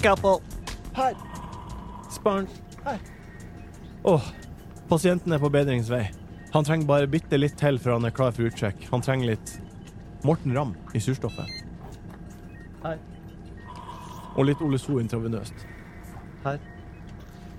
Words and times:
Scalpel. 0.00 0.38
Her. 0.96 1.14
Sparn. 2.10 2.46
Her. 2.84 2.98
Åh, 4.02 4.22
pasienten 4.88 5.32
er 5.32 5.38
på 5.38 5.50
bedringsvei. 5.52 6.06
Han 6.54 6.64
trenger 6.64 6.86
bare 6.88 7.08
bitte 7.12 7.36
litt 7.36 7.58
til 7.60 7.76
før 7.76 7.98
han 7.98 8.08
er 8.08 8.14
klar 8.16 8.32
for 8.32 8.48
utsjekk. 8.48 8.86
Han 8.94 9.04
trenger 9.04 9.34
litt 9.34 9.52
Morten 10.24 10.54
Ramm 10.56 10.72
i 10.96 11.02
surstoffet. 11.04 11.52
Her. 12.80 12.96
Og 14.38 14.48
litt 14.48 14.62
Ole 14.64 14.80
So 14.80 14.96
intravenøst. 15.02 15.66
Her. 16.46 16.56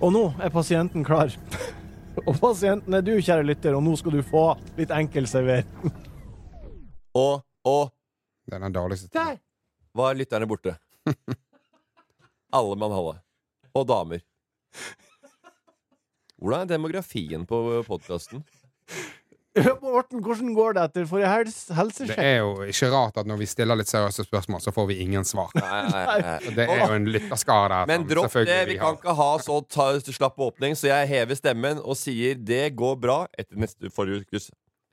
Og 0.02 0.10
nå 0.10 0.24
er 0.42 0.50
pasienten 0.50 1.06
klar. 1.06 1.30
og 2.26 2.40
pasienten 2.42 2.98
er 2.98 3.06
du, 3.06 3.12
kjære 3.22 3.46
lytter, 3.46 3.78
og 3.78 3.86
nå 3.86 3.94
skal 4.02 4.18
du 4.18 4.24
få 4.26 4.48
litt 4.80 4.90
enkel 4.98 5.30
servering. 5.30 5.94
Og, 7.14 7.46
og 7.70 7.94
Den 8.50 8.66
er 8.66 8.74
dårligst. 8.74 9.12
der 9.14 9.38
var 9.94 10.18
lytterne 10.18 10.50
borte. 10.50 10.74
Alle 12.52 12.76
mann 12.76 12.92
holde 12.92 13.18
Og 13.74 13.86
damer. 13.88 14.20
Hvordan 16.42 16.66
er 16.66 16.74
demografien 16.74 17.46
på 17.48 17.62
podkasten? 17.86 18.42
Morten, 19.82 20.22
hvordan 20.24 20.54
går 20.56 20.76
det 20.76 20.82
etter 20.86 21.08
forrige 21.10 21.28
hels 21.28 21.98
Det 22.00 22.14
er 22.16 22.38
jo 22.40 22.64
ikke 22.64 22.88
rart 22.88 23.18
at 23.20 23.28
når 23.28 23.42
vi 23.42 23.48
stiller 23.50 23.76
litt 23.76 23.90
seriøse 23.90 24.24
spørsmål, 24.24 24.62
så 24.64 24.72
får 24.72 24.86
vi 24.88 24.96
ingen 25.04 25.26
svar. 25.28 25.52
Nei, 25.58 25.82
nei, 25.92 26.04
nei. 26.24 26.54
Det 26.56 26.64
er 26.64 26.80
jo 26.80 26.96
en 26.96 27.08
lytterskare. 27.12 27.82
Men 27.90 28.06
dropp 28.08 28.32
det. 28.48 28.58
Vi 28.70 28.78
kan 28.80 28.96
ikke 28.96 29.16
ha 29.18 29.28
så 29.44 29.58
ta, 29.68 29.90
slapp 30.08 30.40
åpning, 30.40 30.76
så 30.78 30.88
jeg 30.88 31.10
hever 31.12 31.36
stemmen 31.36 31.82
og 31.84 31.98
sier 32.00 32.40
det 32.40 32.70
går 32.80 32.96
bra 33.04 33.18
etter 33.36 33.60
neste 33.60 33.92
forrige 33.92 34.24
ukes 34.24 34.48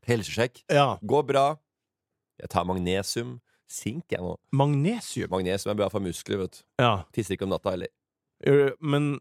helsesjekk. 0.09 0.65
Ja. 0.75 0.97
Går 1.07 1.23
bra. 1.31 1.45
Jeg 2.43 2.51
tar 2.51 2.67
magnesium. 2.67 3.37
Sink, 3.69 4.05
jeg 4.11 4.23
nå. 4.25 4.33
Magnesium. 4.57 5.29
Magnesium 5.33 5.73
er 5.75 5.79
bra 5.83 5.89
for 5.93 6.01
muskler, 6.03 6.41
vet 6.43 6.57
du. 6.57 6.63
Ja. 6.81 6.93
Tisser 7.15 7.35
ikke 7.37 7.45
om 7.45 7.53
natta 7.53 7.75
heller. 7.75 7.91
Eh, 8.47 8.71
Men 8.81 9.11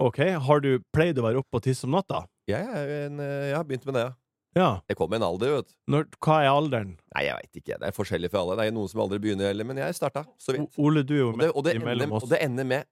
OK, 0.00 0.18
har 0.46 0.62
du 0.64 0.70
pleid 0.94 1.18
å 1.20 1.26
være 1.26 1.42
oppe 1.42 1.60
og 1.60 1.64
tisse 1.66 1.84
om 1.88 1.92
natta? 1.98 2.22
Jeg, 2.48 2.64
eh, 2.64 3.20
jeg 3.50 3.56
har 3.58 3.66
begynt 3.68 3.84
med 3.90 3.98
det, 3.98 4.06
ja. 4.08 4.16
Ja. 4.58 4.68
Jeg 4.90 4.96
kom 4.98 5.10
med 5.12 5.20
en 5.20 5.28
alder, 5.28 5.52
vet 5.60 5.68
du. 5.68 5.74
Når, 5.94 6.06
hva 6.24 6.40
er 6.42 6.48
alderen? 6.50 6.96
Nei, 7.14 7.26
jeg 7.28 7.36
veit 7.38 7.58
ikke. 7.60 7.76
Det 7.78 7.86
er 7.86 7.94
forskjellig 7.94 8.30
for 8.32 8.40
alle. 8.40 8.56
Det 8.58 8.64
er 8.66 8.74
noen 8.74 8.88
som 8.90 9.02
aldri 9.04 9.20
begynner 9.22 9.46
heller, 9.52 9.68
men 9.68 9.78
jeg 9.78 9.94
starta 9.94 10.24
så 10.42 10.56
O. 10.58 10.64
Ole, 10.88 11.04
du 11.06 11.14
er 11.14 11.20
jo 11.20 11.28
Og 11.30 11.38
det, 11.38 11.50
og, 11.54 11.64
det 11.68 11.76
ender, 11.78 12.10
oss. 12.16 12.24
og 12.24 12.32
det 12.32 12.40
ender 12.42 12.66
med 12.66 12.88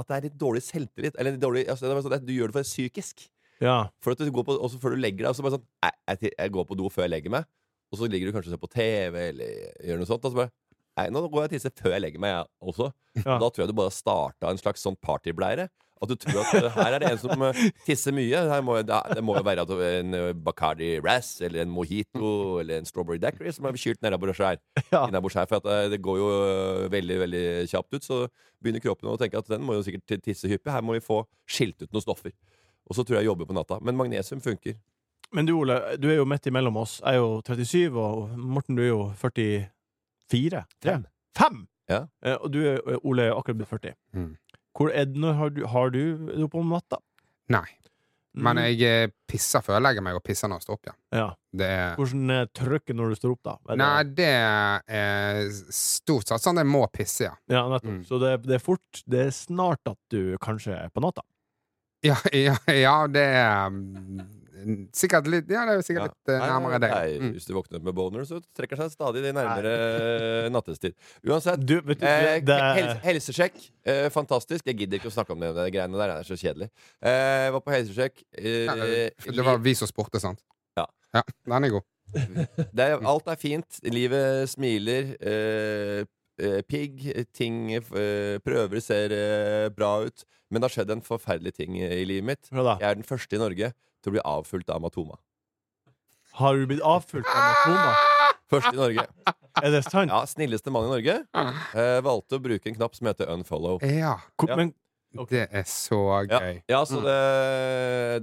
at 0.00 0.08
det 0.08 0.16
er 0.16 0.24
litt 0.30 0.38
dårlig 0.40 0.62
selvtillit. 0.64 1.18
Eller 1.20 1.36
dårlig, 1.36 1.66
altså, 1.68 1.90
det 1.90 2.04
sånn 2.06 2.24
du 2.24 2.32
gjør 2.32 2.48
det 2.54 2.56
for 2.62 2.68
psykisk. 2.70 3.26
Ja. 3.60 3.76
For 4.00 4.14
at 4.16 4.22
du 4.24 4.30
går 4.32 4.46
på, 4.48 4.56
også 4.56 4.80
før 4.80 4.96
du 4.96 5.02
legger 5.02 5.26
deg, 5.26 5.34
og 5.34 5.36
så 5.36 5.44
bare 5.44 5.58
sånn 5.58 5.66
jeg, 5.84 5.98
jeg, 6.08 6.32
jeg 6.38 6.54
går 6.56 6.64
på 6.70 6.78
do 6.80 6.88
før 6.88 7.04
jeg 7.04 7.12
legger 7.12 7.34
meg. 7.36 7.50
Og 7.92 8.00
så 8.00 8.08
ligger 8.08 8.28
du 8.28 8.34
kanskje 8.34 8.50
og 8.50 8.56
ser 8.56 8.62
på 8.62 8.72
TV 8.72 9.18
eller 9.28 9.56
gjør 9.84 10.00
noe 10.00 10.08
sånt. 10.08 10.24
Og 10.24 10.34
så 10.34 10.44
bare 10.44 10.54
Nei, 10.92 11.06
nå 11.08 11.22
går 11.24 11.46
jeg 11.46 11.48
og 11.48 11.52
tisser 11.54 11.72
før 11.72 11.94
jeg 11.94 12.02
legger 12.04 12.20
meg, 12.20 12.34
jeg 12.34 12.68
også. 12.68 12.90
Ja. 13.16 13.38
Da 13.40 13.46
tror 13.48 13.62
jeg 13.62 13.70
du 13.70 13.78
bare 13.78 13.88
har 13.88 13.94
starta 13.96 14.50
en 14.52 14.58
slags 14.60 14.82
sånn 14.84 14.98
partybleire. 15.00 15.70
At 16.02 16.10
du 16.10 16.16
tror 16.18 16.40
at 16.40 16.56
eh, 16.58 16.74
her 16.74 16.96
er 16.96 17.02
det 17.02 17.10
en 17.12 17.20
som 17.22 17.44
eh, 17.46 17.60
tisser 17.86 18.14
mye. 18.14 18.40
Her 18.50 18.62
må, 18.66 18.74
det, 18.82 19.22
må 19.22 19.36
jo 19.38 19.44
være 19.46 19.64
en 19.86 20.16
eh, 20.18 20.30
Bacardi 20.34 20.96
Razz 21.00 21.44
eller 21.46 21.62
en 21.62 21.70
Mojito 21.70 22.32
eller 22.60 22.80
en 22.80 22.88
Strawberry 22.88 23.20
Daiquiri 23.22 23.52
som 23.54 23.68
er 23.70 23.78
kylt 23.78 24.02
nedabords 24.02 24.42
her. 24.42 24.58
Ja. 24.92 25.04
Her. 25.06 25.46
For 25.48 25.60
at 25.60 25.92
det 25.92 26.02
går 26.04 26.18
jo 26.18 26.30
veldig 26.92 27.18
veldig 27.22 27.44
kjapt 27.70 27.94
ut. 27.94 28.04
Så 28.04 28.18
begynner 28.60 28.82
kroppen 28.82 29.12
å 29.12 29.18
tenke 29.20 29.38
at 29.38 29.48
den 29.48 29.62
må 29.64 29.78
jo 29.78 29.86
sikkert 29.86 30.18
tisse 30.26 30.50
hyppig. 30.50 30.74
Her 30.74 30.82
må 30.84 30.98
vi 30.98 31.04
få 31.04 31.22
skilt 31.48 31.78
ut 31.84 31.92
noen 31.92 32.04
stoffer. 32.04 32.34
Og 32.90 32.98
så 32.98 33.06
tror 33.06 33.16
jeg 33.20 33.24
jeg 33.24 33.30
jobber 33.30 33.48
på 33.48 33.56
natta. 33.56 33.78
Men 33.80 33.96
magnesium 33.96 34.42
funker. 34.42 34.76
Men 35.32 35.46
du, 35.48 35.52
Ole, 35.56 35.76
du 35.98 36.08
er 36.12 36.18
jo 36.20 36.24
midt 36.28 36.46
imellom 36.50 36.76
oss. 36.76 36.98
Jeg 37.00 37.14
er 37.16 37.20
jo 37.22 37.40
37, 37.46 37.96
og 37.96 38.34
Morten, 38.38 38.76
du 38.76 38.82
er 38.84 38.90
jo 38.92 39.02
44? 39.16 40.64
Tre? 40.82 40.90
Fem. 40.92 41.04
Fem? 41.38 41.62
Ja. 41.90 42.02
Eh, 42.24 42.36
Og 42.40 42.50
du, 42.52 42.60
er- 42.68 43.00
Ole, 43.04 43.22
er 43.30 43.36
akkurat 43.36 43.56
blitt 43.62 43.68
40. 43.72 43.94
Mm. 44.16 44.34
Hvor 44.76 44.90
er, 44.92 45.04
det, 45.04 45.34
har 45.36 45.50
du, 45.52 45.62
har 45.68 45.90
du 45.92 46.02
er 46.32 46.44
oppe 46.46 46.58
om 46.60 46.68
natta? 46.72 46.98
Nei. 47.52 47.66
Men 48.34 48.56
Mm. 48.56 48.62
jeg 48.64 48.80
eh, 49.04 49.10
pisser 49.28 49.60
før 49.60 49.74
jeg 49.76 49.82
legger 49.84 50.02
meg, 50.06 50.14
og 50.16 50.22
pisser 50.24 50.48
når 50.48 50.56
jeg 50.62 50.64
står 50.64 50.78
opp. 50.78 50.86
Ja. 51.12 51.26
Det 51.52 51.66
er 51.68 51.96
Hvordan 51.98 52.30
er 52.32 52.46
trykket 52.56 52.96
når 52.96 53.08
du 53.10 53.14
står 53.18 53.32
opp, 53.34 53.42
da? 53.44 53.56
Det- 53.68 53.76
Nei, 53.76 54.02
det 54.04 54.28
er 54.88 55.50
stort 55.70 56.28
sett 56.28 56.40
sånn 56.40 56.56
jeg 56.56 56.66
må 56.66 56.86
pisse, 56.92 57.24
ja. 57.26 57.34
Ja, 57.52 57.66
nettopp. 57.68 57.90
Mm. 57.98 58.04
Så 58.08 58.18
det, 58.22 58.30
det 58.46 58.54
er 58.56 58.64
fort 58.64 59.02
Det 59.06 59.26
er 59.26 59.30
snart 59.36 59.80
at 59.86 59.98
du 60.08 60.38
kanskje 60.40 60.72
er 60.78 60.88
på 60.88 61.02
natta. 61.04 61.20
Ja, 62.02 62.16
ja, 62.32 62.56
ja 62.72 63.06
det 63.06 63.20
er 63.36 63.68
mm, 63.68 64.24
sikkert 64.96 65.28
litt 65.30 65.50
Ja, 65.52 65.64
det 65.68 65.74
er 65.78 65.84
sikkert 65.86 66.12
litt 66.12 66.32
uh, 66.32 66.42
nærmere 66.42 66.78
deg. 66.82 66.92
nei, 66.94 67.12
Mm. 67.22 67.32
Hvis 67.36 67.46
du 67.48 67.52
våkner 67.54 67.78
opp 67.78 67.84
med 67.86 67.94
boner, 67.96 68.24
så 68.28 68.38
trekker 68.56 68.78
det 68.78 68.86
seg 68.88 68.94
stadig 68.96 69.22
nærmere 69.34 69.72
eh, 70.46 70.48
nattestid. 70.52 70.94
Uansett. 71.26 71.62
Du, 71.66 71.76
vet 71.80 72.00
du, 72.00 72.06
Eh, 72.06 72.40
det, 72.44 72.56
helse, 72.78 72.96
helsesjekk. 73.04 73.60
Eh, 73.86 74.08
fantastisk. 74.14 74.66
Jeg 74.66 74.78
gidder 74.80 75.00
ikke 75.00 75.10
å 75.10 75.14
snakke 75.14 75.34
om 75.34 75.42
det, 75.42 75.52
det 75.56 75.68
greiene 75.74 75.98
der. 76.00 76.14
Det 76.14 76.24
er 76.24 76.28
så 76.30 76.38
kjedelig. 76.40 76.68
Eh, 77.02 77.50
var 77.54 77.62
på 77.64 77.74
helsesjekk. 77.74 78.24
Eh, 78.38 79.12
det 79.38 79.46
var 79.46 79.62
vi 79.62 79.74
som 79.78 79.90
spurte, 79.90 80.20
sant? 80.22 80.42
Ja. 80.78 80.86
ja. 81.14 81.22
Den 81.46 81.68
er 81.68 81.76
god. 81.78 81.88
det 82.76 82.88
er, 82.88 82.98
alt 83.08 83.30
er 83.32 83.38
fint. 83.40 83.80
Livet 83.86 84.50
smiler. 84.52 85.14
Eh, 85.22 86.60
pigg. 86.68 87.04
Ting 87.36 87.64
prøver 88.42 88.82
ser 88.82 89.14
bra 89.76 89.94
ut. 90.08 90.24
Men 90.52 90.60
det 90.60 90.68
har 90.68 90.74
skjedd 90.80 90.90
en 90.92 91.04
forferdelig 91.04 91.54
ting 91.56 91.78
i 91.80 92.02
livet 92.08 92.26
mitt. 92.28 92.50
Jeg 92.52 92.84
er 92.90 92.98
den 92.98 93.06
første 93.08 93.38
i 93.38 93.40
Norge 93.40 93.72
til 94.02 94.12
å 94.12 94.16
bli 94.18 94.24
avfulgt 94.26 94.72
av 94.72 94.82
Matoma. 94.84 95.18
Har 96.38 96.56
du 96.56 96.66
blitt 96.66 96.84
avfulgt 96.84 97.28
av 97.28 97.48
Matoma? 97.48 97.94
Først 98.52 98.74
i 98.74 98.76
Norge. 98.76 99.06
Er 99.62 99.72
det 99.72 99.82
sant? 99.86 100.12
Ja, 100.12 100.22
Snilleste 100.28 100.72
mann 100.72 100.88
i 100.88 100.92
Norge. 100.92 101.18
Eh, 101.32 101.98
valgte 102.04 102.38
å 102.38 102.42
bruke 102.42 102.68
en 102.68 102.76
knapp 102.76 102.96
som 102.96 103.08
heter 103.08 103.30
unfollow. 103.32 103.80
Ja. 103.84 104.18
Ja. 104.48 104.56
Men 104.56 104.72
okay. 105.16 105.44
Det 105.44 105.60
er 105.60 105.66
så 105.68 106.00
gøy. 106.28 106.62
ja 106.72 106.80
så 106.88 107.00
det, 107.04 107.16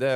det, 0.01 0.09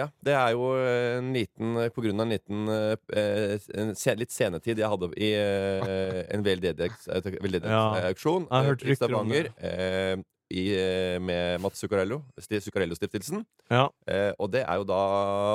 ja, 0.00 0.08
det 0.26 0.34
er 0.34 0.54
jo 0.56 0.72
en 0.74 1.28
liten 1.30 1.76
På 1.94 2.02
grunn 2.02 2.18
av 2.18 2.26
en 2.26 2.34
liten 2.34 2.72
eh, 2.74 3.54
en 3.78 3.92
litt 4.18 4.34
senetid 4.34 4.82
jeg 4.82 4.90
hadde 4.90 5.12
i 5.14 5.30
eh, 5.38 6.24
en 6.34 6.42
veldedighetsauksjon 6.46 7.68
Ja, 7.70 7.84
jeg 8.02 8.56
har 8.56 8.68
hørt 8.72 8.82
i 8.82 8.90
rykter 8.90 9.14
om 9.14 9.30
Stavanger. 9.30 10.26
I, 10.50 10.62
eh, 10.72 11.18
med 11.20 11.60
Mats 11.60 11.78
Zuccarello, 11.82 12.22
Zuccarello-stiftelsen. 12.40 13.44
Ja. 13.70 13.88
Eh, 14.06 14.32
og 14.38 14.50
det 14.52 14.62
er 14.64 14.76
jo 14.80 14.84
da 14.88 15.00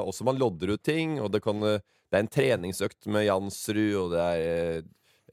også 0.05 0.23
Man 0.27 0.37
lodder 0.37 0.73
ut 0.75 0.83
ting, 0.83 1.19
og 1.21 1.31
det, 1.33 1.41
kan, 1.43 1.55
eh, 1.63 1.79
det 2.11 2.17
er 2.19 2.25
en 2.25 2.27
treningsøkt 2.27 3.07
med 3.07 3.25
Jansrud, 3.25 3.95
og 4.03 4.11
det 4.13 4.19
er 4.19 4.43
eh, 4.43 4.83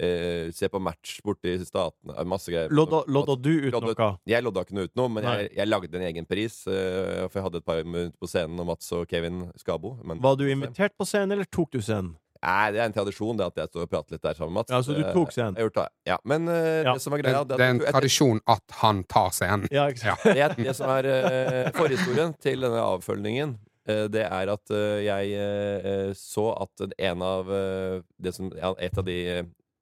eh, 0.01 0.51
Se 0.57 0.69
på 0.73 0.81
match 0.81 1.19
borte 1.23 1.45
i 1.53 1.59
statene 1.65 2.25
Masse 2.25 2.49
greier. 2.49 2.73
Lodda, 2.73 3.03
lodda 3.07 3.37
du 3.37 3.51
ut 3.69 3.73
Lodda- 3.75 3.93
noe? 3.99 4.19
Jeg 4.27 4.43
lodda 4.47 4.65
ikke 4.65 4.79
noe 4.79 4.89
ut 4.89 4.97
noe, 4.97 5.09
men 5.13 5.25
jeg, 5.29 5.51
jeg 5.59 5.69
lagde 5.69 5.95
en 6.01 6.07
egen 6.09 6.25
pris. 6.27 6.63
eh, 6.67 7.27
for 7.29 7.37
jeg 7.41 7.45
hadde 7.51 7.61
et 7.61 7.67
par 7.69 7.85
minutter 7.85 8.17
på 8.17 8.31
scenen, 8.33 8.59
og 8.61 8.67
Mats 8.73 8.91
og 8.97 9.07
Kevin 9.09 9.51
Skabo. 9.61 9.99
Men, 10.05 10.21
Var 10.25 10.37
du 10.41 10.47
invitert 10.49 10.97
på 10.97 11.05
scenen, 11.05 11.33
eller 11.37 11.45
tok 11.53 11.71
du 11.77 11.81
scenen? 11.85 12.17
Nei, 12.43 12.71
det 12.73 12.81
er 12.81 12.87
en 12.89 12.95
tradisjon 12.97 13.37
det 13.37 13.45
at 13.51 13.59
jeg 13.61 13.69
står 13.69 13.83
og 13.85 13.91
prater 13.93 14.15
litt 14.17 14.23
der 14.25 14.35
sammen 14.39 14.55
med 14.55 14.61
Mats. 14.63 14.73
Ja, 14.73 14.79
så 14.87 14.95
du 14.97 15.03
Eh, 15.05 15.13
tok 15.13 15.33
scenen? 15.35 15.57
Jeg 15.61 15.67
jeg. 15.77 15.89
Ja, 16.09 16.17
men 16.25 16.49
uh, 16.49 16.83
Ja. 16.87 16.95
det 16.95 17.03
som 17.05 17.13
er 17.13 17.21
greia 17.21 17.43
det 17.45 17.59
er 17.61 17.65
en 17.75 17.81
jeg- 17.81 17.93
tradisjon 17.93 18.41
at 18.49 18.63
han 18.81 19.03
tar 19.05 19.29
scenen. 19.37 19.69
Ja, 19.71 19.89
ja. 19.93 20.15
det, 20.25 20.57
det 20.57 20.75
som 20.77 20.89
er 20.89 21.05
uh, 21.05 21.71
forhistorien 21.77 22.33
til 22.41 22.61
denne 22.65 22.81
avfølgingen, 22.81 23.59
uh, 23.91 24.07
det 24.09 24.25
er 24.25 24.53
at 24.55 24.71
eh, 24.73 25.05
jeg 25.05 25.35
eh, 25.37 26.13
så 26.17 26.47
at 26.65 26.87
en 26.99 27.23
av 27.23 27.51
eh, 27.53 28.01
det 28.23 28.33
som, 28.35 28.49
ja, 28.57 28.73
Et 28.79 28.97
av 28.99 29.05
de 29.05 29.19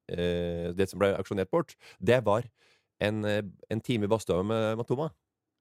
eh, 0.08 0.72
Det 0.75 0.88
som 0.90 0.99
ble 0.99 1.12
aksjonert 1.19 1.50
bort, 1.50 1.76
det 2.00 2.25
var 2.26 2.43
en, 3.00 3.25
eh, 3.25 3.43
en 3.70 3.81
time 3.81 4.04
i 4.04 4.08
badstua 4.11 4.43
med 4.43 4.76
Matoma. 4.81 5.11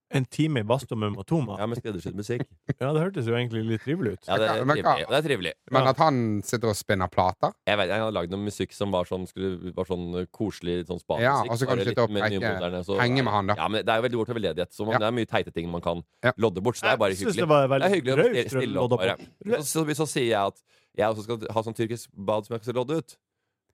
En 0.09 0.23
time 0.25 0.61
i 0.61 0.63
badstua 0.63 0.95
med 0.97 1.11
Matoma? 1.17 1.57
Ja, 1.59 1.65
med 1.67 1.77
skreddersydd 1.81 2.15
musikk. 2.15 2.45
Ja, 2.79 2.93
det 2.95 3.01
hørtes 3.01 3.25
jo 3.27 3.33
egentlig 3.35 3.65
litt 3.67 3.81
trivelig 3.83 4.13
ut. 4.15 4.27
Ja, 4.29 4.37
det 4.39 4.47
er 4.47 4.63
Men 4.63 4.77
hva- 4.77 4.93
trivelig. 4.95 5.07
Det 5.09 5.17
er 5.17 5.25
trivelig. 5.25 5.51
Men 5.75 5.87
at 5.91 5.97
han 5.99 6.19
sitter 6.47 6.69
og 6.71 6.77
spinner 6.79 7.09
plater 7.11 7.51
Jeg 7.67 7.77
vet, 7.81 7.89
jeg 7.91 7.99
hadde 7.99 8.13
lagd 8.15 8.31
noe 8.31 8.39
musikk 8.45 8.71
som 8.77 8.91
var 8.95 9.03
sånn, 9.09 9.25
skulle, 9.27 9.73
var 9.75 9.89
sånn 9.89 10.05
koselig 10.31 10.85
sånn 10.87 11.01
spamusikk. 11.03 11.25
Ja, 11.27 11.35
og 11.43 11.59
så 11.59 11.67
kan 11.67 11.73
bare 11.75 11.83
du 11.83 11.89
litt 11.89 11.91
sitte 11.97 12.05
og 12.07 12.15
mer 12.15 12.29
nymoderne, 12.31 12.83
så- 12.87 12.99
henge 13.01 13.23
med 13.27 13.33
han, 13.35 13.47
da. 13.51 13.55
Ja, 13.59 13.67
men 13.67 13.83
Det 13.83 13.91
er 13.91 13.99
jo 13.99 14.05
veldig 14.07 14.17
bort 14.21 14.31
til 14.31 14.39
veldedighet. 14.39 14.71
Så 14.71 14.85
man, 14.87 14.93
Ja. 14.95 14.99
Det 15.03 15.07
er 15.11 15.17
mye 15.19 15.27
teite 15.33 15.53
ting 15.53 15.69
man 15.71 15.81
kan 15.81 16.03
Ja. 16.23 16.31
lodde 16.37 16.61
bort. 16.63 16.75
Så 16.79 16.87
det 16.87 16.93
er 16.93 16.97
bare 17.03 17.09
Jeg 17.11 17.17
synes 17.17 17.35
hyggelig. 17.35 17.43
det 17.43 17.49
var 17.49 17.67
Det 17.67 17.91
er 17.91 17.95
hyggelig 17.95 18.13
å 18.13 18.17
raust 18.23 18.55
stille- 18.55 18.79
opp. 18.79 18.89
Bare. 18.99 19.17
på. 19.17 19.61
Så, 19.63 19.83
så, 19.83 19.95
så 19.95 20.07
sier 20.07 20.29
jeg 20.31 20.39
at 20.47 20.63
jeg 20.97 21.05
også 21.11 21.23
skal 21.27 21.37
ha 21.51 21.61
sånn 21.67 21.75
tyrkisk 21.75 22.07
bad 22.15 22.45
som 22.45 22.55
jeg 22.55 22.63
skal 22.63 22.73
lodde 22.79 22.97
ut. 23.03 23.17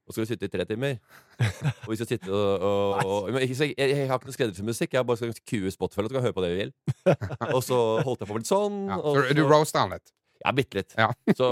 Og 0.04 0.16
skal 0.16 0.26
vi 0.26 0.32
sitte 0.34 0.50
i 0.50 0.52
tre 0.52 0.66
timer. 0.68 0.98
Og 1.86 1.94
vi 1.94 2.00
skal 2.00 2.10
sitte 2.10 2.32
og, 2.32 2.66
og, 2.66 3.30
og 3.30 3.38
jeg, 3.40 3.54
jeg, 3.56 3.76
jeg, 3.78 4.08
har 4.10 4.20
ikke 4.20 4.32
noe 4.32 4.36
skreddersydd 4.36 4.68
musikk. 4.68 4.98
Jeg 4.98 5.08
bare 5.08 5.22
skal 5.22 5.38
kue 5.48 5.72
Spotify, 5.72 6.04
og 6.04 6.10
så 6.10 6.18
kan 6.18 6.26
høre 6.26 6.36
på 6.36 6.44
det 6.44 6.52
vi 6.52 6.60
vil. 6.60 6.74
Og 7.56 7.64
så 7.64 7.80
holdt 8.04 8.26
jeg 8.26 8.30
på 8.30 8.42
litt 8.42 8.50
sånn. 8.50 8.84
Ja. 8.92 9.00
og 9.00 9.22
Så 9.22 9.38
du 9.38 9.44
roaster 9.48 9.86
han 9.86 9.96
litt? 9.96 10.12
Ja, 10.44 10.52
bitte 10.52 10.82
litt. 10.82 10.94
Ja. 11.00 11.10
Så, 11.40 11.50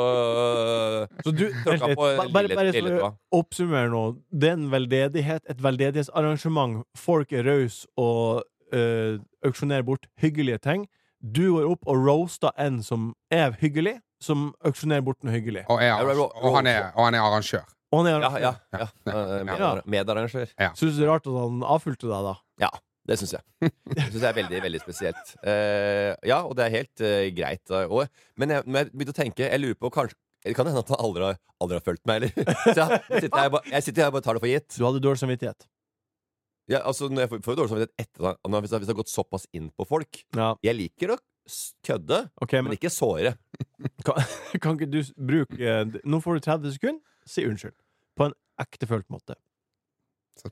Så 1.24 1.32
du, 1.32 1.46
tråkka 1.64 1.92
på 1.96 2.08
lille, 2.12 2.30
bare, 2.36 2.56
bare 2.60 2.72
lille 2.76 2.82
for 2.84 2.92
å 2.92 3.02
tåa. 3.06 3.12
oppsummere 3.40 3.92
nå. 3.94 4.04
Det 4.36 4.52
er 4.52 4.58
en 4.60 4.70
veldedighet, 4.74 5.46
et 5.48 5.64
veldedighetsarrangement. 5.64 6.82
Folk 7.00 7.32
er 7.32 7.48
rause 7.48 7.88
og 7.96 8.44
øh, 8.76 9.20
auksjonerer 9.48 9.88
bort 9.88 10.10
hyggelige 10.22 10.60
ting. 10.68 10.88
Du 11.22 11.54
går 11.56 11.70
opp 11.70 11.86
og 11.88 12.04
roaster 12.04 12.52
en 12.60 12.82
som 12.84 13.14
er 13.32 13.54
hyggelig, 13.62 14.00
som 14.22 14.50
auksjonerer 14.66 15.06
bort 15.06 15.22
noe 15.24 15.34
hyggelig. 15.36 15.64
Og, 15.70 15.80
er, 15.84 16.02
og, 16.02 16.50
han 16.58 16.68
er, 16.68 16.90
og 16.96 17.08
han 17.08 17.18
er 17.18 17.24
arrangør. 17.24 17.64
Og 17.92 18.06
han 18.06 18.08
er, 18.08 18.22
Ja, 18.24 18.32
ja. 18.40 18.54
ja. 18.80 18.88
Eh, 19.12 19.44
med- 19.44 19.60
Ja. 19.60 19.72
Medarrangør. 19.86 20.48
Syns 20.76 20.96
du 20.96 21.02
det 21.02 21.08
er 21.08 21.12
rart 21.12 21.28
at 21.28 21.34
han 21.42 21.62
avfulgte 21.64 22.08
deg, 22.08 22.24
da? 22.30 22.36
Ja, 22.60 22.70
Det 23.08 23.18
syns 23.20 23.32
jeg. 23.34 23.42
Det 23.62 24.04
synes 24.12 24.22
jeg 24.22 24.30
er 24.30 24.38
veldig 24.38 24.60
veldig 24.64 24.80
spesielt. 24.84 25.32
Eh, 25.44 26.16
ja, 26.30 26.44
og 26.46 26.56
det 26.56 26.66
er 26.68 26.76
helt 26.78 27.02
eh, 27.02 27.30
greit. 27.36 27.64
eh, 27.72 27.88
og, 27.90 28.08
men 28.38 28.50
jeg, 28.50 28.64
når 28.66 28.78
jeg 28.86 28.92
begynte 28.94 29.16
å 29.16 29.18
tenke 29.24 29.48
Jeg 29.50 29.60
lurer 29.60 29.76
på 29.82 29.90
kanskje 29.92 30.16
det 30.44 30.56
kan 30.58 30.66
hende 30.66 30.80
at 30.82 30.88
han 30.90 30.98
aldri 31.06 31.22
har, 31.22 31.36
aldri 31.62 31.76
har 31.78 31.84
fulgt 31.86 32.06
meg, 32.10 32.24
eller? 32.24 32.32
Så 32.74 32.74
jeg, 32.74 33.02
jeg, 33.12 33.22
sitter 33.28 33.38
her, 33.44 33.50
bare- 33.54 33.70
jeg 33.72 33.84
sitter 33.86 34.02
her 34.02 34.08
og 34.10 34.14
bare 34.16 34.24
tar 34.26 34.34
det 34.34 34.42
for 34.42 34.50
gitt. 34.50 34.78
Du 34.78 34.86
hadde 34.88 35.02
dårlig 35.04 35.20
samvittighet. 35.22 35.68
Ja, 36.72 36.80
altså, 36.88 37.10
når 37.12 37.26
jeg 37.26 37.30
får, 37.34 37.42
får 37.46 37.54
jo 37.54 37.58
dårlig 37.60 37.72
samvittighet 37.74 38.02
etter 38.06 38.30
at- 38.32 38.40
hvis 38.42 38.72
det 38.72 38.80
hvis 38.80 38.88
jeg 38.88 38.96
har 38.96 39.00
gått 39.04 39.12
såpass 39.14 39.46
inn 39.54 39.68
på 39.78 39.86
folk. 39.86 40.24
Ja, 40.38 40.56
Jeg 40.66 40.76
liker 40.80 41.14
å 41.14 41.18
s- 41.50 41.74
kødde, 41.86 42.24
ok, 42.42 42.54
men 42.54 42.64
men 42.72 42.78
ikke 42.80 42.90
såre. 42.94 43.36
kan, 44.06 44.16
kan 44.64 44.78
ikke 44.80 44.90
du 44.90 45.00
s- 45.04 45.14
bruke 45.14 45.60
eh, 45.62 45.86
Nå 46.06 46.22
får 46.24 46.40
du 46.40 46.46
30 46.48 46.74
sekunder. 46.78 47.02
Si 47.32 47.46
unnskyld. 47.48 47.78
På 48.18 48.28
en 48.28 48.36
ektefølt 48.62 49.08
måte. 49.14 49.38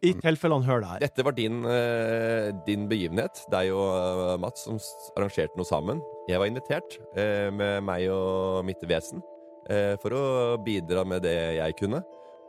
I 0.05 0.11
tilfelle 0.19 0.57
han 0.59 0.65
hører 0.67 0.83
det 0.83 0.89
her. 0.91 1.01
Dette 1.07 1.23
var 1.25 1.33
din, 1.37 1.63
eh, 1.65 2.49
din 2.67 2.85
begivenhet, 2.91 3.41
deg 3.49 3.71
og 3.73 3.89
eh, 3.95 4.39
Mats, 4.43 4.65
som 4.67 4.77
arrangerte 5.17 5.57
noe 5.57 5.65
sammen. 5.65 6.01
Jeg 6.29 6.41
var 6.41 6.49
invitert 6.51 6.99
eh, 7.17 7.47
med 7.55 7.81
meg 7.87 8.05
og 8.13 8.65
mitt 8.67 8.83
vesen 8.89 9.23
eh, 9.71 9.95
for 10.03 10.13
å 10.13 10.23
bidra 10.65 11.05
med 11.07 11.23
det 11.25 11.35
jeg 11.57 11.77
kunne. 11.79 12.03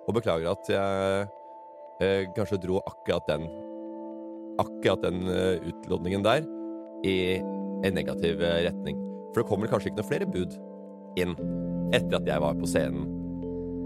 Og 0.07 0.17
beklager 0.19 0.51
at 0.53 0.71
jeg 0.75 1.29
eh, 2.03 2.27
kanskje 2.37 2.61
dro 2.67 2.83
akkurat 2.85 3.29
den 3.31 3.49
Akkurat 4.61 5.01
den 5.07 5.23
eh, 5.31 5.63
utlodningen 5.71 6.25
der 6.27 6.43
i 7.07 7.39
en 7.87 7.95
negativ 7.97 8.43
retning. 8.43 8.99
For 9.31 9.41
det 9.41 9.49
kommer 9.49 9.71
kanskje 9.71 9.89
ikke 9.89 10.03
noen 10.03 10.11
flere 10.11 10.29
bud 10.29 10.59
inn 11.17 11.33
etter 11.97 12.19
at 12.19 12.29
jeg 12.29 12.43
var 12.45 12.59
på 12.59 12.69
scenen 12.69 13.20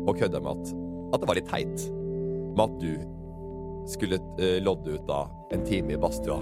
og 0.04 0.18
kødda 0.18 0.40
med 0.44 0.50
at, 0.58 0.72
at 1.14 1.22
det 1.22 1.28
var 1.30 1.38
litt 1.38 1.48
teit 1.50 1.84
med 2.54 2.64
at 2.64 2.76
du 2.82 2.92
skulle 3.90 4.18
uh, 4.40 4.58
lodde 4.64 4.94
ut 4.98 5.06
da 5.08 5.22
en 5.54 5.64
time 5.66 5.94
i 5.94 6.00
badstua, 6.00 6.38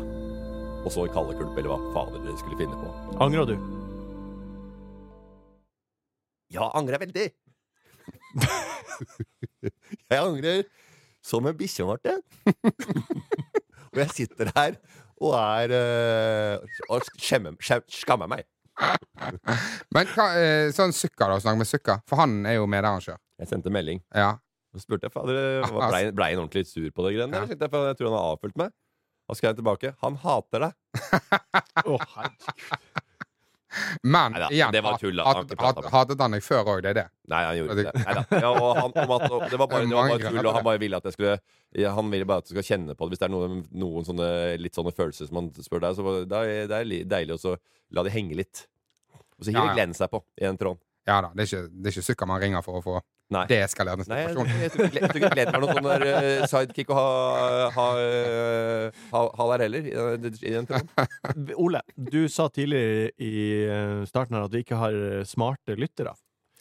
og 0.83 0.91
så 0.93 1.07
i 1.07 1.13
kaldekulp, 1.15 1.57
eller 1.59 1.71
hva 1.73 1.93
fader 1.95 2.23
dere 2.25 2.39
skulle 2.41 2.59
finne 2.61 2.77
på. 2.79 2.91
Angrer 3.23 3.47
du? 3.53 3.55
Ja, 6.53 6.69
angrer 6.77 6.99
jeg 6.99 7.05
veldig. 7.07 7.27
jeg 10.13 10.19
angrer 10.19 10.65
som 11.25 11.47
en 11.49 11.57
bikkje, 11.57 11.87
Marte. 11.89 12.19
og 13.93 14.01
jeg 14.03 14.11
sitter 14.17 14.51
her 14.57 14.77
og 15.23 15.37
er 15.39 15.73
uh, 15.77 16.65
Og 16.91 17.05
skjemmer, 17.23 17.55
skjem- 17.63 17.87
skammer 17.95 18.31
meg. 18.31 18.43
Men 19.95 20.09
hva, 20.15 20.27
eh, 20.39 20.71
sånn 20.75 20.95
Sukka, 20.97 21.29
da. 21.29 21.39
Snakk 21.43 21.61
med 21.61 21.69
Sukka. 21.69 21.99
For 22.09 22.23
han 22.23 22.41
er 22.49 22.59
jo 22.59 22.69
medarrangør. 22.71 23.21
Jeg 23.43 23.51
sendte 23.51 23.73
melding. 23.75 24.03
Ja. 24.17 24.35
Så 24.73 24.87
spurte 24.87 25.09
jeg 25.09 25.13
fader 25.13 25.67
Blei 25.93 26.07
ble 26.17 26.31
han 26.33 26.41
ordentlig 26.45 26.65
sur 26.71 26.89
på 26.95 27.05
det 27.07 27.17
greiene? 27.19 27.43
Ja. 27.43 27.47
der? 27.51 27.57
Jeg, 27.59 27.73
for 27.73 27.91
jeg 27.91 27.99
tror 28.01 28.11
han 28.11 28.19
har 28.19 28.37
avfulgt 28.37 28.61
meg. 28.63 28.75
Og 29.31 29.39
skrev 29.39 29.57
tilbake. 29.59 29.95
Han 30.03 30.19
hater 30.21 30.69
deg. 30.69 30.77
Å, 31.89 31.99
herregud. 32.17 33.02
Men 34.03 34.35
Neida, 34.35 34.49
igjen, 34.53 34.73
det 34.75 34.83
var 34.85 34.99
tull, 35.01 35.21
Hadde 35.23 35.43
hatet, 35.43 35.55
ikke 35.57 35.93
hat, 35.93 36.13
han 36.21 36.37
deg 36.37 36.45
før 36.45 36.71
òg, 36.75 36.83
det 36.85 36.91
er 36.93 36.99
det? 36.99 37.05
Nei, 37.33 37.41
han 37.47 37.59
gjorde 37.59 37.77
ikke 37.79 37.93
det. 37.93 38.05
Neida. 38.07 38.25
Ja, 38.45 38.51
og 38.53 38.71
han, 38.79 38.97
om 39.05 39.15
at, 39.17 39.27
og 39.31 39.47
det 39.49 39.61
var 39.63 39.71
bare, 39.73 39.87
det 39.89 39.97
var 39.97 40.11
bare 40.13 40.27
tull, 40.27 40.41
og 40.43 40.59
han 40.59 40.67
bare 40.67 40.83
ville 40.83 41.01
at 41.01 41.09
jeg 41.09 41.17
skulle 41.17 41.37
ja, 41.81 41.95
Han 41.97 42.11
ville 42.13 42.29
bare 42.29 42.45
at 42.45 42.51
du 42.51 42.53
skal 42.53 42.67
kjenne 42.69 42.97
på 42.97 43.07
det. 43.07 43.15
Hvis 43.15 43.23
det 43.23 43.29
er 43.29 43.33
noen, 43.33 43.63
noen 43.85 44.09
sånne, 44.09 44.29
litt 44.61 44.77
sånne 44.77 44.93
følelser 44.97 45.31
som 45.31 45.41
han 45.41 45.51
spør 45.57 45.87
deg, 45.87 45.97
så 45.97 46.17
det, 46.29 46.43
er 46.43 46.69
det 46.69 47.03
deilig 47.09 47.41
å 47.41 47.57
la 47.97 48.05
det 48.05 48.13
henge 48.15 48.37
litt. 48.43 48.67
Og 49.39 49.47
så 49.47 49.55
Ja, 49.55 49.63
hiver 49.63 49.73
ja. 49.73 49.79
Glenn 49.81 49.97
seg 49.97 50.13
på 50.13 50.21
i 50.41 50.49
en 50.49 50.61
tråd. 50.61 50.81
Ja 51.09 51.21
da, 51.25 51.33
det 51.35 51.43
er 51.43 51.49
ikke, 51.51 51.69
det 51.83 51.89
er 51.91 51.95
ikke 51.97 52.05
sukker 52.07 52.29
man 52.31 52.41
ringer 52.43 52.63
for 52.63 52.79
å 52.79 52.83
få 52.85 53.01
Nei. 53.33 53.47
deeskalert 53.51 53.99
en 54.03 54.07
Nei, 54.13 54.19
jeg, 54.21 54.29
situasjon. 54.37 54.61
jeg, 54.63 54.71
tror 54.75 54.87
ikke- 54.87 55.01
jeg 55.03 55.33
gleder 55.33 55.53
meg 55.53 55.63
noen 55.65 55.79
sånn 55.79 55.89
der 55.89 56.05
eh, 56.07 56.47
sidekick 56.53 56.91
å 56.93 56.99
ha, 56.99 57.07
ha, 57.75 57.87
eh, 57.99 59.01
ha, 59.11 59.23
ha 59.41 59.47
der 59.57 59.65
heller, 59.65 59.89
i, 59.89 60.17
den- 60.23 60.37
i 60.43 60.53
den 60.55 60.67
tråden. 60.69 61.55
Ole, 61.65 61.81
du 61.97 62.21
sa 62.29 62.47
tidlig 62.53 62.83
i 63.19 63.33
eh, 63.67 64.03
starten 64.07 64.37
her 64.37 64.45
at 64.47 64.53
vi 64.55 64.63
ikke 64.63 64.79
har 64.79 64.95
smarte 65.27 65.75
lyttere. 65.81 66.13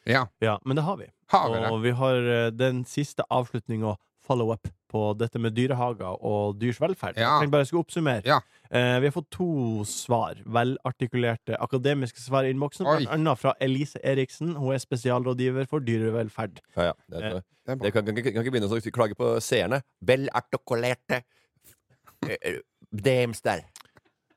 Ja, 0.10 0.24
Ja, 0.42 0.56
men 0.66 0.80
det 0.80 0.84
har 0.88 0.98
vi. 0.98 1.06
har 1.30 1.50
vi 1.54 1.60
det? 1.60 1.70
Og 1.70 1.82
vi 1.84 1.92
har 2.00 2.52
den 2.56 2.82
siste 2.90 3.22
avslutninga, 3.30 3.94
follow-up, 4.32 4.72
på 4.92 5.02
dette 5.20 5.40
med 5.40 5.54
dyrehager 5.56 6.18
og 6.28 6.58
dyrs 6.60 6.80
velferd. 6.84 7.16
Ja. 7.20 7.38
Jeg 7.44 7.52
bare 7.54 7.68
skal 7.68 7.80
oppsummere. 7.84 8.24
Ja. 8.28 8.40
Eh, 8.72 8.98
vi 9.00 9.08
har 9.08 9.14
fått 9.16 9.30
to 9.32 9.48
svar. 9.88 10.40
Velartikulerte 10.46 11.56
akademiske 11.64 12.20
svar 12.24 12.44
i 12.48 12.52
innboksen. 12.52 12.88
Blant 12.88 13.12
annet 13.16 13.40
fra 13.40 13.54
Elise 13.64 14.02
Eriksen. 14.04 14.56
Hun 14.60 14.74
er 14.76 14.82
spesialrådgiver 14.84 15.68
for 15.72 15.80
dyrevelferd. 15.88 16.60
Ja, 16.76 16.90
ja. 16.92 16.94
Det, 17.10 17.22
Eh, 17.24 17.30
er- 17.38 17.42
Det 17.64 17.72
er 17.72 17.76
det 17.86 17.94
kan, 17.94 18.06
kan, 18.06 18.18
ikke- 18.18 18.34
kan 18.34 18.44
ikke 18.44 18.52
begynne 18.52 18.68
å 18.68 18.92
klage 18.92 19.16
på 19.16 19.36
seerne. 19.40 19.82
Velartikulerte 20.04 21.22
eh, 22.28 22.60
DMs 22.92 23.42
der. 23.46 23.62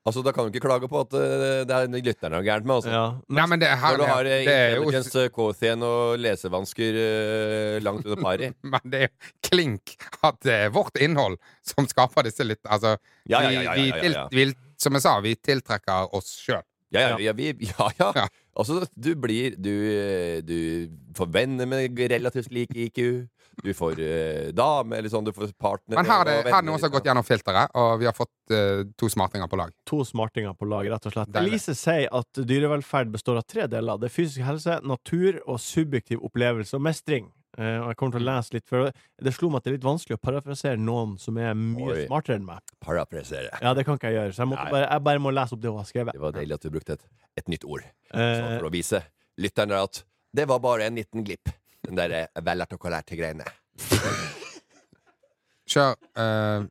Altså, 0.04 0.20
Da 0.20 0.34
kan 0.36 0.44
du 0.44 0.52
ikke 0.52 0.66
klage 0.66 0.88
på 0.90 1.00
at 1.00 1.14
uh, 1.16 1.62
det 1.64 1.76
er 1.76 1.86
lytterne 1.94 2.36
er 2.36 2.44
gærent 2.44 2.66
med. 2.68 2.74
Altså. 2.74 2.90
Ja. 2.92 3.04
Nei, 3.38 3.46
men 3.48 3.62
det, 3.62 3.70
her, 3.72 3.96
Når 3.96 4.02
du 4.02 4.10
har 4.10 4.28
uh, 4.28 4.34
intelligence 4.42 5.18
er 5.18 5.28
jo 5.30 5.32
quotient 5.38 5.86
og 5.88 6.18
lesevansker 6.20 6.98
uh, 6.98 7.78
langt 7.84 8.04
under 8.04 8.20
pari. 8.20 8.50
Men 8.74 8.92
det 8.92 9.00
er 9.00 9.08
jo 9.08 9.32
klink 9.48 9.96
at 10.20 10.38
det 10.44 10.58
er 10.66 10.74
vårt 10.74 11.00
innhold 11.00 11.38
som 11.64 11.88
skaper 11.88 12.28
disse 12.28 12.44
litt 12.44 12.60
Altså, 12.64 12.98
Ja, 13.24 13.40
ja, 13.46 13.50
ja, 13.50 13.64
ja, 13.70 13.72
vi, 13.72 13.88
vi, 13.88 14.04
ja, 14.04 14.12
ja. 14.12 14.28
til, 14.28 14.36
vi, 14.36 14.46
som 14.80 14.96
jeg 14.98 15.06
sa, 15.06 15.18
vi 15.24 15.34
tiltrekker 15.40 16.12
oss 16.16 16.36
sjøl. 16.44 16.64
Ja, 16.94 17.08
ja, 17.08 17.16
ja, 17.18 17.32
vi, 17.32 17.50
ja. 17.58 18.28
Altså, 18.54 18.84
du 18.94 19.14
blir 19.18 19.56
Du, 19.58 19.72
eh, 19.72 20.42
du 20.46 20.88
får 21.16 21.32
venner 21.32 21.66
med 21.66 21.98
relativt 22.10 22.52
lik 22.52 22.76
IQ. 22.76 23.26
Du 23.62 23.70
får 23.76 24.00
uh, 24.00 24.48
dame, 24.56 24.98
eller 24.98 25.12
sånn. 25.12 25.26
Du 25.26 25.32
får 25.36 25.52
partner. 25.60 25.98
Men 25.98 26.08
her 26.08 26.24
er 26.24 26.30
det, 26.30 26.36
og 26.40 26.48
her 26.48 26.58
er 26.58 26.66
det 26.66 26.70
noen 26.70 26.82
som 26.82 26.88
har 26.88 26.94
gått 26.96 27.08
gjennom 27.10 27.26
filteret, 27.26 27.76
og 27.80 27.92
vi 28.00 28.08
har 28.08 28.16
fått 28.16 28.54
uh, 28.54 28.82
to 29.00 29.10
smartinger 29.12 29.50
på 29.50 29.60
lag. 29.60 29.72
To 29.90 30.00
smartinger 30.06 30.56
på 30.58 30.68
lag, 30.70 30.90
rett 30.94 31.08
og 31.10 31.14
slett. 31.14 31.30
Deilig. 31.34 31.54
Elise 31.54 31.76
sier 31.78 32.10
at 32.10 32.42
dyrevelferd 32.50 33.14
består 33.14 33.40
av 33.40 33.46
tre 33.48 33.68
deler. 33.70 34.00
Det 34.00 34.10
er 34.10 34.16
fysisk 34.16 34.44
helse, 34.46 34.80
natur 34.84 35.40
og 35.44 35.62
subjektiv 35.62 36.24
opplevelse 36.26 36.78
og 36.78 36.84
mestring. 36.88 37.32
Uh, 37.54 37.84
og 37.84 37.88
jeg 37.92 37.98
kommer 38.00 38.16
til 38.16 38.24
å 38.24 38.26
lese 38.26 38.56
litt, 38.56 38.66
før. 38.66 38.88
det 39.22 39.32
slo 39.36 39.48
meg 39.52 39.60
at 39.60 39.66
det 39.66 39.70
er 39.70 39.76
litt 39.76 39.86
vanskelig 39.86 40.16
å 40.18 40.22
parafrasere 40.24 40.80
noen 40.80 41.14
som 41.22 41.36
er 41.38 41.52
mye 41.54 41.92
Oi. 41.92 42.06
smartere 42.08 42.40
enn 42.40 42.48
meg. 42.48 42.74
Parafrasere. 42.82 43.52
Ja, 43.62 43.74
det 43.78 43.84
kan 43.86 44.00
ikke 44.00 44.10
jeg 44.10 44.18
gjøre, 44.18 44.34
så 44.34 44.42
jeg, 44.42 44.50
måtte 44.50 44.64
Nei. 44.66 44.72
bare, 44.74 44.88
jeg 44.88 45.06
bare 45.06 45.22
må 45.22 45.34
lese 45.34 45.54
opp 45.54 45.62
det 45.62 45.70
hun 45.70 45.78
har 45.78 45.86
skrevet. 45.90 46.16
Det 46.16 46.24
var 46.24 46.34
deilig 46.34 46.56
at 46.58 46.66
du 46.66 46.72
brukte 46.74 46.96
et, 46.98 47.04
et 47.38 47.52
nytt 47.54 47.66
ord. 47.68 47.86
Uh, 48.10 48.56
for 48.56 48.66
å 48.66 48.72
vise 48.74 49.04
lytterne 49.38 49.78
at 49.86 50.02
det 50.34 50.48
var 50.50 50.58
bare 50.64 50.88
en 50.88 50.98
liten 50.98 51.22
glipp. 51.26 51.52
Den 51.84 51.96
der 51.98 52.28
velartikulerte 52.42 53.16
greiene. 53.18 53.44
Kjør 55.70 55.94
Uh, 56.14 56.66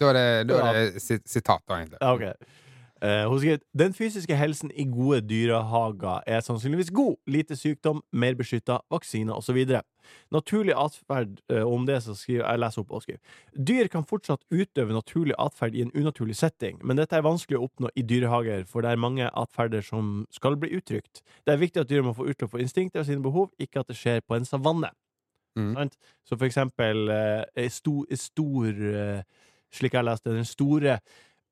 Da 0.00 0.08
er 0.08 0.16
det, 0.16 0.48
da 0.48 0.58
er 0.64 0.76
det 0.78 1.02
sit, 1.02 1.26
sitat, 1.28 1.60
da, 1.68 1.76
egentlig. 1.76 1.98
Ja, 2.00 2.32
Eh, 3.02 3.28
hun 3.28 3.38
skriver 3.38 3.58
Den 3.78 3.94
fysiske 3.96 4.36
helsen 4.36 4.70
i 4.76 4.84
gode 4.84 5.20
dyrehager 5.24 6.20
er 6.26 6.40
sannsynligvis 6.44 6.90
god. 6.92 7.16
Lite 7.26 7.56
sykdom, 7.56 8.02
mer 8.12 8.34
beskytta, 8.36 8.80
vaksiner 8.92 9.34
osv. 9.34 9.56
Naturlig 10.32 10.74
atferd, 10.76 11.40
eh, 11.50 11.64
om 11.64 11.86
det 11.86 12.02
så 12.02 12.14
skriver 12.14 12.44
jeg 12.44 12.60
leser 12.60 12.82
opp 12.82 12.92
og 12.92 13.02
skriver. 13.02 13.20
Dyr 13.56 13.88
kan 13.88 14.04
fortsatt 14.04 14.44
utøve 14.52 14.92
naturlig 14.92 15.34
atferd 15.38 15.74
i 15.74 15.82
en 15.82 15.92
unaturlig 15.94 16.36
setting, 16.36 16.78
men 16.84 16.96
dette 16.96 17.16
er 17.16 17.24
vanskelig 17.24 17.58
å 17.58 17.68
oppnå 17.68 17.88
i 17.96 18.02
dyrehager, 18.02 18.66
for 18.66 18.82
det 18.82 18.90
er 18.90 18.96
mange 18.96 19.30
atferder 19.32 19.80
som 19.80 20.26
skal 20.30 20.56
bli 20.56 20.74
uttrykt. 20.76 21.22
Det 21.46 21.54
er 21.54 21.62
viktig 21.62 21.80
at 21.80 21.88
dyr 21.88 22.02
må 22.02 22.12
få 22.16 22.28
utløp 22.28 22.50
for 22.50 22.60
instinkter 22.60 23.00
og 23.00 23.06
sine 23.06 23.22
behov, 23.22 23.48
ikke 23.58 23.80
at 23.80 23.88
det 23.88 23.96
skjer 23.96 24.20
på 24.20 24.36
en 24.36 24.44
savanne. 24.44 24.92
Mm. 25.56 25.88
Så 26.24 26.36
for 26.36 26.46
eksempel 26.46 27.08
eh, 27.10 27.68
stor, 27.68 28.04
stor 28.14 29.24
slik 29.74 29.94
jeg 29.94 30.06
leste, 30.06 30.34
den 30.34 30.48
store 30.48 30.98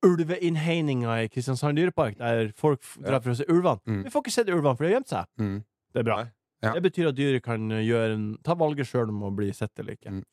ulveinnhegninga 0.07 1.17
i 1.25 1.31
Kristiansand 1.33 1.78
dyrepark, 1.78 2.19
der 2.21 2.52
folk 2.57 2.83
drar 3.02 3.23
for 3.25 3.35
å 3.35 3.38
se 3.38 3.47
ulvene. 3.50 3.83
Mm. 3.88 4.05
Vi 4.07 4.12
får 4.14 4.25
ikke 4.25 4.35
sett 4.35 4.52
ulvene, 4.52 4.76
for 4.76 4.87
de 4.87 4.93
har 4.93 4.99
gjemt 5.00 5.12
seg. 5.12 5.31
Mm. 5.43 5.59
Det 5.95 6.02
er 6.02 6.07
bra. 6.07 6.19
Ja. 6.62 6.73
Det 6.75 6.83
betyr 6.88 7.11
at 7.11 7.19
dyret 7.19 7.45
kan 7.45 7.71
eh, 7.75 7.90
en, 8.12 8.31
ta 8.47 8.57
valget 8.59 8.88
sjøl 8.90 9.12
om 9.12 9.28
å 9.28 9.35
bli 9.35 9.50
sett 9.55 9.78
eller 9.78 9.99
ikke. 9.99 10.14
Mm. 10.19 10.25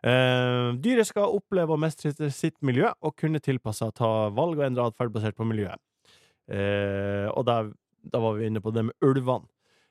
Uh, 0.00 0.72
dyret 0.80 1.10
skal 1.10 1.34
oppleve 1.36 1.74
og 1.74 1.82
mestre 1.82 2.30
sitt 2.32 2.54
miljø 2.64 2.88
og 3.04 3.12
kunne 3.20 3.40
tilpasse 3.44 3.84
seg, 3.84 3.92
ta 3.98 4.30
valg 4.32 4.56
og 4.56 4.64
endre 4.64 4.86
atferd 4.88 5.12
basert 5.12 5.36
på 5.36 5.44
miljøet. 5.44 5.76
Uh, 6.50 7.28
og 7.34 7.44
da, 7.46 7.58
da 8.00 8.22
var 8.22 8.38
vi 8.38 8.48
inne 8.48 8.62
på 8.64 8.72
det 8.74 8.86
med 8.88 9.04
ulvene. 9.04 9.49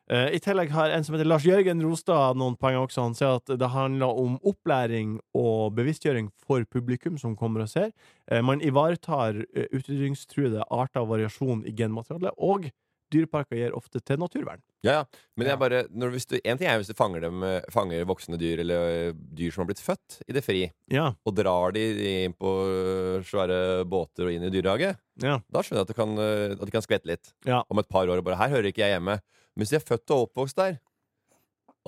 Eh, 0.10 0.32
I 0.34 0.40
tillegg 0.42 0.72
har 0.74 0.90
en 0.90 1.04
som 1.06 1.14
heter 1.14 1.28
Lars 1.30 1.46
Jørgen 1.46 1.84
Rostad 1.86 2.38
noen 2.42 2.56
poeng 2.58 2.80
også. 2.82 3.04
Han 3.06 3.14
sier 3.18 3.36
at 3.38 3.52
det 3.62 3.70
handler 3.70 4.18
om 4.18 4.40
opplæring 4.42 5.20
og 5.38 5.76
bevisstgjøring 5.78 6.32
for 6.48 6.66
publikum 6.66 7.20
som 7.22 7.36
kommer 7.38 7.62
og 7.62 7.70
ser. 7.70 7.92
Uh, 8.32 8.42
man 8.42 8.62
ivaretar 8.66 9.38
uh, 9.46 9.66
utrydningstruede 9.70 10.66
arter 10.74 11.04
og 11.04 11.12
variasjon 11.14 11.62
i 11.70 11.76
genmaterialet, 11.78 12.34
og 12.42 12.72
dyreparker 13.10 13.58
gir 13.58 13.74
ofte 13.74 14.02
til 14.06 14.20
naturvern. 14.22 14.62
Ja, 14.86 15.00
ja. 15.00 15.06
Men 15.38 15.48
jeg 15.50 15.58
bare, 15.62 15.80
når, 15.90 16.12
hvis 16.14 16.28
du, 16.30 16.36
en 16.44 16.60
ting 16.60 16.70
er 16.70 16.78
hvis 16.78 16.92
du 16.92 16.94
fanger, 16.98 17.24
dem, 17.26 17.42
eh, 17.44 17.66
fanger 17.74 18.06
voksne 18.08 18.38
dyr, 18.40 18.62
eller 18.62 18.92
eh, 19.10 19.16
dyr 19.36 19.50
som 19.52 19.64
har 19.64 19.70
blitt 19.72 19.82
født 19.82 20.20
i 20.30 20.36
det 20.38 20.44
fri, 20.46 20.60
Ja, 20.94 21.08
og 21.26 21.34
drar 21.36 21.74
de 21.74 21.88
inn 22.28 22.36
på 22.38 22.52
eh, 22.70 23.26
svære 23.26 23.82
båter 23.90 24.30
og 24.30 24.36
inn 24.38 24.46
i 24.46 24.52
dyrehage. 24.54 24.94
ja, 25.26 25.40
Da 25.50 25.64
skjønner 25.66 25.82
jeg 25.82 25.88
at, 25.88 25.92
det 25.92 25.98
kan, 25.98 26.14
eh, 26.22 26.54
at 26.54 26.62
de 26.70 26.76
kan 26.78 26.86
skvette 26.86 27.10
litt 27.10 27.34
Ja. 27.50 27.64
om 27.68 27.82
et 27.82 27.90
par 27.90 28.06
år. 28.06 28.22
og 28.22 28.24
bare, 28.30 28.38
Her 28.38 28.54
hører 28.54 28.70
ikke 28.70 28.86
jeg 28.86 28.94
hjemme. 28.94 29.18
Hvis 29.60 29.74
de 29.74 29.78
er 29.80 29.86
født 29.86 30.16
og 30.16 30.28
oppvokst 30.28 30.58
der, 30.60 30.80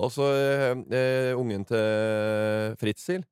og 0.02 0.10
så 0.12 0.28
eh, 0.32 1.32
ungen 1.38 1.64
til 1.68 2.76
Fritzel 2.80 3.24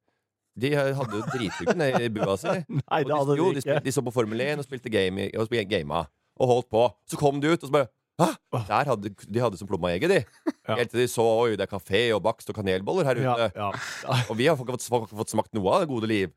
De 0.61 0.73
hadde 0.77 0.93
jo 1.17 1.75
nede 1.79 2.05
i 2.05 2.11
bua 2.13 2.37
si. 2.41 2.53
Nei, 2.91 3.01
det 3.07 3.17
hadde 3.17 3.33
de, 3.33 3.39
jo, 3.39 3.49
de 3.55 3.61
de, 3.61 3.65
ikke. 3.65 3.81
de 3.87 3.95
så 3.95 4.05
på 4.05 4.13
Formel 4.15 4.43
1 4.45 4.61
og 4.61 4.67
spilte 4.67 4.93
game, 4.93 5.31
og 5.39 5.49
spilte 5.49 5.71
gama. 5.71 6.05
Og 6.41 6.51
holdt 6.51 6.69
på. 6.73 6.85
Så 7.09 7.19
kom 7.21 7.41
de 7.41 7.53
ut, 7.53 7.63
og 7.63 7.69
så 7.69 7.75
bare 7.79 7.91
Hæ? 8.21 8.27
Der 8.69 8.85
hadde, 8.91 9.11
de 9.35 9.41
hadde 9.41 9.57
som 9.57 9.69
plomma 9.69 9.95
egget, 9.95 10.11
de. 10.13 10.51
Ja. 10.69 10.75
Helt 10.77 10.91
til 10.93 11.01
de 11.01 11.07
så 11.09 11.25
oi, 11.25 11.55
det 11.57 11.65
er 11.65 11.71
kafé 11.71 12.03
og 12.13 12.21
bakst 12.27 12.51
og 12.53 12.59
kanelboller 12.59 13.07
her 13.09 13.17
ute. 13.17 13.47
ja. 13.57 13.71
Og 14.31 14.37
vi 14.37 14.45
har 14.51 14.59
ikke 14.59 14.75
fått, 14.75 14.85
fått, 14.93 15.15
fått 15.23 15.33
smakt 15.33 15.55
noe 15.57 15.73
av 15.73 15.87
det 15.87 15.89
gode 15.89 16.11
liv. 16.11 16.35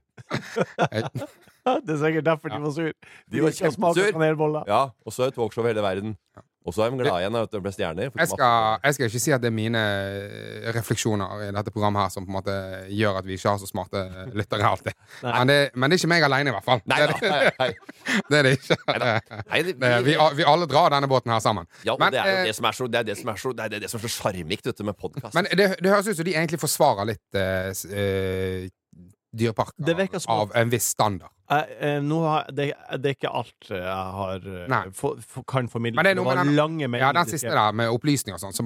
Det 1.64 1.94
er 1.94 2.00
sikkert 2.00 2.26
derfor 2.28 2.52
de 2.52 2.58
var 2.60 2.74
sur. 2.76 2.90
De 3.32 3.40
var 3.44 3.54
ikke 3.54 3.70
har 3.70 3.76
kjempesur. 3.76 4.56
Ja, 4.68 4.82
Og 5.06 5.16
så 5.16 5.30
det 5.30 5.36
talkshow 5.38 5.64
over 5.64 5.72
hele 5.72 5.84
verden. 5.86 6.16
Og 6.64 6.72
så 6.76 6.86
er 6.86 6.94
de 6.94 7.00
glad 7.02 7.20
igjen 7.20 7.36
at 7.36 7.52
det 7.52 7.60
ble 7.64 7.72
stjerner. 7.76 8.12
Jeg 8.16 8.30
skal, 8.32 8.78
jeg 8.86 8.96
skal 8.96 9.10
ikke 9.10 9.22
si 9.26 9.34
at 9.36 9.42
det 9.44 9.50
er 9.50 9.56
mine 9.56 9.82
eh, 9.84 10.70
refleksjoner 10.76 11.48
i 11.48 11.50
dette 11.58 11.74
programmet 11.76 12.06
her 12.06 12.14
som 12.14 12.24
på 12.24 12.32
en 12.32 12.38
måte 12.38 12.56
gjør 12.88 13.20
at 13.20 13.28
vi 13.28 13.36
ikke 13.36 13.52
har 13.52 13.60
så 13.60 13.68
smarte 13.68 14.04
lyttere 14.32 14.70
alltid. 14.70 14.96
Men 15.26 15.52
det, 15.52 15.58
men 15.76 15.92
det 15.92 15.98
er 15.98 16.04
ikke 16.04 16.12
meg 16.14 16.28
alene, 16.30 16.54
i 16.54 16.56
hvert 16.56 16.68
fall. 16.68 16.84
Nei, 16.88 17.02
da, 17.04 17.18
nei, 17.20 17.52
nei. 17.60 17.70
det 18.30 18.40
er 18.40 18.48
det 18.48 18.54
ikke. 18.60 18.80
nei 18.94 19.62
det, 19.68 19.76
Det, 19.84 19.92
vi, 20.08 20.16
vi 20.40 20.48
alle 20.54 20.70
drar 20.72 20.96
denne 20.96 21.12
båten 21.12 21.36
her 21.36 21.44
sammen. 21.44 21.68
ja, 21.84 21.98
Men, 22.00 22.16
det 22.16 22.24
er 22.24 22.32
jo 22.32 22.40
eh, 22.40 22.48
det 22.48 22.56
som 22.60 22.70
er 22.70 22.80
så 22.80 22.88
Det 22.94 23.02
er 23.02 23.10
det 23.12 23.18
som 23.20 23.34
er 23.34 23.44
så 23.44 23.54
Det 23.58 23.68
er 23.68 23.76
det 23.84 23.92
som 23.92 24.00
er 24.00 24.08
så 24.08 24.14
sjarmikt 24.16 24.72
med 24.88 24.96
podkast. 24.96 25.36
Men 25.36 25.52
det, 25.52 25.70
det 25.84 25.92
høres 25.92 26.08
ut 26.08 26.22
som 26.22 26.28
de 26.28 26.38
egentlig 26.38 26.62
forsvarer 26.64 27.12
litt 27.12 27.40
uh, 27.40 27.74
eh, 27.92 28.72
dyreparker 29.34 30.32
av 30.32 30.56
en 30.56 30.72
viss 30.72 30.94
standard. 30.96 31.33
Eh, 31.52 32.00
nå 32.02 32.22
har, 32.24 32.46
det, 32.56 32.70
det 33.04 33.10
er 33.12 33.16
ikke 33.18 33.30
alt 33.36 33.68
jeg 33.70 33.84
har 33.84 34.40
for, 34.40 34.68
Nei. 34.72 34.84
få- 34.96 35.18
få- 35.22 35.44
kan 35.46 35.68
formidle. 35.70 35.96
Men 36.00 36.06
det 36.06 36.12
er 36.12 36.16
noe 36.16 36.26
var 36.26 36.36
med 36.40 36.46
den- 36.48 36.56
lange 36.56 37.00
Ja, 37.00 37.12
den 37.12 37.26
siste 37.26 37.50
der 37.52 37.72
med 37.74 37.90
opplysning 37.92 38.34
og 38.34 38.40
sånn, 38.40 38.54
så 38.56 38.64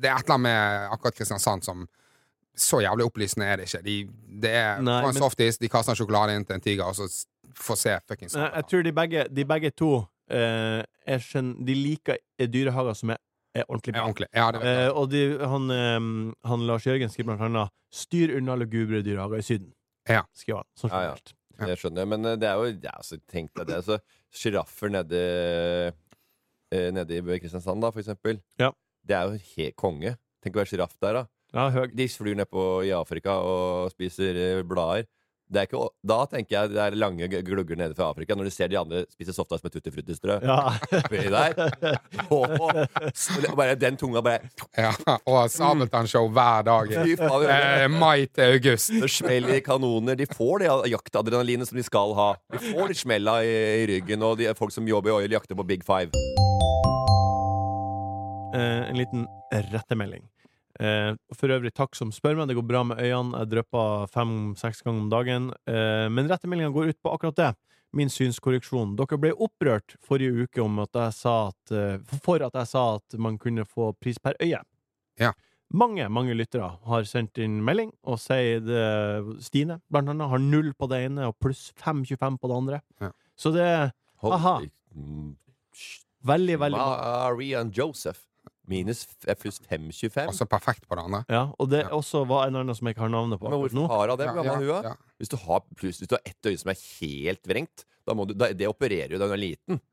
Det 0.00 0.08
er 0.10 0.16
et 0.16 0.24
eller 0.24 0.34
annet 0.34 0.40
med 0.40 0.90
akkurat 0.90 1.14
Kristiansand 1.14 1.62
som 1.64 1.86
Så 2.56 2.80
jævlig 2.80 3.04
opplysende 3.04 3.44
er 3.46 3.56
det 3.56 3.66
ikke. 3.66 3.82
De, 3.82 4.08
det 4.40 4.50
er 4.50 4.80
Nei, 4.80 5.02
på 5.02 5.08
en 5.08 5.14
men- 5.14 5.22
softis, 5.22 5.58
de 5.58 5.68
kaster 5.68 5.90
en 5.90 5.96
sjokolade 5.96 6.36
inn 6.36 6.44
til 6.44 6.54
en 6.54 6.60
tiger, 6.60 6.84
og 6.84 6.94
så 6.94 7.08
får 7.54 7.76
se 7.76 7.98
fuckings 8.08 8.32
sånn 8.32 8.52
Jeg 8.54 8.66
tror 8.68 8.82
de 8.84 8.92
begge, 8.92 9.28
de 9.34 9.44
begge 9.44 9.70
to 9.76 10.06
eh, 10.30 10.82
er 11.06 11.18
skjønn, 11.18 11.64
De 11.64 11.74
liker 11.74 12.16
eh, 12.38 12.46
dyrehager 12.46 12.94
som 12.96 13.10
er, 13.10 13.18
er 13.54 13.64
ordentlig 13.68 13.94
er 13.94 13.98
bra. 14.00 14.06
ordentlig. 14.08 14.28
Ja, 14.34 14.50
det. 14.52 14.62
Eh, 14.62 14.88
og 14.94 15.10
de, 15.10 15.38
han, 15.38 15.70
eh, 15.70 16.48
han 16.48 16.66
Lars 16.66 16.84
Jørgen 16.86 17.10
skriver 17.10 17.36
blant 17.36 17.42
annet 17.42 17.70
'Styr 17.92 18.36
unna 18.38 18.54
lugubre 18.56 19.02
dyrehager 19.02 19.36
i 19.38 19.42
Syden'. 19.42 19.72
Ja. 20.08 20.22
Skriver 20.34 20.62
han. 20.62 20.64
Sånn 20.78 20.90
Ja, 20.90 21.02
ja. 21.02 21.14
Det 21.60 21.76
skjønner 21.78 22.04
jeg, 22.04 22.10
men 22.14 22.30
eh, 22.30 22.38
det 22.40 22.48
er 22.50 22.60
jo 22.60 22.72
ja, 22.72 22.94
så 23.06 23.18
Tenk 23.30 23.52
deg 23.58 23.70
det. 23.70 23.80
Så 23.86 23.98
Sjiraffer 24.34 24.90
nede, 24.90 25.20
eh, 26.74 26.88
nede 26.94 27.20
i 27.20 27.38
Kristiansand, 27.38 27.82
da, 27.84 27.92
for 27.94 28.02
eksempel. 28.02 28.40
Ja. 28.60 28.72
Det 29.04 29.16
er 29.16 29.28
jo 29.30 29.42
helt 29.54 29.76
konge. 29.78 30.16
Tenk 30.42 30.56
å 30.56 30.62
være 30.62 30.72
sjiraff 30.72 30.96
der, 31.02 31.20
da. 31.20 31.24
Ja, 31.54 31.68
høy. 31.70 31.86
De 31.94 32.08
flyr 32.10 32.38
ned 32.40 32.50
på, 32.50 32.62
i 32.86 32.90
Afrika 32.96 33.36
og 33.46 33.92
spiser 33.94 34.40
eh, 34.40 34.62
blader. 34.66 35.06
Det 35.44 35.60
er 35.60 35.66
ikke, 35.68 35.80
da 36.08 36.16
tenker 36.30 36.54
jeg 36.56 36.70
det 36.72 36.80
er 36.80 36.94
lange 36.96 37.28
glugger 37.44 37.76
nede 37.76 37.94
fra 37.96 38.08
Afrika, 38.14 38.34
når 38.34 38.48
du 38.48 38.52
ser 38.54 38.70
de 38.72 38.78
andre 38.80 39.02
spise 39.12 39.34
softas 39.36 39.62
med 39.62 39.74
tutti 39.74 39.92
frutti-strø. 39.92 40.38
Ja. 40.40 40.72
Og, 42.34 42.48
og 42.48 43.56
bare 43.58 43.74
den 43.78 43.98
tunga 44.00 44.22
bare 44.24 44.48
Ja, 44.78 44.90
og 45.28 45.50
Sabeltann-show 45.52 46.30
hver 46.32 46.64
dag. 46.66 46.92
Eh, 46.94 47.86
mai 47.92 48.26
til 48.26 48.56
august. 48.56 48.92
Det 49.02 49.10
smeller 49.12 49.58
i 49.58 49.62
kanoner. 49.64 50.16
De 50.18 50.26
får 50.30 50.64
det 50.64 50.72
jaktadrenalinet 50.94 51.68
som 51.68 51.78
de 51.78 51.84
skal 51.86 52.14
ha. 52.18 52.30
De 52.54 52.62
får 52.72 52.90
de 52.90 52.98
smella 52.98 53.38
i, 53.44 53.54
i 53.84 53.86
ryggen, 53.92 54.24
og 54.24 54.38
de 54.40 54.48
er 54.50 54.58
folk 54.58 54.72
som 54.74 54.88
jobber 54.88 55.12
i 55.12 55.16
oil, 55.20 55.36
jakter 55.36 55.58
på 55.58 55.66
Big 55.68 55.84
Five. 55.86 56.10
Eh, 58.54 58.82
en 58.90 58.96
liten 58.98 59.26
rettemelding. 59.72 60.24
Eh, 60.80 61.14
for 61.36 61.54
øvrig, 61.54 61.70
takk 61.74 61.94
som 61.94 62.10
spør 62.14 62.38
meg. 62.38 62.48
Det 62.50 62.56
går 62.58 62.66
bra 62.66 62.82
med 62.86 62.98
øynene. 63.02 63.38
Jeg 63.42 63.52
drypper 63.52 64.08
fem-seks 64.14 64.82
ganger 64.82 65.04
om 65.04 65.12
dagen. 65.12 65.48
Eh, 65.70 66.08
men 66.10 66.30
rettemeldinga 66.30 66.74
går 66.74 66.92
ut 66.92 67.00
på 67.02 67.14
akkurat 67.14 67.38
det. 67.38 67.50
Min 67.94 68.10
synskorreksjon. 68.10 68.96
Dere 68.98 69.20
ble 69.22 69.32
opprørt 69.38 69.94
forrige 70.02 70.46
uke 70.48 70.62
om 70.64 70.80
at 70.82 70.90
jeg 70.98 71.14
sa 71.14 71.34
at, 71.52 71.74
eh, 71.74 71.98
for 72.24 72.42
at 72.42 72.54
jeg 72.58 72.66
sa 72.66 72.96
at 72.96 73.18
man 73.18 73.38
kunne 73.38 73.64
få 73.64 73.92
pris 74.00 74.18
per 74.18 74.34
øye. 74.42 74.62
Ja. 75.18 75.32
Mange 75.72 76.08
mange 76.08 76.34
lyttere 76.34 76.78
har 76.86 77.02
sendt 77.02 77.38
inn 77.38 77.64
melding 77.64 77.90
og 78.04 78.18
sier 78.18 78.60
det 78.60 79.42
Stine, 79.42 79.80
blant 79.90 80.08
annet, 80.08 80.28
har 80.28 80.38
null 80.38 80.72
på 80.74 80.88
det 80.90 81.06
ene 81.06 81.30
og 81.30 81.38
pluss 81.40 81.72
5,25 81.80 82.38
på 82.38 82.50
det 82.50 82.56
andre. 82.56 82.80
Ja. 83.00 83.10
Så 83.36 83.50
det 83.54 83.92
Aha. 84.22 84.60
Veldig, 86.24 86.58
veldig 86.58 86.78
Maria 86.78 87.64
Joseph. 87.70 88.20
Minus 88.66 89.04
f- 89.06 89.36
pluss 89.42 89.58
5,25. 89.60 90.26
Altså 90.26 90.46
perfekt 90.48 90.86
på 90.88 90.96
det 90.96 91.04
andre. 91.04 91.24
Ja, 91.28 91.42
og 91.58 91.68
det 91.70 91.82
Ja. 91.84 91.88
også 91.92 92.22
var 92.26 92.46
en 92.48 92.56
annen 92.56 92.74
som 92.74 92.86
jeg 92.88 92.94
ikke 92.96 93.02
har 93.04 93.12
navnet 93.12 93.38
på 93.40 93.48
Men 93.50 93.58
akkurat 93.58 93.72
nå. 93.76 93.86
hvorfor 93.86 93.98
har 93.98 94.08
hun 94.08 94.18
det? 94.18 94.26
Hvor 94.28 94.34
gammel 94.42 94.52
er 94.52 94.72
hun? 94.74 94.82
da? 94.82 94.88
ja. 94.88 94.94
Hvis 95.20 95.28
du 95.28 95.36
har, 95.36 95.60
pluss, 95.76 95.98
hvis 96.00 96.08
du 96.08 96.14
har 96.16 96.22
ett 96.24 96.46
øye 96.48 96.58
som 96.58 96.70
er 96.70 96.78
helt 97.00 97.42
vrengt, 97.46 97.84
da 98.06 98.14
må 98.14 98.26
du, 98.26 98.32
da, 98.34 98.52
det 98.52 98.66
opererer 98.68 99.10
jo 99.12 99.18
da 99.18 99.24
hun 99.28 99.36
er 99.36 99.42
liten. 99.44 99.80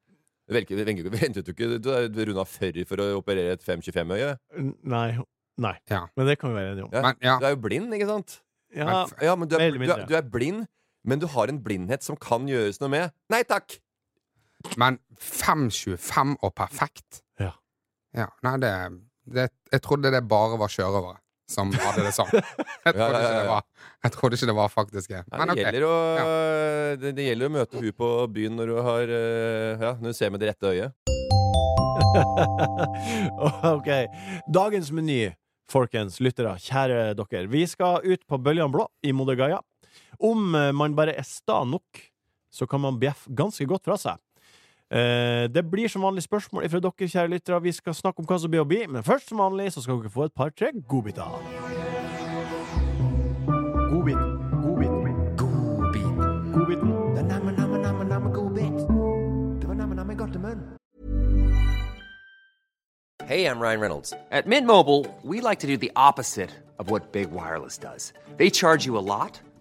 Du 0.51 0.55
velger- 0.57 0.75
du 0.75 0.83
velger- 0.83 1.11
ventet 1.11 1.47
jo 1.47 1.53
ikke 1.53 1.79
Du 1.79 1.89
er 1.91 2.09
runda 2.09 2.43
40 2.43 2.83
for 2.87 2.97
å 2.97 3.05
operere 3.21 3.53
et 3.53 3.61
5,25-øye. 3.63 4.37
Nei. 4.83 5.17
Nei. 5.57 5.75
Ja. 5.89 6.07
Men 6.17 6.27
det 6.27 6.39
kan 6.39 6.49
vi 6.51 6.55
være 6.59 6.71
enige 6.73 6.83
om. 6.83 6.89
Ja. 6.91 7.01
Men 7.05 7.15
ja, 7.21 7.37
Du 7.39 7.45
er 7.45 7.49
jo 7.55 7.61
blind, 7.61 7.93
ikke 7.93 8.07
sant? 8.09 8.41
Ja, 8.75 8.85
Men 8.85 9.07
Ja, 9.21 9.35
men 9.35 9.47
du 9.47 9.55
Mer 9.55 9.61
er, 9.61 9.67
eller 9.67 9.77
du, 9.77 9.79
mindre. 9.85 9.99
er, 10.01 10.07
du 10.07 10.15
er 10.15 10.21
blind, 10.29 10.67
men 11.05 11.19
du 11.19 11.27
har 11.27 11.47
en 11.47 11.59
blindhet 11.63 12.03
som 12.03 12.15
kan 12.17 12.47
gjøres 12.47 12.81
noe 12.81 12.89
med. 12.89 13.11
Nei 13.29 13.43
takk! 13.43 13.79
men 14.77 14.99
5,25 15.17 16.35
og 16.43 16.53
perfekt? 16.55 17.21
Ja. 18.17 18.27
Nei, 18.43 18.55
det, 18.59 18.71
det 19.31 19.49
Jeg 19.71 19.81
trodde 19.85 20.11
det 20.11 20.23
bare 20.27 20.57
var 20.59 20.71
sjørøvere 20.71 21.17
som 21.51 21.71
hadde 21.75 22.05
det 22.05 22.13
sånn. 22.15 22.29
Jeg 22.85 22.93
Ja, 22.95 22.95
trodde 22.95 23.19
ja, 23.19 23.19
ja, 23.19 23.21
ikke 23.21 23.35
det 23.35 23.43
ja. 23.43 23.49
var 23.51 23.63
Jeg 24.05 24.13
trodde 24.15 24.37
ikke 24.37 24.47
det 24.49 24.55
var 24.57 24.69
faktisk 24.71 25.11
det. 25.11 25.21
Men 25.31 25.51
det, 25.51 25.55
ok. 25.55 25.61
gjelder 25.65 25.85
å, 25.87 25.95
det, 27.01 27.11
det 27.17 27.25
gjelder 27.27 27.49
å 27.49 27.53
møte 27.57 27.81
hun 27.83 27.97
på 27.97 28.11
byen 28.35 28.55
når 28.59 28.71
du 28.71 28.77
har 28.87 29.13
eh, 29.17 29.83
Ja, 29.83 29.91
når 29.99 30.15
du 30.15 30.17
ser 30.17 30.31
med 30.31 30.43
det 30.43 30.51
rette 30.53 30.71
øyet. 30.71 30.95
ok. 33.75 33.89
Dagens 34.51 34.91
meny, 34.95 35.19
folkens, 35.71 36.19
lyttere, 36.23 36.55
kjære 36.63 37.01
dere. 37.19 37.43
Vi 37.51 37.65
skal 37.69 37.99
ut 38.07 38.23
på 38.27 38.39
Bøljan 38.43 38.71
Blå 38.73 38.87
i 39.07 39.13
Modergaia. 39.15 39.59
Om 40.23 40.55
eh, 40.55 40.71
man 40.75 40.95
bare 40.97 41.15
er 41.19 41.27
sta 41.27 41.61
nok, 41.67 42.03
så 42.51 42.67
kan 42.67 42.83
man 42.83 42.99
bjeffe 43.01 43.31
ganske 43.35 43.67
godt 43.69 43.87
fra 43.87 43.99
seg. 43.99 44.19
Eh, 44.91 45.48
det 45.48 45.63
blir 45.71 45.88
som 45.88 46.03
vanlig 46.03 46.24
spørsmål 46.24 46.69
fra 46.69 46.79
dere, 46.79 47.07
kjære 47.07 47.27
lyttere. 47.27 47.62
Vi 47.63 47.71
skal 47.71 47.93
snakke 47.93 48.19
om 48.19 48.25
hva 48.27 48.39
som 48.39 48.51
blir 48.51 48.65
å 48.65 48.67
bli, 48.67 48.88
men 48.88 49.03
først 49.03 49.29
som 49.29 49.39
vanlig 49.39 49.71
så 49.71 49.81
skal 49.81 50.01
dere 50.01 50.12
få 50.12 50.27
et 50.27 50.36
par-tre 50.36 50.71
godbiter. 50.88 51.31
Godbit. 53.91 54.17
Godbit. 54.63 54.91
Godbiten. 55.38 55.91
Hey, 63.31 63.45
I'm 63.45 63.62
Ryan 63.62 63.79
Reynolds. 63.79 64.13
At 64.29 64.45
Mint 64.45 64.67
Mobile, 64.67 65.05
we 65.24 65.39
like 65.39 65.60
to 65.60 65.67
do 65.67 65.77
the 65.77 65.91
opposite 65.95 66.50
of 66.79 66.89
what 66.89 67.13
Big 67.13 67.31
Wireless 67.31 67.77
does. 67.77 68.12
They 68.36 68.50
charge 68.50 68.86
you 68.86 68.98
a 68.98 69.05
lot, 69.15 69.39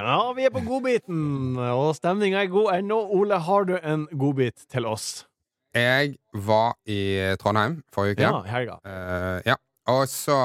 Ja, 0.00 0.32
vi 0.36 0.46
er 0.48 0.52
på 0.54 0.62
godbiten, 0.64 1.58
og 1.60 1.90
stemninga 1.98 2.44
er 2.44 2.52
god 2.52 2.72
ennå. 2.78 3.00
Ole, 3.16 3.38
har 3.46 3.66
du 3.68 3.74
en 3.78 4.06
godbit 4.16 4.64
til 4.72 4.86
oss? 4.88 5.26
Jeg 5.76 6.16
var 6.34 6.74
i 6.90 7.00
Trondheim 7.38 7.80
forrige 7.94 8.18
uke. 8.18 8.24
Ja, 8.26 8.40
helga. 8.50 8.78
Uh, 8.82 9.38
ja. 9.46 9.56
Og 9.90 10.06
så 10.10 10.38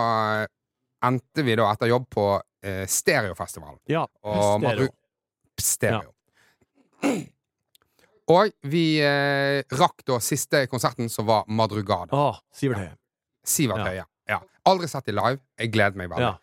endte 1.05 1.45
vi 1.45 1.55
da 1.57 1.69
etter 1.71 1.89
jobb 1.89 2.05
på 2.13 2.25
uh, 2.38 2.83
Stereofestivalen. 2.89 3.79
Ja. 3.89 4.05
Og 4.25 4.62
stereo. 4.62 4.91
stereo. 5.62 6.12
Stereo. 7.05 7.25
Og 8.35 8.50
vi 8.65 8.85
uh, 9.05 9.62
rakk 9.77 10.01
da 10.07 10.17
siste 10.24 10.63
konserten, 10.69 11.09
som 11.13 11.27
var 11.29 11.45
Madrugada. 11.45 12.09
Å, 12.09 12.39
Sivert 12.53 12.81
Høie. 12.81 12.95
Sivert 13.45 13.83
Ja. 13.83 13.89
Høie. 13.91 14.05
Ja. 14.25 14.39
Aldri 14.65 14.89
sett 14.89 15.05
dem 15.05 15.19
live. 15.19 15.41
Jeg 15.62 15.74
gleder 15.75 16.00
meg 16.00 16.09
veldig. 16.09 16.33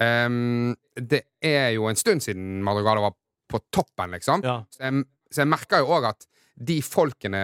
Ehm, 0.00 0.74
det 0.94 1.24
er 1.42 1.70
jo 1.74 1.88
en 1.90 1.96
stund 1.98 2.22
siden 2.22 2.62
Madrugada 2.66 3.00
var 3.00 3.14
på 3.50 3.60
toppen, 3.74 4.10
liksom. 4.14 4.42
Ja. 4.44 4.60
Så 4.70 4.84
jeg, 4.84 5.04
så 5.32 5.42
jeg 5.42 5.48
merker 5.50 5.82
jo 5.82 5.92
òg 5.98 6.06
at 6.10 6.26
de 6.58 6.80
folkene 6.82 7.40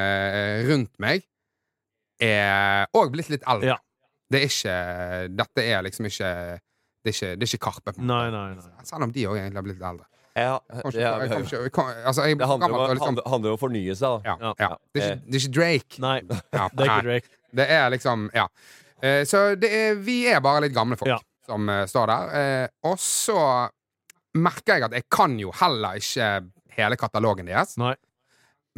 rundt 0.69 0.93
meg 1.03 1.25
er 2.23 2.87
òg 2.97 3.13
blitt 3.15 3.31
litt 3.33 3.45
eldre. 3.51 3.75
Ja. 3.75 3.79
Det 4.31 4.41
er 4.41 4.49
ikke 4.49 4.75
Dette 5.37 5.63
er 5.69 5.83
liksom 5.85 6.07
ikke 6.09 6.29
Det 7.05 7.11
er 7.11 7.15
ikke, 7.15 7.31
det 7.37 7.45
er 7.47 7.51
ikke 7.53 7.65
Karpe. 7.67 7.93
på 7.93 8.03
Nei, 8.09 8.31
nei, 8.33 8.55
nei. 8.57 8.85
Selv 8.89 9.05
om 9.07 9.13
de 9.13 9.27
òg 9.29 9.37
egentlig 9.37 9.61
har 9.61 9.67
blitt 9.67 9.77
litt 9.81 9.89
eldre. 9.91 10.07
Ja, 10.35 10.55
ikke, 10.81 10.99
ja, 10.99 11.11
jeg 11.23 11.71
kom 11.71 11.91
jeg 11.93 12.01
altså, 12.11 12.25
det 12.27 12.47
handler 12.49 12.73
om, 12.73 12.73
å- 12.75 12.87
liksom, 12.91 13.07
handler, 13.07 13.29
handler 13.31 13.53
om 13.53 13.59
å 13.59 13.61
fornye 13.61 13.95
seg, 13.95 14.25
da. 14.25 14.33
ja, 14.33 14.37
Ja. 14.41 14.55
ja. 14.59 14.71
Det, 14.95 15.03
er 15.03 15.13
ikke, 15.13 15.21
det 15.29 15.35
er 15.37 15.45
ikke 15.45 15.55
Drake. 15.59 16.01
Nei, 16.03 16.17
Ja, 16.57 16.65
det 16.75 16.81
er 16.81 16.89
ikke 16.89 17.05
Drake. 17.07 17.29
Det 17.55 17.67
er 17.71 17.91
liksom 17.95 18.25
Ja. 18.35 18.47
Eh, 19.05 19.23
så 19.29 19.43
det 19.61 19.71
er, 19.71 19.95
vi 20.01 20.17
er 20.33 20.41
bare 20.41 20.65
litt 20.65 20.75
gamle 20.75 20.97
folk 20.97 21.09
Ja. 21.13 21.19
Som 21.47 21.69
eh, 21.69 21.85
står 21.91 22.11
der. 22.13 22.35
Eh, 22.41 22.69
og 22.91 22.99
så 23.01 23.39
merker 24.35 24.77
jeg 24.79 24.87
at 24.89 24.97
jeg 24.99 25.07
kan 25.13 25.37
jo 25.39 25.53
heller 25.55 26.01
ikke 26.01 26.29
hele 26.75 26.97
katalogen 26.99 27.47
deres. 27.47 27.77
Nei. 27.79 27.95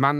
Men 0.03 0.19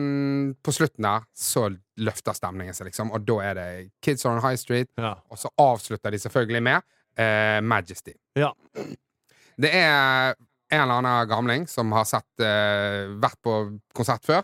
på 0.65 0.73
slutten 0.73 1.05
der 1.05 1.27
så 1.37 1.67
løfter 2.01 2.33
stemningen 2.37 2.73
seg, 2.77 2.89
liksom. 2.89 3.11
Og 3.13 3.27
da 3.29 3.35
er 3.45 3.59
det 3.59 3.67
Kids 4.05 4.25
on 4.29 4.41
High 4.41 4.57
Street. 4.61 4.89
Ja. 4.97 5.15
Og 5.29 5.37
så 5.41 5.51
avslutter 5.61 6.15
de 6.15 6.21
selvfølgelig 6.23 6.63
med 6.65 6.81
eh, 7.21 7.59
Majesty. 7.61 8.15
Ja. 8.41 8.55
Det 9.57 9.73
er 9.77 10.33
en 10.73 10.81
eller 10.83 10.97
annen 11.03 11.29
gamling 11.31 11.67
som 11.71 11.93
har 11.95 12.09
sett, 12.09 12.29
eh, 12.41 13.13
vært 13.21 13.39
på 13.45 13.59
konsert 13.97 14.25
før. 14.27 14.43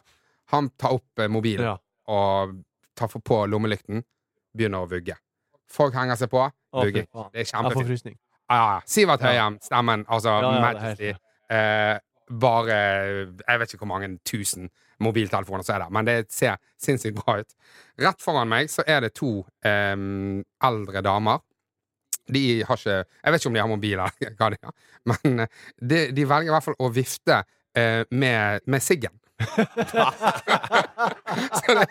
Han 0.52 0.68
tar 0.80 0.92
opp 0.98 1.24
eh, 1.24 1.32
mobilen 1.32 1.64
Ja. 1.72 1.78
og 2.12 2.58
tar 2.98 3.08
på 3.16 3.40
lommelykten. 3.48 4.04
Begynner 4.52 4.84
å 4.84 4.90
vugge. 4.92 5.16
Folk 5.72 5.94
henger 5.96 6.18
seg 6.20 6.30
på. 6.32 6.44
Å, 6.44 6.84
fy 6.86 7.02
faen. 7.02 7.30
Det 7.32 7.40
er 7.40 7.44
Jeg 7.44 7.48
får 7.48 7.56
kjempefint. 7.56 7.88
frysning. 7.90 8.16
Ja, 8.52 8.56
ja. 8.76 8.80
Sivert. 8.86 9.22
Høyem, 9.24 9.58
stemmen. 9.64 10.02
Altså 10.12 10.28
Ja, 10.28 10.40
ja, 10.40 10.48
det 10.50 10.56
er 10.56 10.66
Majesty. 10.66 11.12
Eh, 11.52 11.98
bare 12.42 12.76
Jeg 13.46 13.60
vet 13.60 13.72
ikke 13.74 13.82
hvor 13.84 13.90
mange 13.94 14.10
tusen 14.28 14.68
mobiltelefoner 15.02 15.64
som 15.66 15.74
er 15.74 15.80
der, 15.82 15.90
men 15.90 16.06
det 16.06 16.16
ser 16.32 16.60
sinnssykt 16.80 17.16
bra 17.18 17.40
ut. 17.40 17.54
Rett 17.98 18.20
foran 18.22 18.48
meg 18.52 18.68
så 18.70 18.84
er 18.86 19.00
det 19.02 19.14
to 19.18 19.32
eh, 19.66 19.96
eldre 20.62 21.02
damer. 21.02 21.40
De 22.32 22.62
har 22.62 22.78
ikke 22.78 22.98
Jeg 23.02 23.32
vet 23.34 23.40
ikke 23.40 23.50
om 23.50 23.56
de 23.56 23.60
har 23.64 23.68
mobiler, 23.72 24.14
hva 24.38 24.50
de 24.54 24.60
har, 24.62 24.76
men 25.10 25.40
eh, 25.46 25.48
de, 25.80 26.04
de 26.14 26.28
velger 26.30 26.52
i 26.52 26.54
hvert 26.54 26.68
fall 26.68 26.78
å 26.78 26.92
vifte 26.94 27.40
eh, 27.74 28.04
med, 28.14 28.62
med 28.70 28.84
siggen. 28.84 29.16
Så 31.58 31.74
det, 31.78 31.86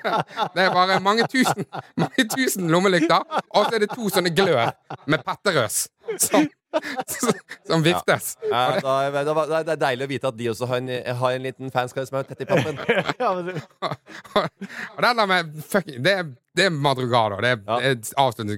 det 0.55 0.63
er 0.65 0.72
bare 0.74 1.00
mange 1.03 1.27
tusen 1.31 1.65
Mange 2.00 2.25
tusen 2.36 2.70
lommelykter, 2.72 3.22
og 3.50 3.65
så 3.67 3.75
er 3.77 3.79
det 3.86 3.91
to 3.93 4.10
sånne 4.13 4.31
glør 4.36 4.72
med 5.10 5.24
petterøs 5.27 5.84
som, 6.20 6.48
som, 7.67 7.84
viftes. 7.84 8.34
Ja, 8.50 8.62
Ja, 8.81 9.12
da, 9.12 9.24
da, 9.27 9.34
da, 9.46 9.60
det 9.67 9.74
er 9.75 9.79
deilig 9.84 10.05
å 10.08 10.10
vite 10.12 10.29
at 10.31 10.38
de 10.39 10.48
også 10.51 10.67
har 10.72 10.79
en, 10.81 10.89
har 11.22 11.36
en 11.36 11.43
liten 11.46 11.72
fanskare 11.72 12.08
som 12.08 12.17
er 12.20 12.27
tett 12.29 12.43
i 12.43 12.48
pappen. 12.50 12.79
Ja, 13.22 13.31
men 13.36 13.46
det- 13.51 13.63
Og 14.96 15.03
den 15.05 15.17
der 15.22 15.27
med 15.29 15.51
fucking 15.72 16.03
Det 16.03 16.13
er, 16.20 16.31
det 16.55 16.65
er 16.67 16.70
Madrugada. 16.75 17.38
Det 17.41 17.50
er, 17.51 17.60
Ja. 17.67 17.93
avslutning. 18.20 18.58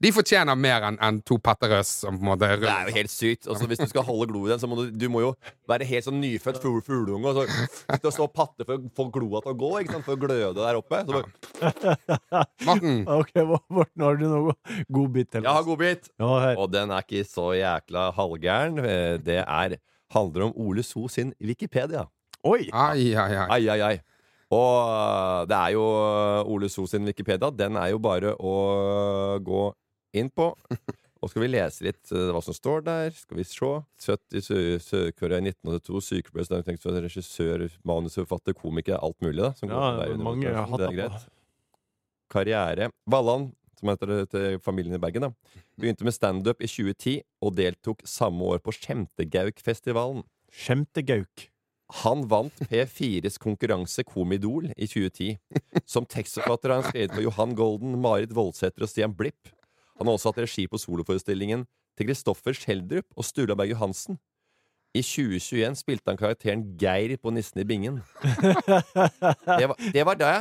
De 0.00 0.10
fortjener 0.12 0.56
mer 0.56 0.82
enn 0.88 0.98
en 1.00 1.20
to 1.22 1.38
petterøs 1.38 1.86
som 2.02 2.18
på 2.18 2.22
en 2.22 2.28
måte 2.28 2.48
Det 2.60 2.68
er 2.68 2.88
jo 2.90 2.94
helt 2.94 3.10
sykt. 3.10 3.46
Også 3.48 3.66
hvis 3.68 3.78
du 3.80 3.86
skal 3.88 4.02
holde 4.04 4.26
glo 4.30 4.46
i 4.46 4.50
den, 4.50 4.58
så 4.60 4.68
må 4.68 4.76
du, 4.76 4.90
du 4.90 5.08
må 5.08 5.20
jo 5.24 5.30
være 5.68 5.84
helt 5.88 6.04
sånn 6.04 6.20
nyfødt 6.20 6.60
fugl- 6.60 6.82
fugleunge 6.84 7.32
og 7.32 7.48
så 8.02 8.12
stå 8.12 8.26
og 8.28 8.32
patte 8.36 8.64
for 8.68 8.76
å 8.76 8.90
få 8.96 9.08
gloa 9.12 9.40
til 9.44 9.52
å 9.54 9.58
gå, 9.58 9.70
ikke 9.82 9.92
sant? 9.96 10.04
for 10.04 10.16
å 10.16 10.20
gløde 10.20 10.54
der 10.60 10.80
oppe. 10.80 11.00
Så 11.06 11.16
bare, 11.16 12.46
Morten, 12.68 13.04
OK, 13.08 13.32
Morten, 13.70 14.02
har 14.04 14.16
du 14.20 14.26
noe 14.28 14.54
godbit 14.92 15.32
jeg 15.38 15.44
har 15.48 15.64
godbit! 15.66 16.08
Ja. 16.20 16.54
Og 16.58 16.70
den 16.72 16.90
er 16.92 17.04
ikke 17.06 17.24
så 17.28 17.50
jækla 17.56 18.10
halvgæren. 18.16 18.78
Eh, 18.84 19.16
Det 19.18 19.40
er, 19.46 19.78
handler 20.12 20.48
om 20.48 20.52
Ole 20.56 20.82
So 20.84 21.08
sin 21.08 21.32
Wikipedia. 21.40 22.06
Oi! 22.44 22.68
ai, 22.72 23.14
ai, 23.16 23.32
ai. 23.34 23.46
Ai, 23.50 23.68
ai, 23.68 23.80
ai. 23.92 23.96
Og 24.54 24.76
øh, 24.88 25.42
det 25.50 25.56
er 25.58 25.74
jo 25.74 25.82
øh, 25.84 26.52
Ole 26.54 26.68
So 26.72 26.86
sin 26.88 27.04
Wikipedia. 27.04 27.50
Den 27.50 27.76
er 27.76 27.90
jo 27.92 27.98
bare 28.00 28.32
å 28.40 28.54
gå 29.44 29.66
inn 30.16 30.30
på. 30.32 30.52
Og 31.18 31.32
skal 31.32 31.42
vi 31.42 31.48
lese 31.50 31.82
litt 31.82 32.12
hva 32.14 32.38
som 32.46 32.54
står 32.54 32.84
der. 32.86 33.08
Skal 33.10 33.40
vi 33.40 33.44
se. 33.44 33.68
70 34.04 34.44
Sø- 34.46 34.78
Sør-Korea 34.84 35.40
i 35.42 35.48
1982. 35.50 36.00
Sykepleier, 36.06 37.00
regissør, 37.02 37.64
manusforfatter, 37.90 38.54
komiker. 38.54 39.00
Alt 39.02 39.18
mulig, 39.26 39.42
da. 39.42 39.50
Som 39.58 39.72
Ja, 39.74 39.80
går 39.98 40.12
under 40.14 40.24
mange 40.28 40.52
har 40.54 40.68
hatt 40.70 40.78
Det 40.84 40.86
er 40.92 40.96
greit. 41.00 41.26
Karriere. 42.30 42.88
Valland, 43.10 43.50
som 43.80 43.90
heter 43.90 44.12
det 44.12 44.20
til 44.30 44.60
familien 44.62 44.94
i 44.94 45.02
Bergen, 45.02 45.26
da. 45.26 45.60
Begynte 45.80 46.06
med 46.06 46.14
standup 46.14 46.62
i 46.62 46.70
2010 46.70 47.16
og 47.42 47.56
deltok 47.58 48.06
samme 48.06 48.46
år 48.54 48.62
på 48.62 48.76
Skjemtegaukfestivalen. 48.78 50.22
Skjemtegauk. 50.54 51.48
Han 51.88 52.26
vant 52.28 52.58
P4s 52.68 53.38
konkurranse 53.40 54.04
Komidol 54.04 54.68
i 54.76 54.86
2010. 54.86 55.38
Som 55.88 56.04
tekstforfatter 56.04 56.72
har 56.72 56.82
han 56.82 56.90
skrevet 56.90 57.14
for 57.14 57.24
Johan 57.24 57.54
Golden, 57.56 57.96
Marit 58.02 58.34
Voldsæter 58.36 58.84
og 58.84 58.90
Stian 58.92 59.14
Blipp. 59.16 59.48
Han 59.98 60.06
har 60.06 60.18
også 60.18 60.32
hatt 60.32 60.42
regi 60.44 60.66
på 60.68 60.78
soloforestillingen 60.78 61.64
til 61.98 62.10
Kristoffer 62.10 62.54
Schjelderup 62.54 63.08
og 63.16 63.26
Sturla 63.26 63.56
Berg 63.58 63.72
Johansen. 63.72 64.20
I 64.96 65.02
2021 65.04 65.80
spilte 65.80 66.12
han 66.12 66.20
karakteren 66.20 66.62
Geir 66.80 67.16
på 67.20 67.32
Nissen 67.32 67.60
i 67.60 67.66
bingen. 67.68 68.00
Det 69.58 69.66
var, 69.68 69.76
det 69.92 70.04
var 70.06 70.16
det. 70.20 70.36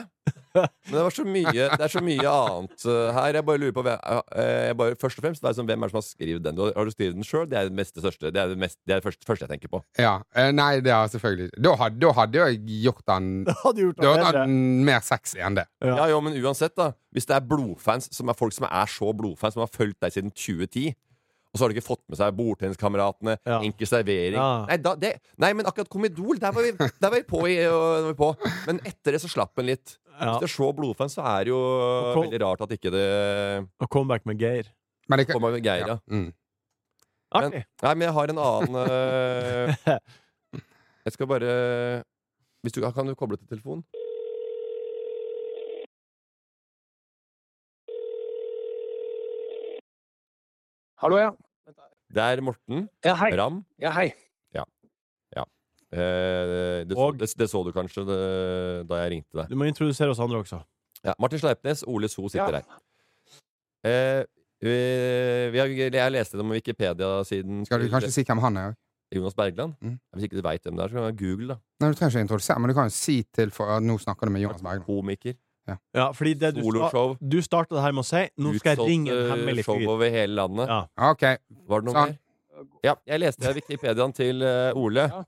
Men 0.56 0.94
det, 0.94 1.04
var 1.04 1.14
så 1.14 1.26
mye, 1.28 1.52
det 1.54 1.84
er 1.88 1.92
så 1.92 2.02
mye 2.04 2.32
annet 2.32 2.86
uh, 2.88 3.10
her. 3.16 3.38
Jeg 3.40 3.46
bare 3.50 3.62
lurer 3.62 3.76
på 3.76 3.84
hvem, 3.86 4.00
uh, 4.04 4.44
jeg 4.68 4.78
bare, 4.80 4.98
Først 5.02 5.20
og 5.20 5.26
fremst, 5.26 5.44
det 5.44 5.50
er 5.52 5.58
som, 5.58 5.68
hvem 5.70 5.84
er 5.84 5.90
det 5.90 5.96
som 5.96 6.00
har 6.02 6.08
skrevet 6.08 6.46
den? 6.46 6.58
Du 6.58 6.64
har, 6.66 6.74
du 6.88 6.94
skrevet 6.94 7.18
den 7.18 7.28
sjøl? 7.28 7.48
Det 7.52 7.60
er 7.60 7.70
det 7.70 7.78
mest 7.80 7.96
største. 7.98 8.32
Det 8.34 8.42
er 8.42 8.54
det, 8.54 8.60
mest, 8.62 8.80
det, 8.86 8.96
er 8.96 9.02
det 9.02 9.08
første, 9.08 9.28
første 9.28 9.48
jeg 9.48 9.54
tenker 9.56 9.74
på. 9.74 9.82
Ja. 10.02 10.16
eh, 10.36 10.52
Nei, 10.56 10.70
det 10.86 10.94
har 10.94 11.10
selvfølgelig 11.12 11.52
Da 11.64 11.74
hadde, 11.82 12.00
da 12.04 12.14
hadde 12.22 12.46
jeg 12.46 12.62
gjort 12.88 13.04
den 13.10 13.32
Hadde 13.64 13.82
gjort 13.86 14.00
Da 14.02 14.14
hadde 14.22 14.46
den 14.46 14.86
mer 14.88 15.04
sexy 15.06 15.42
enn 15.44 15.60
det. 15.60 15.68
Ja. 15.84 15.98
Ja, 16.04 16.08
jo, 16.14 16.22
men 16.26 16.38
uansett, 16.42 16.76
da. 16.78 16.92
Hvis 17.16 17.28
det 17.30 17.38
er 17.38 17.46
blodfans 17.50 18.10
som 18.14 18.30
er 18.30 18.38
folk 18.38 18.56
som 18.56 18.68
er 18.70 18.90
så 18.92 19.12
blodfans, 19.18 19.56
som 19.58 19.66
har 19.66 19.74
fulgt 19.74 20.00
deg 20.04 20.14
siden 20.14 20.34
2010, 20.34 20.96
og 21.48 21.58
så 21.60 21.64
har 21.64 21.72
du 21.72 21.78
ikke 21.78 21.88
fått 21.88 22.04
med 22.12 22.20
seg 22.20 22.36
Bordtenniskameratene, 22.38 23.38
Ja. 23.48 23.60
Enkel 23.66 23.88
servering 23.90 24.38
Ja. 24.38 24.66
nei, 24.68 24.78
da, 24.84 24.94
det, 25.00 25.14
nei, 25.42 25.54
men 25.58 25.66
akkurat 25.66 25.90
Komidol, 25.90 26.38
der 26.42 26.52
var 26.54 26.62
vi, 26.66 26.72
der 26.78 27.10
var 27.10 27.16
vi, 27.16 27.24
på, 27.24 27.40
i, 27.50 27.56
og, 27.66 27.86
var 28.04 28.12
vi 28.12 28.18
på. 28.20 28.52
Men 28.68 28.82
etter 28.86 29.16
det 29.16 29.22
så 29.24 29.32
slapp 29.32 29.58
en 29.58 29.66
litt. 29.72 29.96
Ja. 30.18 30.32
Hvis 30.34 30.42
det 30.42 30.50
er 30.50 30.54
så 30.56 30.68
blodfans, 30.74 31.14
så 31.14 31.22
er 31.30 31.46
det 31.46 31.52
jo 31.54 31.62
kom- 32.16 32.26
veldig 32.26 32.40
rart 32.42 32.62
at 32.66 32.72
ikke 32.74 32.90
det 32.94 33.06
Og 33.80 33.90
comeback 33.94 34.26
med 34.26 34.40
Geir. 34.42 34.72
Men 35.10 35.20
det 35.22 35.28
med 35.30 35.64
Geir, 35.64 35.88
ja. 35.88 35.98
Mm. 36.10 36.34
Artig. 37.38 37.64
Nei, 37.84 37.94
men 37.94 38.06
jeg 38.08 38.14
har 38.16 38.32
en 38.34 38.40
annen 38.40 38.76
uh, 38.82 39.98
Jeg 41.06 41.14
skal 41.14 41.28
bare 41.28 42.04
hvis 42.64 42.74
du, 42.74 42.82
Kan 42.92 43.08
du 43.08 43.14
koble 43.16 43.38
til 43.38 43.48
telefonen? 43.48 43.84
Hallo, 50.98 51.20
ja. 51.22 51.30
Det 52.10 52.24
er 52.24 52.42
Morten 52.42 52.88
Ja, 53.06 53.14
hei. 53.20 53.30
Ram. 53.38 53.62
Ja, 53.82 53.92
hei. 53.94 54.10
Eh, 55.94 56.84
det, 56.88 56.96
Og- 56.98 57.18
det, 57.18 57.30
det 57.40 57.48
så 57.50 57.62
du 57.64 57.72
kanskje 57.72 58.04
det, 58.08 58.88
da 58.90 59.04
jeg 59.04 59.12
ringte 59.16 59.38
deg. 59.42 59.50
Du 59.50 59.56
må 59.56 59.68
introdusere 59.70 60.12
oss 60.12 60.20
andre 60.20 60.42
også. 60.44 60.60
Ja, 61.06 61.14
Martin 61.20 61.40
Sleipnes, 61.40 61.84
Ole 61.88 62.10
So 62.10 62.28
sitter 62.28 62.52
Ja. 62.58 62.62
der. 62.62 62.84
Eh, 63.88 64.24
vi, 64.60 64.74
vi 65.54 65.60
har, 65.62 65.68
jeg 65.70 66.12
leste 66.12 66.36
det 66.38 66.42
om 66.44 66.50
Wikipedia-siden 66.52 67.66
Skal 67.68 67.84
du 67.86 67.90
kanskje 67.94 68.10
si 68.12 68.24
hvem 68.26 68.40
han 68.42 68.58
er? 68.58 68.76
Jonas 69.14 69.36
Bergland. 69.38 69.76
Mm. 69.80 70.00
Hvis 70.16 70.26
ikke 70.28 70.36
du 70.36 70.44
veit 70.44 70.64
hvem 70.66 70.76
det 70.76 70.84
er, 70.84 70.90
så 70.92 70.98
kan 70.98 71.16
du 71.16 71.22
Google, 71.24 71.48
da. 71.54 71.58
Nei, 71.80 71.92
du 71.94 71.96
trenger 71.96 72.18
ikke 72.18 72.26
introdusere, 72.26 72.60
men 72.60 72.72
du 72.72 72.76
kan 72.76 72.90
jo 72.90 72.96
si 72.98 73.22
til 73.38 73.54
for 73.56 73.72
at 73.78 73.86
nå 73.86 73.96
snakker 74.04 74.28
du 74.28 74.34
med 74.36 74.42
Jonas 74.44 74.64
Bergland. 74.66 74.84
Komiker. 74.90 75.38
Ja, 75.68 76.12
fordi 76.16 76.34
det 76.40 76.54
du, 76.56 76.62
sta 76.62 76.72
Soloshow. 76.72 77.18
du 77.20 77.38
starta 77.44 77.76
det 77.76 77.82
her 77.84 77.92
med 77.92 78.06
å 78.06 78.08
si 78.08 78.22
Nå 78.40 78.54
skal 78.56 78.78
jeg 78.78 78.86
ringe 78.88 79.12
en 79.12 79.18
eh, 79.26 79.32
hemmelig 79.34 79.66
show 79.68 79.82
over 79.92 80.10
hele 80.14 80.32
landet. 80.38 80.70
Ja. 80.72 80.78
Okay. 81.12 81.40
Var 81.68 81.82
det 81.84 81.90
noe 81.90 81.96
Sånn. 81.98 82.14
mer? 82.14 82.68
Ja, 82.88 82.94
jeg 83.06 83.20
leste 83.20 83.52
Wikipediaen 83.58 84.14
til 84.16 84.42
uh, 84.48 84.72
Ole. 84.80 85.04
Ja. 85.12 85.24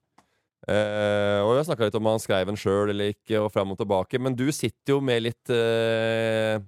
Eh, 0.68 1.40
og 1.46 1.56
jeg 1.56 1.70
snakka 1.70 1.88
litt 1.88 1.98
om 1.98 2.10
han 2.10 2.22
skrev 2.22 2.50
den 2.50 2.60
sjøl 2.60 2.92
eller 2.92 3.14
ikke, 3.14 3.40
og 3.40 3.52
fram 3.54 3.72
og 3.74 3.80
tilbake. 3.80 4.20
Men 4.20 4.36
du 4.38 4.50
sitter 4.56 4.98
jo 4.98 5.00
med 5.04 5.24
litt 5.24 5.54
uh, 5.54 6.60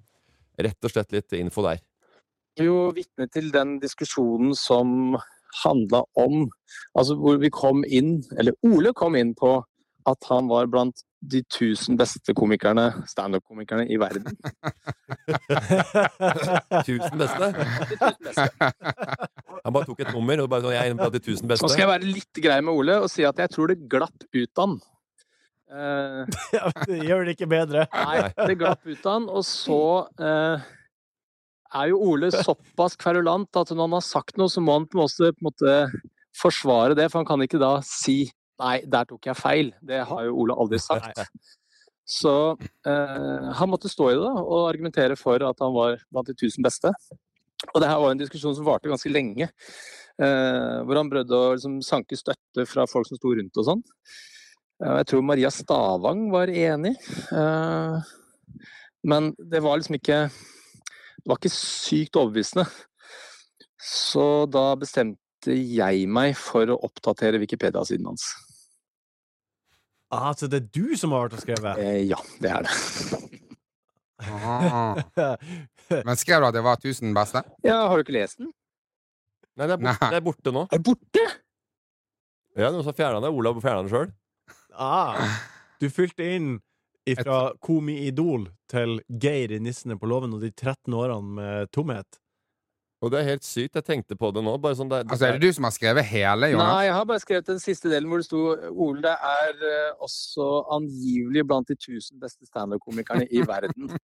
Rett 0.62 0.86
og 0.86 0.94
slett 0.94 1.14
litt 1.16 1.34
info 1.40 1.64
der. 1.66 1.80
jo 2.60 2.92
vitne 2.96 3.28
til 3.32 3.50
den 3.52 3.80
diskusjonen 3.82 4.52
som 4.56 5.16
handla 5.64 6.04
om 6.20 6.50
Altså 6.96 7.16
hvor 7.20 7.40
vi 7.42 7.50
kom 7.52 7.84
inn, 7.88 8.22
eller 8.40 8.56
Ole 8.68 8.94
kom 8.94 9.16
inn 9.20 9.34
på 9.36 9.58
at 10.08 10.28
han 10.30 10.48
var 10.52 10.70
blant 10.72 11.04
de 11.22 11.44
tusen 11.46 11.98
beste 12.00 12.34
komikerne, 12.34 12.88
standup-komikerne 13.10 13.86
i 13.94 13.98
verden. 14.02 14.26
Tusen 16.88 17.22
beste. 17.22 17.52
Han 19.62 19.76
bare 19.76 19.86
tok 19.86 20.02
et 20.02 20.14
nummer 20.16 20.42
og 20.42 20.50
bare 20.50 20.66
sånn 20.66 20.74
Jeg 20.74 20.94
er 20.94 20.98
blant 20.98 21.14
de 21.14 21.22
tusen 21.22 21.52
beste. 21.52 21.66
Nå 21.66 21.74
skal 21.74 21.86
jeg 21.86 21.92
være 21.92 22.10
litt 22.10 22.42
grei 22.42 22.58
med 22.66 22.74
Ole 22.74 22.98
og 23.04 23.12
si 23.14 23.26
at 23.28 23.38
jeg 23.44 23.54
tror 23.54 23.74
det 23.74 23.84
glapp 23.92 24.26
ut 24.26 24.64
han. 24.64 24.80
Uh, 25.72 26.28
det 26.84 26.98
gjør 27.08 27.22
det 27.24 27.38
ikke 27.38 27.48
bedre. 27.48 27.86
nei, 27.96 28.28
det 28.36 28.58
glapp 28.60 28.84
ut 28.84 29.06
han, 29.08 29.30
og 29.32 29.46
så 29.48 30.04
uh, 30.20 30.66
er 31.80 31.86
jo 31.94 32.02
Ole 32.12 32.28
såpass 32.34 33.00
kverulant 33.00 33.48
at 33.56 33.72
når 33.72 33.86
han 33.86 33.96
har 33.96 34.04
sagt 34.04 34.36
noe, 34.36 34.52
så 34.52 34.60
må 34.60 34.76
han 34.76 34.90
på 34.92 35.00
en 35.00 35.06
måte, 35.06 35.32
på 35.32 35.40
en 35.40 35.48
måte 35.48 35.78
forsvare 36.36 36.98
det, 37.00 37.08
for 37.08 37.22
han 37.22 37.30
kan 37.30 37.46
ikke 37.48 37.62
da 37.64 37.78
si 37.88 38.26
Nei, 38.62 38.76
der 38.86 39.08
tok 39.10 39.26
jeg 39.26 39.40
feil. 39.40 39.74
Det 39.82 40.04
har 40.08 40.28
jo 40.28 40.38
Ola 40.44 40.58
aldri 40.62 40.80
sagt. 40.82 41.22
Så 42.12 42.34
eh, 42.88 43.50
han 43.58 43.72
måtte 43.72 43.90
stå 43.90 44.10
i 44.12 44.18
det 44.20 44.32
og 44.42 44.68
argumentere 44.68 45.16
for 45.20 45.42
at 45.48 45.62
han 45.64 45.74
var 45.74 46.02
blant 46.12 46.30
de 46.30 46.36
tusen 46.38 46.66
beste. 46.66 46.92
Og 47.72 47.82
det 47.82 47.90
her 47.90 48.02
var 48.02 48.14
en 48.14 48.22
diskusjon 48.22 48.56
som 48.58 48.68
varte 48.68 48.90
ganske 48.92 49.12
lenge. 49.12 49.48
Eh, 50.22 50.78
hvor 50.86 51.00
han 51.00 51.10
prøvde 51.12 51.38
å 51.38 51.54
liksom, 51.56 51.80
sanke 51.86 52.18
støtte 52.20 52.66
fra 52.70 52.86
folk 52.90 53.08
som 53.08 53.20
sto 53.20 53.34
rundt 53.38 53.58
og 53.62 53.68
sånn. 53.70 53.84
Eh, 54.84 54.98
jeg 55.02 55.10
tror 55.12 55.26
Maria 55.26 55.52
Stavang 55.54 56.28
var 56.34 56.52
enig. 56.52 56.94
Eh, 57.32 58.12
men 59.08 59.32
det 59.40 59.64
var 59.66 59.80
liksom 59.80 59.98
ikke 59.98 60.28
Det 61.22 61.30
var 61.30 61.38
ikke 61.38 61.54
sykt 61.54 62.18
overbevisende. 62.18 62.66
Så 63.78 64.48
da 64.50 64.72
bestemte 64.78 65.54
jeg 65.54 66.08
meg 66.10 66.34
for 66.38 66.66
å 66.74 66.80
oppdatere 66.88 67.38
Wikipedia-siden 67.42 68.10
hans. 68.10 68.26
Ah, 70.12 70.34
så 70.36 70.48
det 70.52 70.58
er 70.60 70.68
du 70.76 70.98
som 71.00 71.14
har 71.16 71.26
vært 71.26 71.38
og 71.38 71.44
skrevet? 71.46 71.78
Eh, 71.80 72.02
ja, 72.10 72.18
det 72.44 72.50
er 72.52 72.66
det. 72.68 72.74
Men 76.08 76.18
skrev 76.20 76.44
du 76.44 76.48
at 76.50 76.56
det 76.56 76.64
var 76.66 76.82
1000 76.82 77.14
beste? 77.16 77.42
Ja, 77.66 77.78
har 77.88 77.96
du 77.98 78.04
ikke 78.06 78.16
lest 78.18 78.42
den? 78.42 78.52
Nei, 79.58 79.68
det 79.68 79.76
er, 79.76 79.80
borte, 79.82 79.96
Nei. 80.02 80.10
det 80.12 80.20
er 80.20 80.26
borte 80.26 80.54
nå. 80.56 80.66
Er 80.72 80.84
borte? 80.84 81.24
Ja, 82.60 82.70
noen 82.72 82.84
som 82.86 82.96
fjerna 82.96 83.22
det. 83.24 83.32
Olav 83.32 83.60
fjerna 83.64 83.86
det 83.88 83.94
sjøl. 83.94 84.12
ah, 84.76 85.40
du 85.82 85.88
fylte 85.92 86.28
inn 86.36 86.52
fra 87.18 87.40
Komi-idol 87.64 88.46
til 88.72 89.00
Geir 89.10 89.56
i 89.56 89.60
Nissene 89.64 89.98
på 90.00 90.08
låven 90.08 90.36
og 90.38 90.44
de 90.44 90.52
13 90.54 90.94
årene 90.96 91.38
med 91.40 91.72
tomhet. 91.76 92.20
Og 93.02 93.10
det 93.10 93.22
er 93.22 93.30
helt 93.32 93.46
sykt. 93.46 93.78
Jeg 93.80 93.86
tenkte 93.88 94.16
på 94.20 94.30
det 94.36 94.44
nå. 94.46 94.54
Bare 94.62 94.78
sånn 94.78 94.90
det, 94.92 95.00
det, 95.08 95.16
Altså, 95.16 95.26
er 95.28 95.40
det 95.40 95.50
du 95.50 95.56
som 95.58 95.66
har 95.66 95.74
skrevet 95.74 96.06
hele, 96.06 96.52
Jonas? 96.54 96.70
Nei, 96.70 96.84
jeg 96.86 96.96
har 97.00 97.08
bare 97.10 97.24
skrevet 97.24 97.50
den 97.50 97.62
siste 97.64 97.90
delen 97.90 98.12
hvor 98.12 98.22
det 98.22 98.28
sto 98.28 98.42
Ole 98.86 99.14
er 99.32 99.64
uh, 99.66 100.04
også 100.06 100.50
angivelig 100.78 101.46
blant 101.50 101.72
de 101.72 101.78
tusen 101.82 102.22
beste 102.22 102.46
standup-komikerne 102.50 103.26
i 103.34 103.42
verden. 103.48 103.90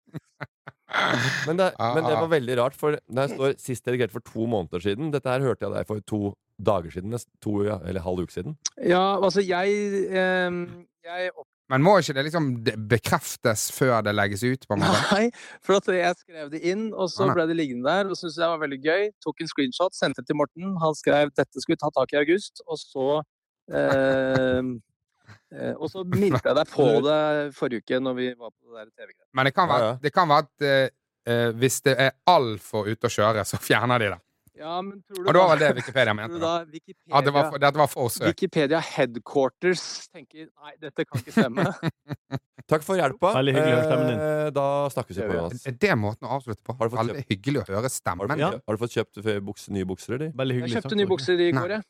Men 1.48 1.58
det, 1.58 1.72
men 1.82 2.04
det 2.06 2.12
Ah, 2.14 2.14
ah. 2.14 2.22
var 2.22 2.30
veldig 2.30 2.56
rart, 2.60 2.76
for 2.78 2.94
det 2.94 3.02
jeg 3.10 3.32
står 3.34 3.56
sist 3.60 3.88
redigert 3.90 4.14
for 4.14 4.24
to 4.24 4.46
måneder 4.48 4.84
siden 4.84 5.10
Dette 5.12 5.32
her 5.34 5.42
hørte 5.44 5.66
jeg 5.66 5.74
deg 5.74 5.88
for 5.90 6.04
to 6.08 6.20
dager 6.62 6.94
siden, 6.94 7.18
to, 7.44 7.56
ja, 7.66 7.80
eller 7.90 8.06
halv 8.06 8.22
uke 8.24 8.32
siden. 8.32 8.54
Ja, 8.80 9.18
altså 9.18 9.44
jeg 9.44 9.74
eh, 10.08 10.60
Jeg 11.10 11.34
opp... 11.34 11.48
Men 11.74 11.82
må 11.82 11.96
ikke 11.98 12.14
det 12.14 12.24
liksom 12.28 12.48
bekreftes 12.90 13.70
før 13.74 14.04
det 14.06 14.14
legges 14.14 14.44
ut? 14.46 14.68
på 14.70 14.76
en 14.76 14.84
måte? 14.84 15.00
Nei, 15.16 15.30
for 15.66 15.80
at 15.80 15.88
jeg 15.90 16.18
skrev 16.20 16.52
det 16.54 16.62
inn, 16.62 16.92
og 16.94 17.10
så 17.10 17.26
Ah, 17.26 17.34
ble 17.34 17.48
det 17.50 17.58
liggende 17.58 17.90
der. 17.90 18.12
Og 18.12 18.20
syntes 18.20 18.38
det 18.38 18.50
var 18.52 18.62
veldig 18.62 18.82
gøy. 18.84 19.08
Tok 19.26 19.42
en 19.42 19.50
screenshot, 19.50 19.98
sendte 19.98 20.22
det 20.22 20.30
til 20.30 20.38
Morten. 20.38 20.76
Han 20.84 20.98
skrev 20.98 21.32
'dette 21.34 21.62
skulle 21.64 21.78
vi 21.80 21.82
ta 21.82 21.90
tak 21.96 22.14
i 22.14 22.16
i 22.16 22.22
august', 22.22 22.62
og 22.68 22.78
så 22.78 23.08
eh, 23.74 24.62
eh, 25.58 25.74
Og 25.82 25.90
så 25.90 26.04
minnet 26.06 26.46
jeg 26.46 26.56
deg 26.56 26.70
på 26.70 26.86
det 27.08 27.56
forrige 27.58 27.82
uke 27.82 28.00
når 28.00 28.14
vi 28.14 28.28
var 28.38 28.54
på 28.54 28.78
det 28.78 28.86
TV-greiet. 28.94 29.30
Men 29.34 29.46
det 29.50 29.56
kan 29.56 29.70
være. 29.70 29.98
Det 30.04 30.14
kan 30.14 30.30
være 30.30 30.46
at 30.46 30.70
eh, 30.70 30.90
eh, 31.34 31.50
hvis 31.58 31.82
det 31.82 31.96
er 31.98 32.12
altfor 32.30 32.86
ute 32.86 33.10
å 33.10 33.16
kjøre, 33.18 33.46
så 33.46 33.58
fjerner 33.58 34.00
de 34.06 34.14
det. 34.14 34.22
Ja, 34.56 34.82
men 34.82 35.02
tror 35.04 35.24
du 35.24 35.28
Og 35.28 35.34
det 35.36 35.42
var 35.42 35.50
vel 35.52 35.60
det 35.60 35.70
Wikipedia 35.76 36.14
mente. 36.18 36.34
du 36.34 36.40
da. 36.40 36.54
Wikipedia, 36.64 37.12
ja, 37.12 37.22
det 37.22 37.34
var, 37.36 37.50
for- 37.52 37.60
dette 37.60 37.76
var. 37.82 37.88
Wikipedia 38.30 38.80
headquarters 38.80 39.84
tenker 40.14 40.48
nei, 40.48 40.74
dette 40.80 41.06
kan 41.06 41.20
ikke 41.22 41.34
stemme. 41.36 41.66
Takk 42.72 42.82
for 42.82 42.98
hjelpa. 42.98 43.34
Veldig 43.36 43.54
hyggelig 43.54 43.74
å 43.74 43.78
høre 43.78 43.90
stemmen 43.90 44.08
din. 44.10 44.22
Eh, 44.26 44.50
Da 44.56 44.66
snakkes 44.90 45.18
vi 45.20 45.26
på. 45.28 45.36
Jonas. 45.38 45.66
Er 45.70 45.76
det 45.84 45.98
måten 46.02 46.26
å 46.26 46.32
avslutte 46.40 46.64
på? 46.66 46.74
Har 46.80 46.88
du 46.90 46.96
fått 46.96 47.02
Veldig 47.04 47.26
hyggelig 47.30 47.62
å 47.62 47.66
høre 47.68 47.76
Har 47.82 47.86
du 47.86 47.94
stemmen. 47.94 48.28
fått, 48.32 48.40
Ja. 48.42 48.50
har 48.58 48.78
du 48.78 48.82
fått 48.82 48.96
kjøpt 48.96 49.22
bukser, 49.46 49.72
nye 49.76 49.86
bukser, 49.86 50.14
eller? 50.16 50.32
Veldig 50.32 50.56
Jeg 50.64 50.72
kjøpte 50.82 50.96
nye 50.98 51.06
bukser 51.12 51.40
i 51.46 51.52
går, 51.52 51.70
jeg. 51.76 51.84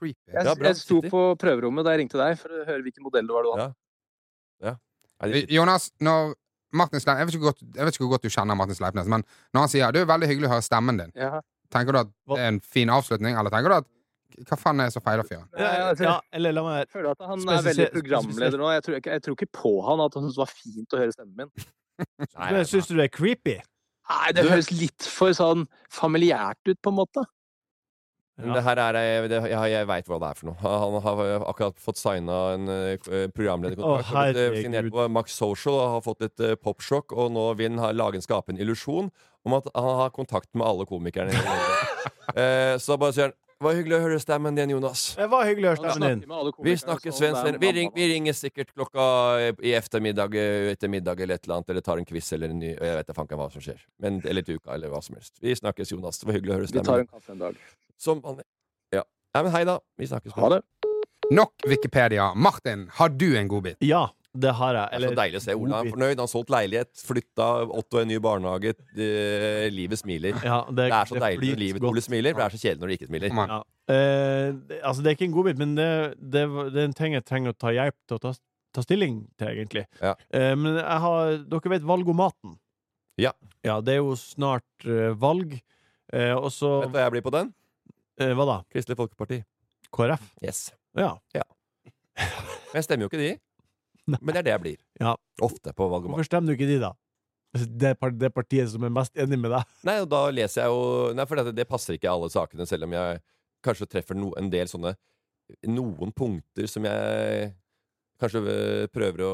Jeg, 0.00 0.14
Ja, 0.32 0.54
jeg 0.54 0.76
sto 0.78 1.00
på 1.02 1.20
prøverommet 1.36 1.84
da 1.84 1.90
jeg 1.96 2.06
ringte 2.06 2.16
deg 2.22 2.38
for 2.38 2.48
å 2.48 2.64
høre 2.64 2.82
hvilken 2.86 3.02
modell 3.02 3.26
det 3.26 3.34
var 3.34 3.42
du 3.42 3.50
hadde. 3.56 3.74
Ja. 4.62 4.76
Nei, 5.20 5.44
Jonas, 5.50 5.90
når 6.00 6.34
Martin 6.72 7.00
Sleip, 7.00 7.18
jeg, 7.18 7.26
vet 7.26 7.34
ikke 7.34 8.04
hvor 8.06 8.12
godt, 8.14 8.22
du 8.22 8.28
kjenner 8.30 8.54
Martin 8.56 8.76
Sleipnes, 8.78 9.08
men 9.10 9.24
når 9.52 9.60
han 9.64 9.68
sier 9.68 9.90
'det 9.92 10.02
er 10.02 10.06
veldig 10.06 10.28
hyggelig 10.30 10.46
å 10.48 10.52
høre 10.54 10.62
stemmen 10.62 10.96
din', 10.98 11.12
Ja. 11.16 11.40
Tenker 11.74 11.94
du 11.94 12.00
at 12.02 12.10
det 12.32 12.42
er 12.42 12.52
en 12.54 12.60
fin 12.64 12.90
avslutning, 12.92 13.38
eller 13.38 13.52
tenker 13.54 13.72
du 13.72 13.78
at 13.80 13.88
hva 14.46 14.58
faen 14.60 14.82
er 14.82 14.90
det 14.90 14.94
som 14.94 15.02
feiler 15.02 15.26
fyren? 15.26 15.46
Ja, 15.58 15.88
ja, 15.98 16.14
eller 16.36 16.54
la 16.54 16.62
meg 16.62 16.92
føler 16.92 17.10
at 17.10 17.24
han 17.26 17.42
er 17.48 17.64
veldig 17.64 17.88
programleder 17.96 18.60
nå. 18.60 18.68
Jeg 18.76 18.84
tror 18.86 18.98
ikke, 19.00 19.16
jeg 19.16 19.24
tror 19.24 19.38
ikke 19.38 19.50
på 19.58 19.72
han 19.86 20.02
at 20.04 20.14
han 20.14 20.26
syntes 20.26 20.36
det 20.36 20.44
var 20.44 20.52
fint 20.52 20.94
å 20.94 21.00
høre 21.00 21.16
stemmen 21.16 21.48
min. 21.48 21.66
Syns 22.70 22.90
du 22.90 22.94
det 22.94 23.08
er 23.08 23.14
creepy? 23.14 23.56
Nei, 24.08 24.28
det 24.36 24.44
høres 24.46 24.70
litt 24.72 25.08
for 25.10 25.34
sånn 25.36 25.66
familiært 25.92 26.70
ut, 26.70 26.78
på 26.80 26.92
en 26.92 26.98
måte. 27.00 27.24
Men 28.38 28.54
Det 28.54 28.62
her 28.62 28.78
er, 28.78 28.96
eh, 29.00 29.28
det, 29.30 29.38
jeg, 29.50 29.70
jeg 29.72 29.86
veit 29.90 30.06
hva 30.10 30.18
det 30.22 30.28
er 30.30 30.38
for 30.38 30.46
noe. 30.50 30.58
Han 30.62 30.98
har 31.02 31.22
akkurat 31.50 31.80
fått 31.82 31.98
signa 31.98 32.36
en 32.54 32.68
eh, 32.70 33.26
programlederkontrakt. 33.34 34.36
Eh, 34.38 34.60
signert 34.62 34.90
på 34.94 35.08
Max 35.10 35.34
Social 35.34 35.74
og 35.74 35.88
har 35.96 36.04
fått 36.06 36.22
et 36.28 36.44
uh, 36.46 36.52
popsjokk. 36.54 37.16
Og 37.18 37.32
nå 37.34 37.48
vil 37.58 37.72
han 37.72 37.82
ha- 37.82 37.90
lage 37.96 38.20
en 38.20 38.22
skape 38.24 38.54
en 38.54 38.60
illusjon 38.62 39.10
om 39.48 39.58
at 39.58 39.66
han 39.74 39.90
har 40.04 40.14
kontakt 40.14 40.50
med 40.54 40.66
alle 40.68 40.86
komikerne. 40.86 41.34
eh, 42.38 42.76
så 42.78 42.98
bare 43.00 43.16
sier 43.16 43.30
han 43.32 43.36
var 43.64 43.74
hyggelig 43.74 43.96
å 43.96 44.00
høre 44.04 44.18
stemmen 44.22 44.54
din, 44.54 44.70
Jonas. 44.74 45.02
Det 45.18 45.26
var 45.32 45.46
hyggelig 45.48 45.66
å 45.66 45.72
høre 45.72 45.94
stemmen 45.94 46.20
din. 46.22 46.52
Vi 46.66 46.74
snakker 46.78 47.14
snakkes, 47.14 47.40
er 47.40 47.52
med 47.56 47.60
Vi, 47.62 47.72
ring, 47.78 47.90
vi 47.94 48.06
ringer 48.12 48.36
sikkert 48.38 48.70
klokka 48.70 49.06
eh, 49.42 49.50
i 49.66 49.74
ettermiddag, 49.78 50.36
eh, 50.38 50.70
etter 50.74 50.92
middag 50.92 51.22
eller 51.24 51.40
et 51.40 51.48
eller 51.48 51.58
annet, 51.58 51.72
eller 51.74 51.86
tar 51.88 52.02
en 52.02 52.06
quiz 52.08 52.32
eller 52.36 52.54
en 52.54 52.60
ny 52.62 52.70
Jeg 52.70 52.98
vet 53.00 53.10
da 53.10 53.16
fanken 53.16 53.40
hva 53.40 53.48
som 53.52 53.64
skjer. 53.64 53.80
Men, 53.98 54.20
eller 54.24 54.46
til 54.46 54.60
uka, 54.60 54.76
eller 54.76 54.92
hva 54.92 55.02
som 55.02 55.18
helst. 55.18 55.34
Vi 55.42 55.56
snakkes, 55.58 55.94
Jonas. 55.96 56.20
Det 56.22 56.30
var 56.30 56.38
hyggelig 56.38 56.54
å 56.54 56.60
høre 56.60 56.70
stemmen. 56.70 56.86
Vi 56.86 56.92
tar 56.92 57.04
en 57.06 57.10
kaffe 57.10 57.34
en 57.34 57.42
dag. 57.42 57.58
Som 57.98 58.22
vanlig. 58.22 58.46
Ja. 58.94 59.02
Nei, 59.34 59.42
men 59.48 59.56
hei, 59.56 59.64
da. 59.68 59.80
Vi 59.98 60.10
snakkes. 60.12 60.36
Ha 60.38 60.52
det. 60.54 60.62
Nok 61.34 61.66
Wikipedia. 61.68 62.30
Martin, 62.34 62.86
har 63.00 63.10
du 63.12 63.26
en 63.36 63.50
godbit? 63.50 63.82
Ja, 63.84 64.06
det 64.42 64.52
har 64.58 64.76
jeg. 64.76 64.90
Det 64.92 65.08
er 65.08 65.12
så 65.12 65.18
deilig 65.18 65.38
å 65.38 65.42
se 65.44 65.54
Ola. 65.58 65.80
Er 65.80 65.92
fornøyd. 65.92 66.12
Han 66.12 66.22
har 66.22 66.30
solgt 66.30 66.52
leilighet, 66.52 66.90
flytta 67.06 67.48
Otto 67.80 68.00
en 68.00 68.10
ny 68.10 68.18
barnehage. 68.22 68.74
Det, 68.96 69.08
livet 69.74 70.00
smiler. 70.00 70.38
Ja, 70.44 70.60
Det 70.70 70.86
er 70.88 71.10
så 71.10 71.18
deilig 71.18 71.52
når 71.52 71.62
livet. 71.62 71.88
Ole 71.88 72.04
smiler, 72.04 72.36
for 72.36 72.42
det 72.42 72.46
er 72.46 72.56
så 72.56 72.62
kjedelig 72.62 72.82
når 72.82 72.92
det 72.92 72.98
ikke 72.98 73.10
smiler. 73.10 73.34
Ja. 73.34 73.58
Eh, 73.88 74.78
altså, 74.82 75.02
det 75.02 75.10
er 75.10 75.16
ikke 75.16 75.28
en 75.30 75.34
godbit, 75.34 75.60
men 75.60 75.74
det, 75.78 75.88
det, 76.20 76.44
det 76.74 76.82
er 76.82 76.88
en 76.90 76.96
ting 77.00 77.16
jeg 77.16 77.26
trenger 77.26 77.54
å 77.54 77.58
ta 77.58 77.72
hjelp 77.74 77.96
til 78.04 78.18
å 78.18 78.22
ta, 78.26 78.34
ta 78.76 78.84
stilling 78.84 79.20
til, 79.40 79.50
egentlig. 79.50 79.84
Ja. 80.02 80.14
Eh, 80.30 80.54
men 80.58 80.78
jeg 80.78 81.04
har 81.06 81.36
Dere 81.48 81.74
vet 81.74 81.86
valgomaten? 81.88 82.58
Ja. 83.18 83.34
Ja, 83.66 83.80
det 83.82 83.96
er 83.96 84.02
jo 84.04 84.14
snart 84.18 84.86
uh, 84.86 85.10
valg. 85.18 85.56
uh, 86.14 86.36
og 86.38 86.52
så 86.54 86.76
Vet 86.84 86.92
du 86.92 86.98
hva 86.98 87.08
jeg 87.08 87.16
blir 87.16 87.26
på 87.26 87.34
den? 87.34 87.50
Uh, 88.20 88.30
Hva 88.38 88.46
da? 88.46 88.58
Kristelig 88.70 88.98
Folkeparti. 88.98 89.42
KrF? 89.94 90.22
Yes. 90.44 90.68
Ja. 90.98 91.16
Men 92.18 92.78
jeg 92.78 92.86
stemmer 92.86 93.06
jo 93.06 93.10
ikke 93.10 93.20
de. 93.20 93.32
Men 94.16 94.32
det 94.32 94.40
er 94.40 94.46
det 94.48 94.54
jeg 94.54 94.64
blir. 94.64 94.80
Ja. 95.02 95.14
Ofte 95.44 95.74
på 95.76 95.88
valgomat. 95.90 96.16
Hvorfor 96.16 96.30
stemmer 96.30 96.52
du 96.52 96.56
ikke 96.56 96.70
de, 96.70 96.80
da? 96.82 96.92
Altså, 97.54 97.68
Det, 97.80 97.92
er 97.94 98.16
det 98.22 98.32
partiet 98.34 98.72
som 98.72 98.84
er 98.84 98.92
mest 98.92 99.16
enig 99.20 99.38
med 99.40 99.52
deg? 99.54 99.76
Nei, 99.88 99.98
og 100.04 100.08
da 100.12 100.24
leser 100.34 100.64
jeg 100.64 100.72
jo 100.74 101.12
Nei, 101.16 101.28
for 101.28 101.40
det, 101.40 101.54
det 101.56 101.68
passer 101.68 101.96
ikke 101.96 102.08
i 102.08 102.12
alle 102.12 102.28
sakene, 102.32 102.66
selv 102.68 102.88
om 102.88 102.96
jeg 102.96 103.22
kanskje 103.64 103.88
treffer 103.90 104.18
no, 104.18 104.32
en 104.38 104.50
del 104.52 104.68
sånne 104.70 104.94
Noen 105.72 106.12
punkter 106.12 106.68
som 106.68 106.84
jeg 106.84 107.48
kanskje 108.20 108.42
øh, 108.42 108.86
prøver 108.92 109.22
å 109.24 109.32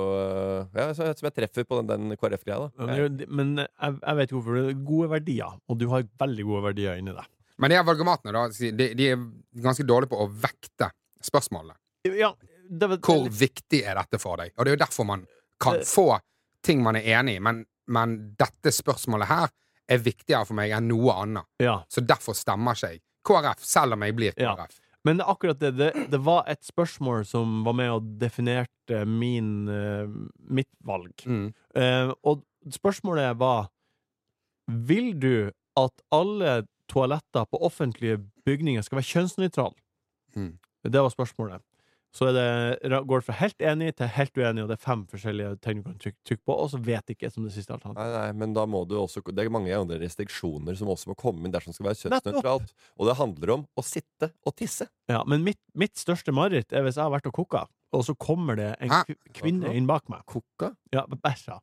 Ja, 0.77 0.91
som 0.95 1.09
jeg 1.09 1.35
treffer 1.35 1.67
på 1.67 1.81
den, 1.81 1.89
den 1.91 2.19
KrF-greia, 2.21 2.69
da. 2.69 2.87
Men, 2.87 3.17
men 3.27 3.55
jeg, 3.65 3.97
jeg 3.99 4.19
vet 4.21 4.35
hvorfor. 4.37 4.59
Det 4.61 4.75
er 4.75 4.85
gode 4.87 5.09
verdier, 5.11 5.57
og 5.67 5.81
du 5.81 5.89
har 5.91 6.05
veldig 6.21 6.47
gode 6.51 6.63
verdier 6.69 7.01
inni 7.01 7.15
deg. 7.17 7.31
Men 7.59 7.73
de 7.73 7.79
her 7.79 7.87
valgomatene, 7.87 8.35
da, 8.37 8.71
de, 8.79 8.89
de 8.99 9.09
er 9.15 9.25
ganske 9.65 9.87
dårlige 9.87 10.13
på 10.13 10.21
å 10.23 10.29
vekte 10.29 10.91
spørsmålene. 11.25 11.77
Ja, 12.19 12.35
det, 12.71 12.89
var- 12.89 12.97
Hvor 12.99 13.29
viktig 13.29 13.83
er 13.85 13.95
dette 13.95 14.19
for 14.23 14.37
deg? 14.37 14.53
Og 14.59 14.65
det 14.65 14.73
er 14.73 14.77
jo 14.79 14.85
derfor 14.87 15.05
man 15.07 15.27
kan 15.61 15.75
Det- 15.81 15.87
få 15.87 16.21
ting 16.63 16.83
man 16.83 16.97
er 16.97 17.03
enig 17.21 17.37
i, 17.37 17.39
men, 17.41 17.65
men 17.89 18.35
dette 18.39 18.73
spørsmålet 18.73 19.27
her 19.29 19.49
er 19.89 19.99
viktigere 19.99 20.47
for 20.47 20.55
meg 20.55 20.71
enn 20.73 20.89
noe 20.89 21.13
annet. 21.13 21.45
ja. 21.61 21.83
Så 21.89 22.01
derfor 22.01 22.33
stemmer 22.35 22.73
ikke 22.73 22.91
jeg 22.95 23.01
KrF, 23.25 23.61
selv 23.65 23.93
om 23.93 24.03
jeg 24.03 24.17
blir 24.17 24.33
Ja. 24.39 24.55
KrF. 24.57 24.81
Men 25.05 25.19
det 25.19 25.27
er 25.27 25.33
akkurat 25.35 25.59
det, 25.61 25.77
det, 25.77 26.11
det 26.11 26.21
var 26.25 26.45
et 26.49 26.63
spørsmål 26.65 27.27
som 27.27 27.63
var 27.65 27.75
med 27.75 27.91
og 27.91 28.03
definerte 28.19 29.05
min, 29.07 29.69
eh, 29.69 30.07
mitt 30.49 30.69
valg. 30.83 31.13
Mm. 31.27 31.53
Uh, 31.77 32.15
og 32.25 32.43
spørsmålet 32.71 33.37
var 33.39 33.69
Vil 34.67 35.13
du 35.21 35.51
at 35.77 35.93
alle 36.11 36.67
toaletter 36.89 37.45
på 37.45 37.61
offentlige 37.61 38.17
bygninger 38.47 38.83
skal 38.83 38.97
være 38.97 39.11
kjønnsnøytrale? 39.13 39.75
Mm. 40.37 40.59
Det 40.85 41.03
var 41.03 41.11
spørsmålet. 41.13 41.61
Så 42.15 42.29
er 42.31 42.35
det, 42.37 42.99
går 43.11 43.21
det 43.21 43.27
fra 43.27 43.35
helt 43.41 43.65
enig 43.67 43.89
til 43.99 44.07
helt 44.15 44.37
uenig, 44.39 44.63
og 44.63 44.69
det 44.71 44.77
er 44.77 44.83
fem 44.85 45.01
forskjellige 45.11 45.57
ting 45.65 45.81
du 45.81 45.89
kan 45.89 45.97
trykke, 45.99 46.21
trykke 46.29 46.45
på, 46.47 46.55
og 46.63 46.69
så 46.71 46.79
vet 46.79 47.11
ikke 47.11 47.31
som 47.35 47.43
det 47.49 47.51
siste 47.57 47.75
alternativet. 47.75 47.99
Nei, 48.07 48.21
nei, 48.29 48.37
men 48.39 48.55
da 48.55 48.63
må 48.71 48.85
du 48.87 48.95
også 49.01 49.25
Det 49.35 49.43
er 49.43 49.51
mange 49.51 49.75
andre 49.75 49.99
restriksjoner 49.99 50.79
som 50.79 50.93
også 50.95 51.11
må 51.11 51.17
komme 51.19 51.43
inn 51.49 51.55
dersom 51.55 51.75
det 51.75 51.79
skal 51.81 51.89
være 51.89 52.01
kjønnsnøytralt. 52.05 52.71
Og 53.01 53.11
det 53.11 53.17
handler 53.19 53.55
om 53.57 53.67
å 53.75 53.83
sitte 53.83 54.31
og 54.47 54.55
tisse. 54.55 54.87
Ja, 55.11 55.25
men 55.27 55.43
mitt, 55.43 55.59
mitt 55.75 55.99
største 55.99 56.31
mareritt 56.31 56.71
er 56.71 56.87
hvis 56.87 57.01
jeg 57.01 57.03
har 57.03 57.11
vært 57.17 57.27
og 57.33 57.35
koka, 57.35 57.65
og 57.95 58.07
så 58.07 58.15
kommer 58.15 58.63
det 58.63 58.71
en 58.79 58.95
kvinne 59.35 59.75
inn 59.75 59.91
bak 59.91 60.07
meg. 60.13 60.23
Koka? 60.31 60.71
Ja, 60.95 61.09
bæsja. 61.11 61.59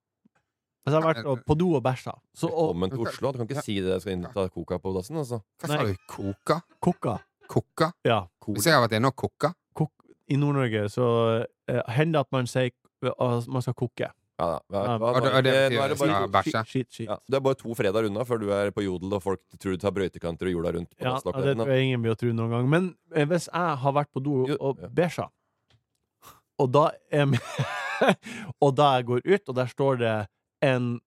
Hvis 0.84 0.92
jeg 0.92 1.00
har 1.00 1.14
vært 1.14 1.32
og- 1.32 1.46
på 1.48 1.56
do 1.56 1.76
og 1.78 1.84
bæsja, 1.86 2.12
så 2.36 2.52
Velkommen 2.52 2.90
til 2.92 3.08
Oslo. 3.08 3.32
Du 3.32 3.38
kan 3.40 3.48
ikke 3.48 3.64
si 3.64 3.80
det 3.80 3.96
jeg 3.96 4.02
skal 4.02 4.14
inn 4.18 4.28
ta 4.34 4.50
koka 4.50 4.80
på 4.84 4.96
dassen. 5.00 5.16
Altså. 5.16 5.44
Hva 5.62 5.68
sa 5.68 5.84
du? 5.86 5.96
Koka? 6.10 6.62
koka 6.82 7.20
Koka? 7.48 7.94
Ja. 8.04 8.26
Hvis 8.48 8.66
jeg 8.66 8.74
har 8.74 8.88
vært 8.88 8.96
inne 9.00 9.08
og 9.12 9.16
kokka 9.16 9.52
Kok 9.52 9.61
I 10.32 10.38
Nord-Norge 10.39 10.86
så 10.94 11.06
eh, 11.67 11.82
hender 11.91 12.20
det 12.22 12.26
at 12.28 12.32
man 12.32 12.48
sier 12.48 12.72
at 13.12 13.48
man 13.52 13.62
skal 13.65 13.74
koke. 13.78 14.08
Ja, 14.41 14.46
da. 14.72 14.80
Ja, 14.86 14.98
hva- 14.98 15.13
det- 15.22 15.32
hva- 15.34 15.41
det 15.44 15.54
det- 15.54 15.74
Nå 15.78 15.82
er 15.84 15.89
det 15.91 15.98
bare 16.00 16.10
Ja, 16.10 16.20
to- 16.26 16.32
bæsje. 16.34 16.62
Skit, 16.65 16.88
skit. 16.94 17.08
ja, 17.10 17.17
Du 17.30 17.36
er 17.38 17.41
bare 17.46 17.56
to 17.60 17.76
fredager 17.78 18.06
unna 18.10 18.24
før 18.26 18.39
du 18.41 18.48
er 18.52 18.72
på 18.72 18.82
jodel 18.84 19.13
og 19.13 19.22
folk 19.22 19.39
tror 19.60 19.72
du 19.76 19.78
tar 19.78 19.91
brøytekanter 19.91 20.48
og 20.50 20.54
jorda 20.56 20.72
rundt. 20.78 20.89
på 20.98 21.04
Ja, 21.06 21.12
ja, 21.13 21.32
det 21.46 21.58
tror 21.58 21.67
jeg 21.67 21.84
ingen 21.84 22.02
vil 22.02 22.15
tro 22.15 22.28
noen 22.34 22.50
gang. 22.50 22.70
Men 22.70 22.96
eh, 23.15 23.26
hvis 23.26 23.50
jeg 23.54 23.78
har 23.78 23.91
vært 23.94 24.10
på 24.15 24.24
do 24.24 24.48
Jo, 24.48 24.58
og 24.60 24.80
ja. 24.82 24.88
bæsja, 24.88 25.28
og 26.60 26.72
da 26.72 26.91
er 27.12 27.26
mi- 27.26 27.38
Og 28.62 28.76
da 28.76 28.96
jeg 28.98 29.06
går 29.06 29.22
ut, 29.26 29.50
og 29.50 29.56
der 29.56 29.65
står 29.70 29.98
det 30.00 30.28
en 30.63 31.00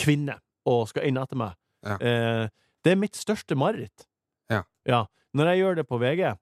kvinne 0.00 0.34
og 0.66 0.88
skal 0.88 1.04
inn 1.08 1.16
etter 1.16 1.36
meg 1.36 1.54
Ja. 1.86 1.96
eh, 2.00 2.48
Det 2.84 2.92
er 2.92 2.96
mitt 2.96 3.14
største 3.16 3.56
mareritt. 3.56 4.04
Ja. 4.86 5.06
Når 5.34 5.44
jeg 5.50 5.58
gjør 5.58 5.74
det 5.76 5.88
på 5.88 5.98
VG, 5.98 6.36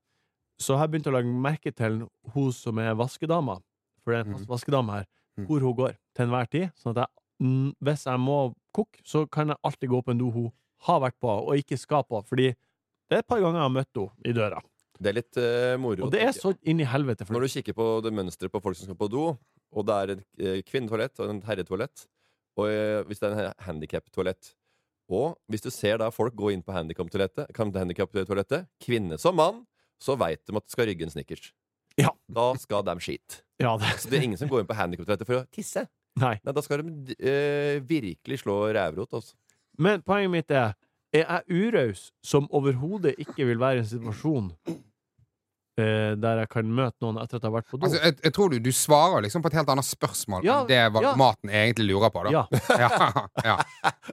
så 0.59 0.77
har 0.77 0.87
jeg 0.87 0.93
begynt 0.95 1.11
å 1.11 1.15
legge 1.17 1.33
merke 1.49 1.73
til 1.75 2.09
hun 2.35 2.53
som 2.53 2.79
er 2.79 2.95
vaskedama, 2.95 3.59
for 4.05 4.13
det 4.13 4.19
er 4.21 4.25
en 4.29 4.33
fast 4.35 4.47
Mhm. 4.47 4.53
vaskedame 4.55 4.91
her, 4.93 5.07
Mhm. 5.39 5.47
hvor 5.47 5.61
hun 5.61 5.75
går 5.75 5.97
til 6.15 6.27
enhver 6.27 6.51
tid. 6.51 6.71
Sånn 6.77 6.97
at 6.97 7.09
jeg, 7.09 7.75
hvis 7.83 8.05
jeg 8.05 8.19
må 8.21 8.55
koke, 8.73 9.01
så 9.05 9.29
kan 9.31 9.49
jeg 9.49 9.57
alltid 9.65 9.89
gå 9.91 10.03
på 10.05 10.11
en 10.11 10.19
do 10.19 10.31
hun 10.31 10.53
har 10.83 11.01
vært 11.01 11.19
på, 11.21 11.29
og 11.29 11.57
ikke 11.57 11.79
skal 11.79 12.03
på. 12.05 12.23
Fordi 12.25 12.55
det 13.09 13.13
er 13.13 13.19
et 13.19 13.27
par 13.27 13.41
ganger 13.41 13.59
jeg 13.61 13.63
har 13.63 13.71
møtt 13.71 13.95
henne 13.95 14.11
i 14.25 14.33
døra. 14.33 14.61
Det 15.01 15.09
er 15.09 15.13
litt 15.15 15.37
uh, 15.37 15.77
moro. 15.77 16.05
Og 16.05 16.11
det 16.13 16.23
er 16.23 16.31
så 16.33 16.57
inn 16.63 16.81
i 16.81 16.85
helvete. 16.85 17.27
For 17.27 17.35
Når 17.35 17.41
du 17.41 17.49
kikker 17.49 17.75
på 17.75 18.03
det 18.03 18.13
mønsteret 18.13 18.51
på 18.53 18.63
folk 18.63 18.77
som 18.77 18.87
skal 18.87 18.95
på 18.97 19.11
do, 19.11 19.37
og 19.73 19.87
det 19.87 19.95
er 19.95 20.13
et 20.13 20.25
eh, 20.39 20.63
kvinnetoalett 20.63 21.19
og 21.19 21.35
et 21.35 21.45
herretoalett, 21.45 22.07
og 22.57 22.67
uh, 22.71 23.03
hvis 23.09 23.19
det 23.19 23.33
er 23.33 23.47
en 23.49 23.55
handikap-toalett 23.59 24.55
Og 25.11 25.37
hvis 25.51 25.61
du 25.61 25.71
ser 25.71 25.99
da 25.99 26.09
folk 26.11 26.35
gå 26.35 26.53
inn 26.53 26.63
på 26.63 26.73
handikap-toalettet, 26.73 28.67
kvinne 28.81 29.19
som 29.19 29.35
mann, 29.37 29.67
så 30.03 30.17
veit 30.19 30.41
de 30.47 30.57
at 30.57 30.65
det 30.67 30.73
skal 30.75 30.87
rygge 30.91 31.07
en 31.07 31.11
snickers. 31.13 31.53
Ja. 32.01 32.11
Da 32.29 32.49
skal 32.59 32.83
de 32.85 32.95
skite. 33.01 33.43
ja, 33.61 33.77
det, 33.79 33.93
Så 34.01 34.11
det 34.11 34.19
er 34.19 34.25
ingen 34.27 34.39
som 34.39 34.49
går 34.51 34.61
inn 34.65 34.67
på 34.71 34.75
handikap-toalettet 34.79 35.27
for 35.29 35.43
å 35.43 35.47
tisse. 35.55 35.87
nei. 36.19 36.39
Nei, 36.45 36.53
Da 36.53 36.63
skal 36.63 36.83
de 36.83 37.15
eh, 37.19 37.81
virkelig 37.81 38.41
slå 38.43 38.73
rævrot. 38.75 39.13
Altså. 39.15 39.35
Men 39.79 40.03
poenget 40.03 40.31
mitt 40.31 40.51
er 40.51 40.75
Er 41.15 41.23
jeg 41.47 41.69
uraus 41.69 42.09
som 42.27 42.49
overhodet 42.51 43.15
ikke 43.23 43.47
vil 43.47 43.59
være 43.63 43.77
i 43.77 43.79
en 43.85 43.87
situasjon 43.87 44.49
der 45.77 46.39
jeg 46.45 46.49
kan 46.53 46.69
møte 46.71 46.95
noen 47.03 47.17
etter 47.19 47.37
at 47.41 47.43
jeg 47.43 47.51
har 47.51 47.55
vært 47.57 47.67
på 47.73 47.79
do? 47.81 47.87
Altså, 47.89 47.99
jeg, 48.05 48.15
jeg 48.23 48.33
tror 48.37 48.53
du, 48.53 48.59
du 48.63 48.71
svarer 48.73 49.25
liksom 49.25 49.43
på 49.43 49.51
et 49.51 49.57
helt 49.59 49.71
annet 49.73 49.87
spørsmål 49.89 50.45
Ja, 50.47 50.61
enn 50.63 50.69
det 50.71 50.77
ja. 50.79 50.91
valgomaten 50.95 51.51
egentlig 51.51 51.87
lurer 51.89 52.13
på. 52.15 52.23
Da. 52.29 52.31
ja. 52.31 52.45
ja, 52.85 52.91
ja. 53.45 53.57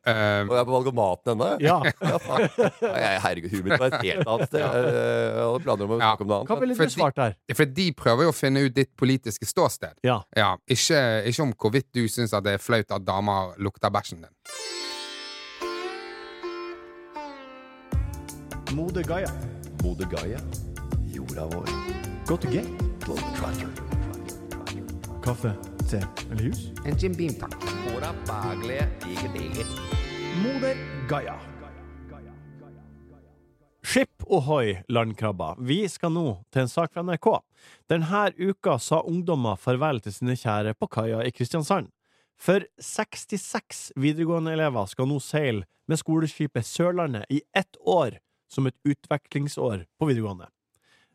Um, 0.02 0.50
Og 0.50 0.56
jeg 0.56 0.62
er 0.62 0.66
på 0.66 0.74
valg 0.76 0.90
ennå. 0.90 0.96
maten 1.02 1.44
ja. 1.62 1.78
Ja. 2.82 3.12
Herregud, 3.28 3.52
huet 3.54 3.66
mitt 3.68 3.78
var 3.80 3.92
et 3.94 4.08
helt 4.08 4.28
annet 4.28 4.48
sted. 4.50 4.60
Jeg 4.64 4.72
jeg 4.72 5.46
hadde 5.46 5.64
planer 5.68 5.86
om 5.86 5.92
å 5.92 6.00
Ja. 6.02 6.10
snakke 6.12 6.26
om 6.26 6.32
noe 6.32 6.40
Hva 6.42 6.56
annet. 6.56 6.62
ville 6.66 6.76
du 6.90 6.96
svart 6.96 7.16
der? 7.22 7.38
for 7.56 7.66
de 7.66 7.88
prøver 7.94 8.24
jo 8.26 8.34
å 8.34 8.36
finne 8.36 8.66
ut 8.66 8.74
ditt 8.76 8.92
politiske 8.98 9.46
ståsted. 9.46 9.94
Ja. 10.04 10.22
Ja, 10.38 10.56
ikke, 10.68 11.04
ikke 11.30 11.46
om 11.46 11.54
hvorvidt 11.54 11.92
du 11.94 12.08
syns 12.10 12.32
det 12.42 12.56
er 12.58 12.62
flaut 12.62 12.90
at 12.92 13.06
damer 13.06 13.54
lukter 13.62 13.94
bæsjen 13.94 14.26
din. 14.26 14.34
Mode 18.76 19.04
Gaia. 19.04 20.71
Jorda 21.32 21.58
vår. 21.58 21.66
Go 22.28 22.38
to 22.38 22.48
gate. 22.48 22.68
Kaffe, 25.24 25.54
te 25.90 26.02
eller 26.32 26.44
hus? 26.44 26.72
En 26.86 26.98
Jim 26.98 27.14
Beam, 27.14 27.34
takk. 27.34 27.56
Moder 30.44 30.78
Gaia. 31.10 31.36
Skip 33.84 34.24
ohoi, 34.26 34.84
landkrabber. 34.88 35.56
Vi 35.60 35.88
skal 35.90 36.12
nå 36.12 36.28
til 36.52 36.66
en 36.66 36.72
sak 36.72 36.94
fra 36.94 37.04
NRK. 37.04 37.32
Denne 37.88 38.28
uka 38.38 38.78
sa 38.80 39.02
ungdommer 39.08 39.56
farvel 39.56 40.04
til 40.04 40.16
sine 40.16 40.36
kjære 40.36 40.76
på 40.76 40.88
kaia 40.92 41.24
i 41.24 41.32
Kristiansand. 41.32 41.92
For 42.40 42.66
66 42.80 43.92
videregående 43.96 44.52
elever 44.58 44.88
skal 44.90 45.08
nå 45.08 45.20
seile 45.24 45.68
med 45.88 46.00
skoleskipet 46.02 46.68
Sørlandet 46.68 47.30
i 47.32 47.44
ett 47.56 47.78
år 47.80 48.20
som 48.52 48.68
et 48.68 48.76
utvekslingsår 48.84 49.86
på 50.00 50.10
videregående. 50.10 50.50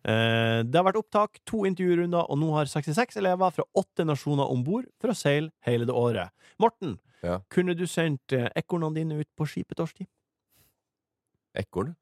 Eh, 0.07 0.63
Det 0.63 0.79
har 0.79 0.85
vært 0.87 1.01
opptak, 1.01 1.41
to 1.45 1.65
intervjurunder, 1.67 2.29
og 2.31 2.39
nå 2.39 2.53
har 2.55 2.67
66 2.71 3.17
elever 3.19 3.51
fra 3.53 3.65
åtte 3.75 4.05
nasjoner 4.07 4.47
om 4.51 4.63
bord 4.65 4.87
for 5.01 5.11
å 5.11 5.17
seile 5.19 5.51
hele 5.67 5.85
det 5.89 5.95
året. 5.95 6.31
Morten, 6.63 6.99
Ja. 7.23 7.41
kunne 7.51 7.75
du 7.75 7.85
sendt 7.87 8.33
eh, 8.33 8.49
ekornene 8.55 8.95
dine 8.95 9.19
ut 9.21 9.29
på 9.37 9.47
skipet 9.49 9.81
årstid? 9.83 10.07
Ekorn? 11.57 11.95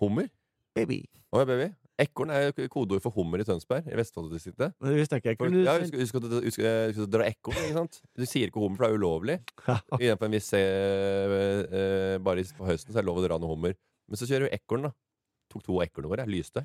Hummer? 0.00 0.28
Baby. 0.74 1.04
Å 1.32 1.40
ja, 1.40 1.44
baby. 1.48 1.70
Ekorn 1.98 2.28
er 2.34 2.50
kodeord 2.68 3.00
for 3.00 3.14
hummer 3.16 3.40
i 3.40 3.44
Tønsberg, 3.48 3.86
i 3.88 3.96
Vestfold-distriktet. 3.96 4.74
Det 4.84 4.96
visste 4.98 5.16
jeg 5.16 5.38
ikke. 5.38 5.48
Ja, 5.64 5.78
husk, 5.80 5.94
husk, 5.96 6.14
at 6.18 6.26
du- 6.28 6.42
husk, 6.44 6.58
eh, 6.60 6.92
husk 6.92 7.14
at 7.14 7.32
ekorn, 7.32 7.56
ikke 7.56 7.72
sant? 7.78 8.02
Du 8.14 8.26
sier 8.26 8.50
ikke 8.50 8.60
hummer, 8.60 8.76
for 8.76 8.84
det 8.84 8.92
er 8.92 8.98
ulovlig. 8.98 9.38
Viss 10.36 10.52
eh, 10.52 10.58
eh, 10.60 12.18
Bare 12.18 12.40
i- 12.40 12.52
på 12.58 12.66
høsten 12.68 12.92
så 12.92 12.98
er 12.98 13.02
det 13.02 13.06
lov 13.08 13.16
å 13.22 13.26
dra 13.26 13.38
noe 13.38 13.48
hummer. 13.54 13.74
Men 14.08 14.16
så 14.20 14.28
kjører 14.28 14.50
du 14.50 14.56
ekorn, 14.58 14.82
da. 14.82 14.92
Tok 15.52 15.62
to 15.66 15.76
av 15.78 15.84
ekornene 15.86 16.10
våre, 16.14 16.26
lyste. 16.30 16.64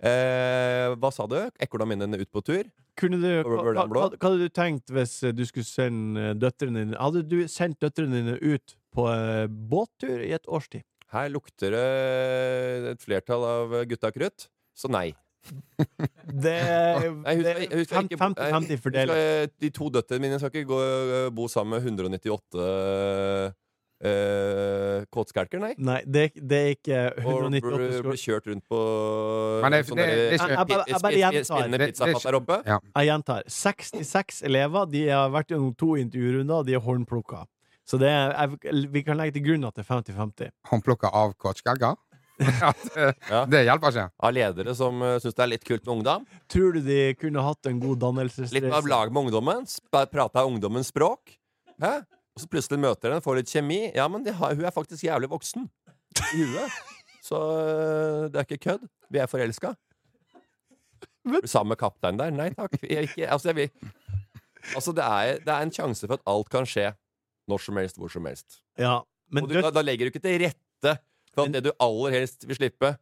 Eh, 0.00 0.94
hva 0.96 1.10
sa 1.12 1.26
du? 1.28 1.36
Ekorna 1.60 1.84
mine 1.90 2.06
ut 2.16 2.30
på 2.32 2.40
tur? 2.44 2.64
Kunne 2.96 3.18
du, 3.20 3.28
hva, 3.44 3.84
hva, 3.84 3.84
hva 3.84 4.06
hadde 4.16 4.46
du 4.46 4.48
tenkt 4.52 4.88
hvis 4.92 5.18
eh, 5.28 5.32
du 5.36 5.42
skulle 5.48 5.68
sende 5.68 6.20
eh, 6.30 6.36
døtrene 6.40 6.82
dine 6.86 6.96
Hadde 7.00 7.22
du 7.28 7.36
sendt 7.48 7.78
døtrene 7.84 8.16
dine 8.22 8.36
ut 8.40 8.74
på 8.96 9.04
eh, 9.12 9.44
båttur 9.48 10.24
i 10.24 10.32
et 10.36 10.48
års 10.48 10.68
tid? 10.72 10.86
Her 11.12 11.28
lukter 11.34 11.74
det 11.74 11.84
et 12.94 13.02
flertall 13.04 13.44
av 13.44 13.72
gutta 13.90 14.12
krutt, 14.14 14.46
så 14.78 14.88
nei. 14.92 15.10
Det 16.44 16.52
er 16.60 17.08
husk- 17.10 17.92
fem- 17.92 18.08
ikke- 18.08 18.20
50-50 18.20 18.82
fordeler 18.84 19.14
fordelt. 19.14 19.56
De 19.64 19.70
to 19.74 19.88
døtrene 19.98 20.22
mine 20.26 20.38
skal 20.40 20.52
ikke 20.54 20.68
gå, 20.70 20.80
bo 21.36 21.48
sammen 21.50 21.76
med 21.76 21.88
198 22.08 22.68
eh, 24.02 25.04
kåtskalker, 25.12 25.60
nei. 25.62 25.74
Nei, 25.78 26.00
det, 26.06 26.24
det 26.36 26.58
er 26.60 26.74
ikke 26.76 27.00
Og 27.20 27.44
198 27.44 27.60
bli 27.60 27.98
Og 28.00 28.08
ble 28.08 28.16
kjørt 28.22 28.46
rundt 28.50 28.64
på 28.70 28.80
sånn 29.90 30.02
er 31.14 31.16
gjentar. 31.20 31.44
Spinnende 31.44 31.78
Det- 31.78 31.78
det 31.78 31.86
er 31.86 31.92
pizzafat 31.92 32.26
der 32.30 32.38
oppe. 32.40 32.58
Ja. 32.66 32.78
Jeg 32.96 33.10
gjentar. 33.10 33.42
66 33.46 34.42
elever 34.50 34.86
De 34.90 35.06
har 35.08 35.30
vært 35.30 35.48
gjennom 35.54 35.74
to 35.76 35.94
intervjurunder, 36.00 36.54
og 36.62 36.66
de 36.66 36.74
er 36.74 36.80
håndplukka. 36.80 37.44
Så 37.86 37.98
det 37.98 38.08
er, 38.08 38.34
jeg, 38.62 38.86
vi 38.92 39.02
kan 39.02 39.16
legge 39.18 39.32
til 39.34 39.42
grunn 39.48 39.64
at 39.66 39.74
det 39.74 39.82
er 39.84 39.90
50-50. 40.02 40.50
Håndplukka 40.70 41.10
av 41.12 41.34
kåtskalker? 41.34 41.96
Det, 42.40 42.46
Ja. 43.30 43.44
det 43.44 43.64
hjelper 43.66 43.90
ikke. 43.92 44.04
Av 44.22 44.32
ledere 44.32 44.74
som 44.74 45.02
uh, 45.02 45.18
syns 45.20 45.34
det 45.36 45.42
er 45.44 45.50
litt 45.50 45.64
kult 45.66 45.84
med 45.84 45.98
ungdom. 45.98 46.24
Tror 46.48 46.72
du 46.72 46.80
de 46.86 47.00
kunne 47.20 47.42
hatt 47.44 47.66
en 47.66 47.80
god 47.82 47.98
Litt 47.98 48.02
av 48.02 48.14
dannelsesreise? 48.14 48.88
lag 48.88 49.12
med 49.12 49.26
ungdommen. 49.26 49.66
Prata 49.90 50.46
ungdommens 50.46 50.88
språk. 50.88 51.34
Hæ? 51.82 51.98
Og 52.40 52.46
så 52.46 52.48
plutselig 52.48 52.80
møter 52.80 53.12
den, 53.12 53.20
får 53.20 53.36
litt 53.36 53.50
kjemi. 53.52 53.78
Ja, 53.92 54.06
men 54.08 54.22
de 54.24 54.32
har, 54.32 54.54
hun 54.56 54.64
er 54.64 54.72
faktisk 54.72 55.04
jævlig 55.04 55.28
voksen 55.28 55.66
i 56.32 56.38
huet. 56.40 56.76
Så 57.20 57.36
uh, 57.36 58.22
det 58.32 58.40
er 58.40 58.46
ikke 58.46 58.62
kødd. 58.64 58.86
Vi 59.12 59.20
er 59.20 59.28
forelska. 59.28 59.74
Sammen 61.44 61.74
med 61.74 61.80
kapteinen 61.82 62.16
der? 62.22 62.32
Nei 62.32 62.48
takk. 62.56 62.78
Vi 62.80 62.94
er 62.96 63.04
ikke, 63.04 63.26
altså, 63.28 63.52
jeg 63.52 63.68
altså 64.72 64.94
det, 64.96 65.04
er, 65.04 65.42
det 65.44 65.52
er 65.52 65.66
en 65.66 65.74
sjanse 65.74 66.08
for 66.08 66.16
at 66.16 66.24
alt 66.32 66.48
kan 66.48 66.68
skje. 66.68 66.94
Når 67.50 67.60
som 67.66 67.76
helst, 67.76 68.00
hvor 68.00 68.08
som 68.08 68.24
helst. 68.30 68.62
Ja, 68.80 69.00
men 69.28 69.44
og 69.44 69.52
du, 69.52 69.58
da, 69.60 69.72
da 69.74 69.84
legger 69.84 70.08
du 70.08 70.14
ikke 70.14 70.22
til 70.24 70.40
rette 70.46 70.96
for 71.34 71.44
at 71.44 71.50
Men- 71.50 71.58
det 71.58 71.64
du 71.68 71.72
aller 71.76 72.16
helst 72.16 72.48
vil 72.48 72.56
slippe, 72.56 72.94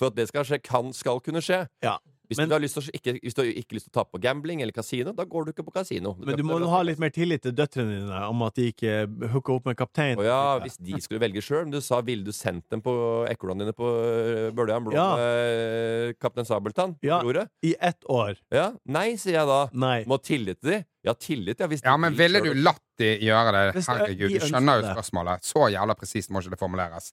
for 0.00 0.10
at 0.10 0.18
det 0.18 0.26
skal 0.32 0.48
skje, 0.48 0.58
kan, 0.66 0.90
skal 0.96 1.22
kunne 1.22 1.42
skje. 1.44 1.62
Ja, 1.84 1.94
Hvis, 2.30 2.38
men- 2.38 2.48
du 2.48 2.54
har 2.54 2.62
lyst 2.62 2.76
til 2.78 2.84
å, 2.86 2.92
ikke, 2.94 3.12
hvis 3.24 3.34
du 3.34 3.40
ikke 3.42 3.72
har 3.74 3.76
lyst 3.80 3.86
til 3.88 3.92
å 3.92 3.96
ta 3.98 4.04
på 4.06 4.20
gambling 4.22 4.62
eller 4.62 4.72
kasino, 4.76 5.12
da 5.12 5.24
går 5.26 5.48
du 5.48 5.50
ikke 5.52 5.64
på 5.66 5.72
kasino. 5.74 6.12
Men 6.22 6.36
du 6.38 6.44
må 6.46 6.60
ha 6.70 6.82
litt 6.86 7.00
mer 7.02 7.10
tillit 7.10 7.42
til 7.42 7.52
døtrene 7.58 7.96
dine 8.04 8.20
om 8.30 8.42
at 8.46 8.54
de 8.54 8.68
ikke 8.70 8.94
hooker 9.32 9.56
opp 9.58 9.66
med 9.66 9.76
kaptein. 9.80 10.22
Ja, 10.22 10.58
hvis 10.62 10.78
de 10.78 11.00
skulle 11.02 11.18
velge 11.20 11.42
sjøl. 11.42 11.64
Men 11.66 11.74
du 11.74 11.80
sa 11.82 11.98
ville 12.06 12.22
du 12.24 12.30
sendt 12.30 12.68
dem 12.70 12.80
på 12.86 12.94
ekornene 13.28 13.66
dine 13.66 13.74
på 13.74 13.90
øh, 13.90 14.52
Bøljan 14.54 14.86
Blå 14.86 14.94
Ja. 14.94 15.08
med 15.18 16.14
Kaptein 16.22 16.46
Sabeltann? 16.46 16.96
Ja. 17.02 17.18
på? 17.20 17.34
I 17.66 17.74
ett 17.80 18.04
år. 18.08 18.36
ja. 18.54 18.70
Nei, 18.86 19.16
sier 19.16 19.40
jeg 19.40 19.46
da. 19.50 19.60
Nei. 19.72 20.04
Må 20.06 20.16
ha 20.20 20.22
tillit 20.22 20.60
til 20.62 20.70
de. 20.70 20.84
Ja, 21.04 21.14
tillit, 21.14 21.58
ja. 21.58 21.66
Hvis 21.66 21.82
Ja, 21.82 21.96
men 21.96 22.14
ville 22.14 22.40
du 22.44 22.52
latt 22.54 22.82
de 23.00 23.14
gjøre 23.24 23.52
det? 23.74 23.82
Herregud, 23.86 24.28
du 24.30 24.38
skjønner 24.46 24.82
jo 24.82 24.94
spørsmålet. 24.94 25.42
Så 25.48 25.66
jævla 25.72 25.94
presist 25.96 26.30
må 26.30 26.42
ikke 26.44 26.50
det 26.54 26.60
formuleres. 26.60 27.12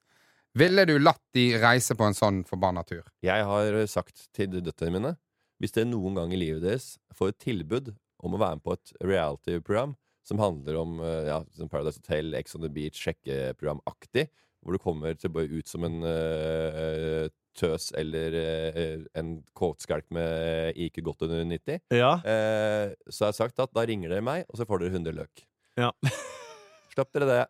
Ville 0.57 0.85
du 0.89 0.95
latt 0.97 1.21
de 1.37 1.51
reise 1.61 1.93
på 1.97 2.05
en 2.07 2.15
sånn 2.17 2.41
forbanna 2.47 2.81
tur? 2.87 3.03
Jeg 3.25 3.45
har 3.45 3.75
sagt 3.91 4.27
til 4.33 4.55
døtrene 4.57 4.95
mine 4.95 5.11
Hvis 5.61 5.75
dere 5.75 5.89
noen 5.89 6.17
gang 6.17 6.33
i 6.33 6.39
livet 6.39 6.63
deres 6.63 6.87
får 7.17 7.33
et 7.33 7.39
tilbud 7.43 7.91
om 8.25 8.33
å 8.33 8.39
være 8.41 8.57
med 8.57 8.65
på 8.65 8.73
et 8.73 8.93
reality-program 9.05 9.93
som 10.27 10.41
handler 10.41 10.79
om 10.81 10.97
eh, 11.05 11.27
ja, 11.29 11.37
som 11.55 11.69
Paradise 11.69 12.01
Hotel, 12.01 12.33
Ex 12.35 12.57
on 12.57 12.65
the 12.65 12.71
Beach, 12.73 12.97
sjekkeprogram-aktig, 12.99 14.25
hvor 14.65 14.75
du 14.75 14.81
kommer 14.81 15.13
til 15.15 15.29
å 15.29 15.35
bare 15.37 15.59
ut 15.61 15.69
som 15.69 15.85
en 15.87 16.01
uh, 16.03 17.29
tøs 17.57 17.91
eller 17.97 18.35
eh, 18.41 19.05
en 19.17 19.37
kåtskalk 19.57 20.09
med 20.17 20.75
IQ 20.75 20.99
godt 21.05 21.27
under 21.29 21.45
90, 21.47 21.79
Ja. 21.95 22.15
eh, 22.27 22.97
så 23.07 23.27
har 23.27 23.31
jeg 23.31 23.39
sagt 23.39 23.61
at 23.63 23.73
da 23.77 23.85
ringer 23.87 24.11
dere 24.11 24.25
meg, 24.25 24.43
og 24.49 24.59
så 24.59 24.67
får 24.67 24.83
dere 24.83 24.97
100 24.97 25.15
løk. 25.21 25.45
Ja. 25.79 25.93
Slapp 26.93 27.13
dere 27.15 27.29
det. 27.29 27.41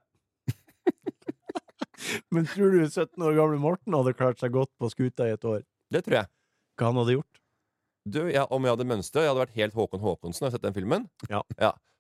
Men 2.34 2.48
tror 2.50 2.76
du 2.76 2.84
17 2.86 3.24
år 3.24 3.36
gamle 3.38 3.60
Morten 3.62 3.96
hadde 3.98 4.16
klart 4.18 4.42
seg 4.42 4.54
godt 4.56 4.72
på 4.80 4.90
skuta 4.94 5.28
i 5.28 5.34
et 5.36 5.48
år? 5.48 5.64
Det 5.94 6.04
tror 6.06 6.22
jeg. 6.22 6.32
Hva 6.78 6.92
han 6.92 7.02
hadde 7.02 7.18
gjort? 7.18 7.42
Du, 8.08 8.22
ja, 8.32 8.46
Om 8.54 8.64
jeg 8.64 8.76
hadde 8.78 8.88
mønstra, 8.88 9.24
jeg 9.26 9.34
hadde 9.34 9.44
vært 9.44 9.58
helt 9.58 9.76
Håkon 9.76 10.04
Håkonsen. 10.04 10.46
Har 10.46 10.54
du 10.54 10.56
sett 10.56 10.64
den 10.68 10.76
filmen? 10.78 11.10
Ja. 11.28 11.42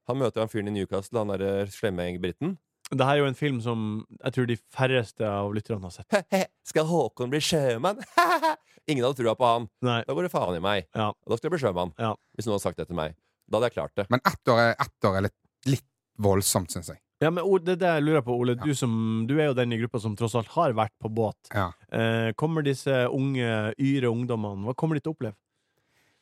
Han 0.07 0.21
møter 0.21 0.43
han 0.43 0.51
fyren 0.51 0.69
i 0.71 0.75
Newcastle, 0.77 1.19
han 1.19 1.33
derre 1.33 1.67
slemme 1.73 2.05
briten. 2.23 2.55
Det 2.87 3.03
her 3.03 3.17
er 3.17 3.25
jo 3.25 3.27
en 3.27 3.35
film 3.35 3.57
som 3.59 3.79
jeg 4.21 4.35
tror 4.35 4.45
de 4.47 4.55
færreste 4.71 5.27
av 5.27 5.51
lytterne 5.55 5.83
har 5.83 5.91
sett. 5.91 6.07
He-he, 6.13 6.45
skal 6.63 6.87
Håkon 6.87 7.33
bli 7.33 7.41
sjømann? 7.43 7.99
Ingen 8.87 9.03
hadde 9.03 9.17
trua 9.19 9.33
på 9.35 9.49
han. 9.49 9.67
Nei. 9.83 9.99
Da 10.07 10.15
går 10.15 10.29
det 10.29 10.31
faen 10.31 10.55
i 10.55 10.63
meg. 10.63 10.87
Ja. 10.95 11.09
Da 11.11 11.35
skal 11.35 11.49
jeg 11.49 11.57
bli 11.57 11.63
sjømann. 11.65 11.91
Ja. 11.99 12.13
Hvis 12.37 12.47
noen 12.47 12.55
hadde 12.55 12.63
sagt 12.69 12.79
det 12.79 12.87
til 12.87 12.99
meg. 12.99 13.17
Da 13.51 13.59
hadde 13.59 13.67
jeg 13.73 13.75
klart 13.75 13.99
det. 13.99 14.07
Men 14.13 14.23
ett 14.23 14.53
år 14.53 14.61
er, 14.63 14.71
ett 14.79 15.09
år 15.09 15.19
er 15.19 15.27
litt, 15.27 15.35
litt 15.67 15.87
voldsomt, 16.23 16.71
syns 16.71 16.93
jeg. 16.93 17.01
Ja, 17.23 17.31
men 17.33 17.41
Ole, 17.43 17.63
det 17.65 17.79
det 17.81 17.89
jeg 17.95 18.03
lurer 18.05 18.21
på, 18.21 18.35
Ole. 18.37 18.53
Du, 18.61 18.69
som, 18.77 18.91
du 19.25 19.33
er 19.39 19.47
jo 19.49 19.55
den 19.57 19.71
i 19.73 19.79
gruppa 19.81 19.97
som 20.03 20.13
tross 20.15 20.35
alt 20.37 20.51
har 20.53 20.75
vært 20.77 20.93
på 21.01 21.09
båt. 21.09 21.49
Ja. 21.55 21.71
Eh, 21.89 22.31
kommer 22.37 22.61
disse 22.65 23.07
unge, 23.09 23.73
yre 23.81 24.11
ungdommene 24.11 24.67
Hva 24.67 24.75
kommer 24.77 24.95
de 24.99 25.01
til 25.01 25.13
å 25.13 25.17
oppleve? 25.17 25.33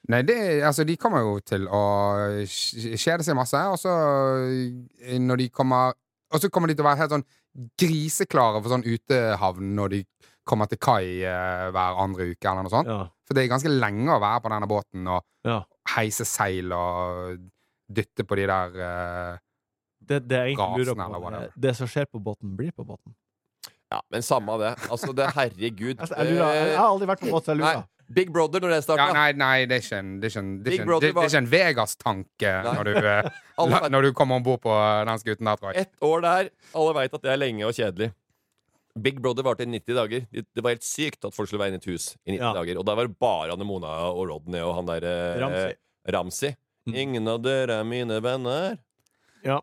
Nei, 0.07 0.21
det, 0.21 0.37
altså, 0.63 0.85
de 0.85 0.95
kommer 1.01 1.23
jo 1.25 1.39
til 1.41 1.65
å 1.67 1.81
kj- 2.45 2.93
kjede 3.01 3.25
seg 3.25 3.35
masse, 3.35 3.57
og 3.73 3.79
så 3.81 3.91
eh, 4.45 5.17
når 5.19 5.41
de 5.43 5.49
kommer 5.49 5.95
Og 6.31 6.39
så 6.43 6.49
kommer 6.53 6.69
de 6.71 6.75
til 6.77 6.85
å 6.85 6.89
være 6.91 7.01
helt 7.03 7.15
sånn 7.15 7.27
griseklare 7.79 8.59
for 8.61 8.71
sånn 8.75 8.83
utehavn 8.85 9.69
når 9.77 9.93
de 9.95 9.99
kommer 10.45 10.67
til 10.69 10.77
kai 10.83 11.23
eh, 11.25 11.67
hver 11.73 11.99
andre 12.03 12.29
uke, 12.31 12.45
eller 12.51 12.65
noe 12.67 12.71
sånt. 12.73 12.89
Ja. 12.91 13.05
For 13.25 13.33
det 13.37 13.43
er 13.45 13.51
ganske 13.53 13.71
lenge 13.71 14.13
å 14.13 14.21
være 14.21 14.43
på 14.45 14.51
denne 14.53 14.67
båten 14.69 15.07
og 15.09 15.23
Ja. 15.47 15.59
heise 15.95 16.25
seil 16.27 16.71
og 16.75 17.39
dytte 17.89 18.25
på 18.27 18.35
de 18.39 18.45
der 18.49 18.75
eh, 18.85 19.37
Det, 20.05 20.21
det 20.29 20.41
jeg 20.41 20.55
egentlig 20.55 20.85
lurer 20.85 20.97
på, 20.99 21.21
whatever. 21.23 21.47
er 21.49 21.61
det 21.67 21.75
som 21.77 21.89
skjer 21.89 22.05
på 22.11 22.21
båten, 22.21 22.55
blir 22.57 22.71
på 22.75 22.85
båten. 22.85 23.15
Ja, 23.91 24.01
Men 24.11 24.23
samme 24.25 24.51
av 24.51 24.59
det. 24.63 24.71
Altså, 24.89 25.13
det 25.15 25.27
herregud. 25.35 25.99
Altså, 25.99 26.15
jeg, 26.17 26.33
lurer, 26.33 26.55
jeg 26.55 26.77
har 26.77 26.87
aldri 26.87 27.07
vært 27.09 27.21
på 27.25 27.31
båt, 27.33 27.45
så 27.45 27.53
jeg 27.55 27.63
Nei. 27.63 27.83
Big 28.15 28.29
Brother, 28.29 28.61
når 28.61 28.69
det 28.69 28.97
ja, 28.99 29.05
nei, 29.15 29.29
nei, 29.33 29.53
det 29.65 29.79
er 29.79 29.81
ikke 29.81 29.97
en, 29.97 30.09
det 30.21 30.27
er 30.27 30.33
ikke 30.33 30.41
en, 30.43 30.49
det 30.61 30.69
er 30.69 30.75
ikke 30.75 30.83
en, 30.85 30.91
det, 31.01 31.07
det 31.15 31.23
ikke 31.25 31.39
en 31.39 31.47
Vegas-tanke 31.49 32.51
når, 32.67 32.89
eh, 33.01 33.87
når 33.89 34.05
du 34.05 34.09
kommer 34.19 34.37
om 34.37 34.45
bord 34.45 34.61
på 34.61 34.75
den 35.09 35.21
skuten 35.23 35.49
der, 35.49 35.57
tror 35.57 35.71
jeg. 35.73 35.87
Ett 35.87 36.05
år 36.05 36.21
der. 36.21 36.51
Alle 36.77 36.93
veit 36.99 37.17
at 37.17 37.25
det 37.25 37.31
er 37.33 37.41
lenge 37.41 37.65
og 37.65 37.73
kjedelig. 37.73 38.11
Big 38.95 39.17
Brother 39.19 39.43
varte 39.43 39.65
i 39.65 39.71
90 39.71 39.97
dager. 39.97 40.27
Det 40.31 40.45
det 40.53 40.63
var 40.63 40.75
helt 40.75 40.85
sykt 40.85 41.25
at 41.27 41.33
folk 41.35 41.49
skulle 41.49 41.63
være 41.65 41.73
inne 41.73 41.81
i 41.81 41.83
et 41.83 41.89
hus 41.89 42.11
i 42.23 42.35
90 42.37 42.43
Ja. 42.45 42.53
dager. 42.59 42.77
Og 42.79 42.85
da 42.85 42.95
var 42.95 43.09
det 43.09 43.17
bare 43.19 43.57
Anemona 43.57 43.95
og 44.11 44.29
Rodney 44.29 44.61
og 44.61 44.75
han 44.77 44.87
derre 44.87 45.15
eh, 45.33 45.41
Ramsey. 45.41 45.75
Ramsi. 46.15 46.53
Mm. 46.85 46.95
Ingen 47.01 47.27
av 47.33 47.41
dere 47.41 47.79
er 47.81 47.89
mine 47.89 48.21
venner. 48.21 48.77
Ja. 49.43 49.59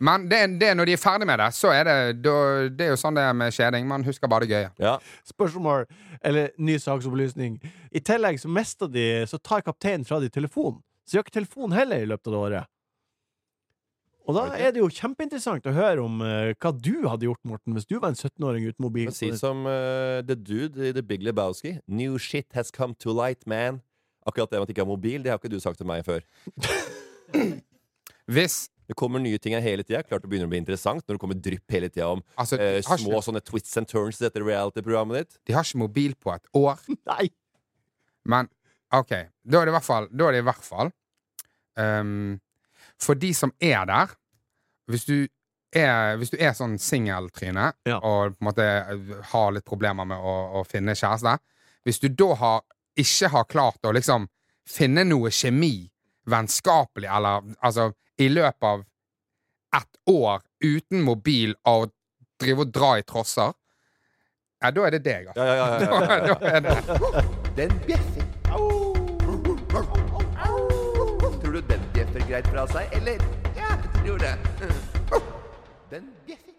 Men 0.00 0.24
det, 0.30 0.38
det 0.60 0.70
når 0.76 0.88
de 0.88 0.94
er 0.96 1.00
ferdig 1.00 1.26
med 1.28 1.38
det, 1.42 1.50
så 1.52 1.72
er 1.76 1.84
det 1.84 1.96
Det 2.24 2.86
er 2.86 2.94
jo 2.94 3.00
sånn 3.00 3.18
det 3.18 3.24
er 3.28 3.36
med 3.36 3.52
kjeding. 3.52 3.88
Man 3.88 4.04
husker 4.06 4.30
bare 4.32 4.48
det 4.48 4.56
gøye. 4.56 4.70
Ja. 4.80 4.96
Spørsmål, 5.28 5.84
eller 6.24 6.54
ny 6.56 6.78
saksopplysning. 6.80 7.58
I 7.92 8.00
tillegg 8.00 8.40
så 8.40 8.48
mista 8.48 8.88
de 8.88 9.26
Så 9.28 9.38
tar 9.38 9.64
kapteinen 9.66 10.08
fra 10.08 10.20
de 10.22 10.32
telefonen. 10.32 10.80
Så 11.04 11.16
de 11.16 11.20
har 11.20 11.26
ikke 11.26 11.40
telefon 11.40 11.74
heller 11.74 12.00
i 12.00 12.08
løpet 12.08 12.30
av 12.30 12.32
det 12.32 12.40
året. 12.40 12.70
Og 14.30 14.36
da 14.36 14.44
er 14.54 14.70
det 14.70 14.78
jo 14.78 14.88
kjempeinteressant 14.94 15.64
å 15.66 15.72
høre 15.74 16.04
om 16.04 16.20
uh, 16.22 16.52
hva 16.54 16.70
du 16.76 17.08
hadde 17.08 17.26
gjort, 17.26 17.40
Morten, 17.48 17.74
hvis 17.74 17.88
du 17.88 17.96
var 17.96 18.12
en 18.12 18.18
17-åring 18.18 18.68
uten 18.68 18.84
mobil. 18.84 19.10
Si 19.16 19.30
som 19.34 19.64
uh, 19.66 20.20
The 20.22 20.36
Dude 20.38 20.86
i 20.86 20.92
The 20.94 21.02
Big 21.02 21.24
Lebowski. 21.26 21.80
New 21.90 22.18
shit 22.22 22.46
has 22.54 22.70
come 22.70 22.94
to 23.02 23.10
light, 23.16 23.42
man. 23.50 23.80
Akkurat 24.28 24.52
det 24.52 24.60
med 24.60 24.68
at 24.68 24.74
ikke 24.74 24.84
har 24.84 24.92
mobil, 24.92 25.24
det 25.24 25.32
har 25.32 25.40
ikke 25.40 25.50
du 25.50 25.58
sagt 25.58 25.80
til 25.82 25.88
meg 25.90 26.04
før. 26.06 26.22
Hvis 28.30 28.68
Det 28.90 28.96
kommer 28.98 29.22
nye 29.22 29.38
ting 29.38 29.54
her 29.54 29.62
hele 29.62 29.84
tida. 29.86 30.02
Klart 30.02 30.24
det 30.24 30.30
begynner 30.32 30.48
å 30.48 30.50
bli 30.50 30.58
interessant 30.58 31.04
når 31.06 31.14
det 31.16 31.22
kommer 31.22 31.38
drypp 31.38 31.70
hele 31.76 31.88
tida 31.92 32.08
om 32.10 32.22
Altså, 32.34 32.58
eh, 32.58 32.80
små 32.82 33.12
ikke, 33.14 33.24
sånne 33.28 33.42
twists 33.46 33.76
and 33.78 33.86
turns 33.90 34.18
i 34.18 34.24
dette 34.26 34.42
reality-programmet 34.42 35.20
ditt. 35.22 35.38
de 35.46 35.54
har 35.54 35.62
ikke 35.62 35.78
mobil 35.84 36.14
på 36.18 36.32
et 36.34 36.48
år, 36.58 36.80
Nei! 37.12 37.28
men 38.26 38.48
OK. 38.92 39.12
Da 39.46 39.60
er 39.60 39.68
det 39.68 39.70
i 39.70 39.76
hvert 39.78 39.86
fall, 39.86 40.08
da 40.10 40.26
er 40.26 40.32
det 40.34 40.40
i 40.42 40.46
hvert 40.48 40.64
fall 40.66 40.90
um, 41.78 42.40
For 42.98 43.14
de 43.14 43.30
som 43.34 43.52
er 43.62 43.86
der 43.86 44.10
Hvis 44.90 45.04
du 45.06 45.28
er, 45.72 46.16
hvis 46.18 46.30
du 46.34 46.36
er 46.42 46.52
sånn 46.58 46.74
singeltryne 46.82 47.68
Ja. 47.86 48.00
og 48.02 48.34
på 48.34 48.42
en 48.42 48.48
måte 48.50 48.66
har 49.30 49.52
litt 49.54 49.64
problemer 49.64 50.04
med 50.04 50.18
å, 50.18 50.34
å 50.58 50.64
finne 50.66 50.96
kjæreste 50.98 51.36
Hvis 51.86 52.00
du 52.02 52.08
da 52.10 52.34
har, 52.34 52.60
ikke 52.98 53.28
har 53.30 53.44
klart 53.46 53.86
å 53.86 53.94
liksom 53.94 54.26
finne 54.66 55.04
noe 55.06 55.30
kjemi, 55.30 55.89
vennskapelig, 56.26 57.08
eller 57.08 57.42
altså 57.60 57.90
i 58.20 58.28
løpet 58.28 58.66
av 58.66 58.84
ett 59.76 59.96
år 60.10 60.42
uten 60.64 61.02
mobil 61.06 61.54
og 61.68 61.90
drive 62.40 62.66
og 62.66 62.72
dra 62.74 62.98
i 62.98 63.04
trosser, 63.06 63.52
ja, 64.60 64.70
da 64.76 64.82
er 64.84 64.90
det 64.92 65.00
deg, 65.06 65.28
altså. 65.30 65.44
Ja, 65.44 65.54
ja, 65.56 65.56
ja, 65.56 65.78
ja, 65.80 65.80
ja. 65.80 66.20
Da, 66.20 66.40
da 66.40 66.48
er 66.50 66.60
det. 66.60 66.74
Den 67.56 67.78
bjeffer. 67.86 68.26
Tror 71.40 71.52
du 71.52 71.60
den 71.70 71.86
bjeffer 71.94 72.26
greit 72.28 72.50
fra 72.52 72.66
seg, 72.68 72.92
eller? 73.00 73.24
Ja, 73.56 73.72
jeg 73.72 74.04
tror 74.04 74.20
det. 74.20 74.34
Den 75.90 76.12
bjeffer. 76.26 76.49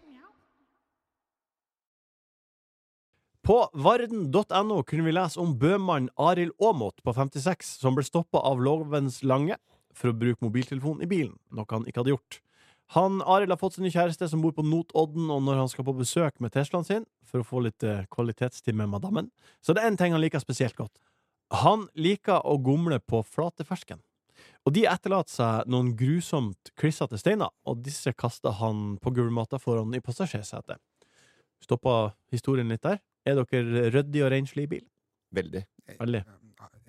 På 3.52 3.66
varden.no 3.72 4.82
kunne 4.82 5.04
vi 5.04 5.12
lese 5.12 5.36
om 5.36 5.50
bømannen 5.60 6.08
Arild 6.16 6.54
Aamodt 6.56 7.02
på 7.04 7.12
56 7.12 7.74
som 7.82 7.92
ble 7.92 8.00
stoppa 8.06 8.40
av 8.48 8.62
lovens 8.64 9.18
lange 9.28 9.58
for 9.92 10.08
å 10.08 10.16
bruke 10.16 10.40
mobiltelefon 10.40 11.02
i 11.04 11.08
bilen, 11.10 11.34
noe 11.52 11.68
han 11.68 11.84
ikke 11.84 12.00
hadde 12.00 12.14
gjort. 12.14 12.38
Han 12.96 13.20
Arild 13.20 13.52
har 13.52 13.60
fått 13.60 13.76
sin 13.76 13.84
nye 13.84 13.92
kjæreste 13.92 14.30
som 14.32 14.40
bor 14.40 14.54
på 14.56 14.64
Notodden, 14.64 15.28
og 15.28 15.44
når 15.44 15.60
han 15.60 15.68
skal 15.68 15.84
på 15.84 15.96
besøk 16.00 16.40
med 16.40 16.54
Teslaen 16.56 16.88
sin 16.88 17.04
for 17.28 17.44
å 17.44 17.48
få 17.50 17.60
litt 17.66 17.84
eh, 17.84 18.06
kvalitetstid 18.16 18.72
med 18.80 18.88
madammen, 18.94 19.28
så 19.60 19.76
det 19.76 19.84
er 19.84 19.92
en 19.92 20.00
ting 20.00 20.16
han 20.16 20.24
liker 20.24 20.40
spesielt 20.40 20.80
godt. 20.80 20.96
Han 21.60 21.90
liker 21.92 22.40
å 22.48 22.56
gomle 22.56 23.02
på 23.04 23.20
flatefersken. 23.36 24.00
Og 24.64 24.78
de 24.80 24.88
etterlater 24.88 25.36
seg 25.36 25.68
noen 25.68 25.92
grusomt 26.00 26.72
klissete 26.80 27.20
steiner, 27.20 27.52
og 27.68 27.84
disse 27.84 28.16
kaster 28.16 28.56
han 28.64 28.96
på 28.96 29.12
gulvmatta 29.12 29.60
foran 29.60 29.92
i 29.92 30.00
passasjersetet. 30.00 30.80
Stoppa 31.60 32.14
historien 32.32 32.72
litt 32.72 32.88
der. 32.88 33.02
Er 33.26 33.38
dere 33.38 33.88
ryddig 33.94 34.22
og 34.26 34.30
renslig 34.34 34.66
i 34.66 34.70
bil? 34.76 34.86
Veldig. 35.32 35.64
Veldig. 35.98 36.22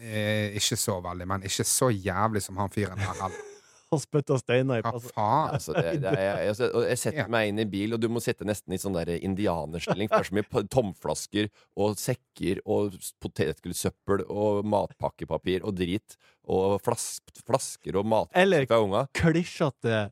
Eh, 0.04 0.54
ikke 0.60 0.78
så 0.80 1.00
veldig, 1.04 1.28
men 1.30 1.44
ikke 1.48 1.66
så 1.68 1.90
jævlig 1.94 2.42
som 2.44 2.58
han 2.60 2.72
fyren 2.74 3.00
her 3.02 3.14
heller. 3.14 3.42
Han 3.94 4.02
spytta 4.02 4.40
steiner 4.42 4.80
i 4.80 4.82
Hva 4.82 4.98
faen? 4.98 5.52
Altså, 5.54 5.74
det, 5.78 6.00
det 6.02 6.10
er, 6.18 6.24
jeg, 6.24 6.48
altså, 6.50 6.70
jeg 6.82 6.98
setter 6.98 7.28
meg 7.30 7.52
inn 7.52 7.62
i 7.62 7.66
bil, 7.70 7.94
og 7.94 8.00
du 8.02 8.08
må 8.10 8.24
sitte 8.26 8.48
nesten 8.50 8.74
i 8.74 8.80
sånn 8.82 8.96
der 8.98 9.12
indianerstilling. 9.20 10.10
For 10.10 10.18
det 10.18 10.26
er 10.26 10.30
så 10.32 10.38
mye 10.40 10.64
tomflasker 10.74 11.50
og 11.78 12.00
sekker 12.02 12.64
og 12.66 12.96
potetgullsøppel 13.22 14.24
og 14.34 14.64
matpakkepapir 14.74 15.62
og 15.70 15.78
drit. 15.78 16.18
Og 16.50 16.80
flas, 16.82 17.20
flasker 17.46 18.02
og 18.02 18.10
mat 18.10 18.34
Eller- 18.34 18.66
fra 18.66 18.82
unga. 18.82 19.06
Klisjete 19.14 20.08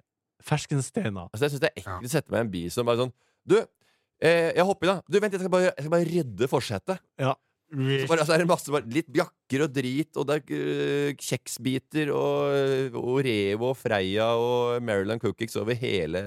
ferskensteiner. 0.45 1.31
Altså, 1.31 1.47
jeg 1.47 1.55
syns 1.55 1.65
det 1.65 1.71
er 1.73 1.81
ekkelt 1.81 2.09
å 2.11 2.13
sette 2.13 2.31
meg 2.33 2.43
i 2.43 2.45
en 2.45 2.53
bil 2.53 2.69
som 2.73 2.85
bare 2.85 3.01
sånn 3.07 3.15
Du, 3.49 3.57
eh, 4.21 4.51
jeg 4.55 4.65
hopper 4.67 4.87
i, 4.87 4.91
da. 4.91 5.01
Du, 5.07 5.19
vent, 5.19 5.33
jeg 5.37 5.41
skal 5.43 5.53
bare, 5.53 5.69
jeg 5.71 5.85
skal 5.85 5.93
bare 5.95 6.09
redde 6.09 6.47
forsetet. 6.51 7.01
Ja. 7.21 7.33
Så 7.71 8.07
bare, 8.09 8.19
altså, 8.19 8.33
er 8.35 8.41
det 8.43 8.47
masse, 8.49 8.71
bare, 8.73 8.89
litt 8.91 9.07
bjakker 9.15 9.61
og 9.63 9.71
drit, 9.71 10.09
og 10.19 10.25
det 10.27 10.39
er 10.41 10.55
øh, 10.57 11.13
kjeksbiter 11.15 12.09
og 12.11 12.97
Oreo 12.99 13.69
og 13.69 13.77
Freia 13.79 14.33
og 14.35 14.81
Maryland 14.83 15.21
Cookies 15.23 15.55
over 15.61 15.77
hele 15.79 16.23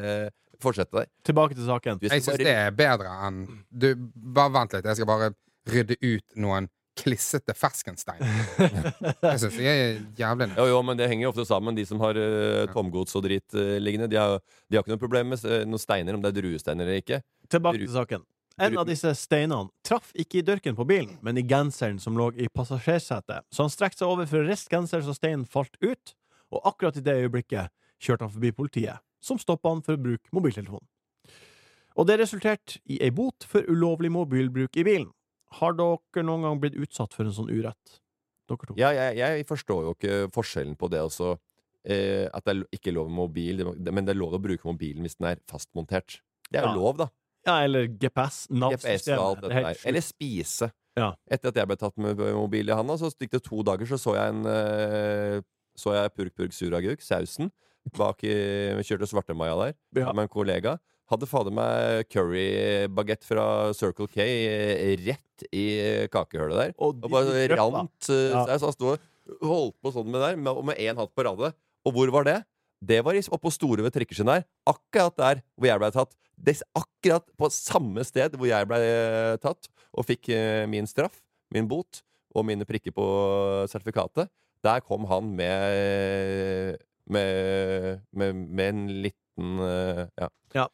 forsetet 0.62 0.94
der. 1.02 1.10
Tilbake 1.28 1.58
til 1.58 1.66
saken. 1.68 2.00
Jeg 2.00 2.10
skal 2.14 2.22
syns 2.22 2.30
bare- 2.30 2.46
det 2.48 2.54
er 2.62 2.70
bedre 2.78 3.12
enn 3.26 3.42
Du, 3.68 3.90
bare 4.38 4.54
vent 4.56 4.72
litt. 4.78 4.88
Jeg 4.88 4.96
skal 5.02 5.10
bare 5.10 5.34
rydde 5.68 5.96
ut 6.00 6.24
noen 6.40 6.70
klissete 6.96 7.52
ferskenstein. 7.58 8.20
Jeg 9.26 9.38
syns 9.42 9.56
det 9.58 9.66
er 9.66 9.96
jævlig 10.16 10.46
Jo, 10.56 10.66
jo, 10.70 10.80
men 10.86 10.96
det 10.96 11.08
henger 11.10 11.26
jo 11.26 11.32
ofte 11.34 11.44
sammen. 11.48 11.74
De 11.76 11.84
som 11.88 11.98
har 12.04 12.14
uh, 12.16 12.64
tomgods 12.72 13.16
og 13.18 13.24
drit 13.26 13.56
øh, 13.58 13.76
liggende, 13.82 14.06
de 14.08 14.16
har, 14.20 14.38
de 14.70 14.76
har 14.78 14.84
ikke 14.84 14.94
noe 14.94 15.02
problem 15.02 15.32
med 15.34 15.42
øh, 15.44 15.64
noen 15.66 15.82
steiner, 15.82 16.14
om 16.14 16.22
det 16.22 16.30
er 16.30 16.38
druesteiner 16.40 16.86
eller 16.86 17.02
ikke. 17.02 17.18
Tilbake 17.52 17.82
til 17.82 17.92
saken. 17.92 18.24
En 18.62 18.76
av 18.78 18.86
disse 18.86 19.10
steinene 19.18 19.66
traff 19.82 20.12
ikke 20.14 20.38
i 20.38 20.44
dørken 20.46 20.76
på 20.78 20.86
bilen, 20.86 21.16
men 21.26 21.38
i 21.40 21.42
genseren 21.42 21.98
som 21.98 22.14
lå 22.18 22.28
i 22.38 22.46
passasjersetet. 22.54 23.42
Så 23.50 23.66
han 23.66 23.72
strekte 23.72 24.04
seg 24.04 24.12
over 24.12 24.28
for 24.30 24.44
å 24.44 24.46
riste 24.46 24.70
genseren 24.70 25.02
så 25.06 25.14
steinen 25.16 25.46
falt 25.50 25.74
ut, 25.82 26.14
og 26.54 26.62
akkurat 26.70 26.96
i 27.00 27.02
det 27.02 27.16
øyeblikket 27.24 27.72
kjørte 28.04 28.28
han 28.28 28.34
forbi 28.36 28.52
politiet, 28.54 29.02
som 29.24 29.40
stoppa 29.42 29.72
han 29.72 29.82
for 29.82 29.98
å 29.98 30.02
bruke 30.04 30.30
mobiltelefonen. 30.36 30.86
Og 31.98 32.06
det 32.06 32.20
resulterte 32.22 32.78
i 32.90 33.00
ei 33.02 33.10
bot 33.14 33.46
for 33.46 33.66
ulovlig 33.70 34.10
mobilbruk 34.14 34.78
i 34.78 34.86
bilen. 34.86 35.10
Har 35.60 35.74
dere 35.78 36.24
noen 36.26 36.46
gang 36.46 36.62
blitt 36.62 36.78
utsatt 36.78 37.14
for 37.14 37.26
en 37.26 37.34
sånn 37.34 37.50
urett? 37.50 37.98
Dere 38.50 38.68
to. 38.68 38.74
Ja, 38.78 38.90
jeg, 38.94 39.18
jeg 39.18 39.46
forstår 39.48 39.84
jo 39.86 39.92
ikke 39.94 40.16
forskjellen 40.34 40.74
på 40.76 40.90
det 40.92 40.98
også 41.00 41.30
eh, 41.88 42.26
At 42.34 42.44
det 42.44 42.52
er 42.52 42.64
ikke 42.76 42.92
lov 42.92 43.08
med 43.08 43.16
mobil, 43.22 43.62
men 43.64 44.04
det 44.04 44.12
er 44.12 44.18
lov 44.18 44.34
å 44.36 44.42
bruke 44.42 44.66
mobilen 44.68 45.06
hvis 45.06 45.16
den 45.20 45.30
er 45.30 45.40
fastmontert. 45.50 46.18
Det 46.50 46.60
er 46.60 46.66
jo 46.66 46.74
Ja. 46.74 46.80
lov, 46.82 46.98
da. 47.00 47.08
Ja, 47.46 47.58
eller 47.64 47.86
GPS. 47.86 48.46
Nav-systemet. 48.50 49.44
er. 49.52 49.76
Eller 49.84 50.00
spise. 50.04 50.70
Ja. 50.96 51.10
Etter 51.30 51.48
at 51.50 51.56
jeg 51.58 51.66
ble 51.66 51.76
tatt 51.76 51.96
med 51.98 52.16
mobil 52.16 52.68
i 52.70 52.74
handa, 52.74 52.94
så 52.96 53.10
gikk 53.18 53.32
det 53.34 53.42
to 53.42 53.62
dager, 53.66 53.84
så 53.90 53.98
så 53.98 54.14
jeg 54.14 54.28
en 54.34 54.46
eh, 54.46 55.40
Så 55.76 55.90
jeg 55.92 56.12
Purk 56.14 56.34
Purk 56.38 56.52
Suragurk, 56.54 57.00
sausen, 57.02 57.50
bak 57.98 58.22
i 58.22 58.34
Kjørte 58.86 59.08
Svartemaja 59.10 59.56
der 59.58 59.74
Ja. 60.00 60.12
med 60.12 60.22
en 60.28 60.28
kollega. 60.28 60.78
Hadde 61.10 61.26
fader 61.26 61.50
meg 61.52 62.06
currybagett 62.08 63.24
fra 63.26 63.72
Circle 63.74 64.06
K 64.08 64.20
eh, 64.22 64.94
rett 65.04 65.44
i 65.52 66.06
kakehullet 66.08 66.56
der. 66.60 66.74
Og 66.78 67.02
Og 67.04 67.10
bare 67.10 67.24
de 67.26 67.48
dryppa. 67.48 67.66
rant 67.74 68.08
eh, 68.08 68.30
Ja. 68.30 68.46
saus. 68.46 68.62
Han 68.62 68.72
sto 68.72 68.92
og 68.94 68.98
holdt 69.42 69.76
på 69.82 69.92
sånn 69.92 70.06
med 70.06 70.20
det 70.20 70.36
der, 70.44 70.50
og 70.54 70.64
med 70.64 70.76
én 70.78 70.96
hatt 70.96 71.12
på 71.14 71.24
radet. 71.26 71.52
Og 71.84 71.92
hvor 71.92 72.10
var 72.12 72.24
det? 72.24 72.38
Det 72.84 73.00
var 73.04 73.16
oppå 73.36 73.52
Store 73.54 73.84
ved 73.84 73.94
Trikkeskinnet 73.94 74.40
her. 74.40 74.46
Akkurat 74.68 75.16
der 75.20 75.42
hvor 75.56 75.70
jeg 75.70 75.80
ble 75.82 75.90
tatt. 75.94 76.14
Des, 76.34 76.62
akkurat 76.74 77.26
på 77.38 77.50
samme 77.54 78.02
sted 78.06 78.34
hvor 78.36 78.48
jeg 78.50 78.66
ble 78.68 78.80
eh, 78.82 79.36
tatt 79.42 79.68
og 79.94 80.06
fikk 80.08 80.32
eh, 80.34 80.64
min 80.70 80.88
straff, 80.90 81.20
min 81.54 81.68
bot 81.70 82.02
og 82.34 82.46
mine 82.48 82.66
prikker 82.66 82.94
på 82.94 83.04
sertifikatet. 83.70 84.32
Der 84.64 84.82
kom 84.82 85.06
han 85.06 85.30
med 85.38 86.80
med, 87.04 88.00
med, 88.16 88.34
med 88.34 88.68
en 88.72 88.86
liten 89.04 89.60
Ja. 90.16 90.28
ja. 90.56 90.66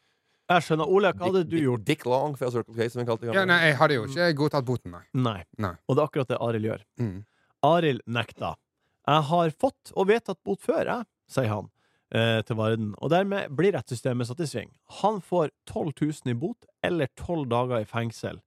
Jeg 0.51 0.65
skjønner. 0.65 0.89
Ole, 0.91 1.11
hva 1.15 1.29
hadde 1.29 1.43
du 1.47 1.57
gjort? 1.59 1.83
Dick 1.87 2.03
Long 2.09 2.33
fra 2.39 2.49
Circle 2.51 2.75
K, 2.75 2.87
som 2.91 3.01
vi 3.01 3.07
kalte 3.07 3.27
det. 3.27 3.35
Ja, 3.37 3.45
nei, 3.47 3.59
jeg 3.69 3.77
hadde 3.79 3.97
jo 3.97 4.07
ikke 4.09 4.31
godtatt 4.39 4.67
boten, 4.67 4.95
nei. 4.95 5.03
Nei. 5.15 5.39
Nei. 5.63 5.75
Og 5.87 5.95
det 5.95 6.03
er 6.03 6.09
akkurat 6.09 6.33
det 6.33 6.39
Arild 6.43 6.67
gjør. 6.67 6.81
Mm. 6.99 7.19
Arild 7.67 8.03
nekta. 8.17 8.55
Jeg 9.07 9.27
har 9.29 9.53
fått 9.63 9.93
og 9.95 10.09
vedtatt 10.11 10.39
bot 10.47 10.61
før, 10.65 10.83
jeg, 10.89 11.07
sier 11.31 11.49
han 11.53 11.69
eh, 12.15 12.39
til 12.47 12.57
Varden. 12.59 12.93
Og 12.99 13.11
dermed 13.13 13.51
blir 13.57 13.75
rettssystemet 13.75 14.29
satt 14.29 14.43
i 14.43 14.49
sving. 14.49 14.71
Han 15.01 15.21
får 15.25 15.51
12 15.69 15.93
000 16.01 16.33
i 16.33 16.37
bot, 16.37 16.65
eller 16.83 17.11
12 17.19 17.45
dager 17.51 17.83
i 17.83 17.89
fengsel, 17.89 18.41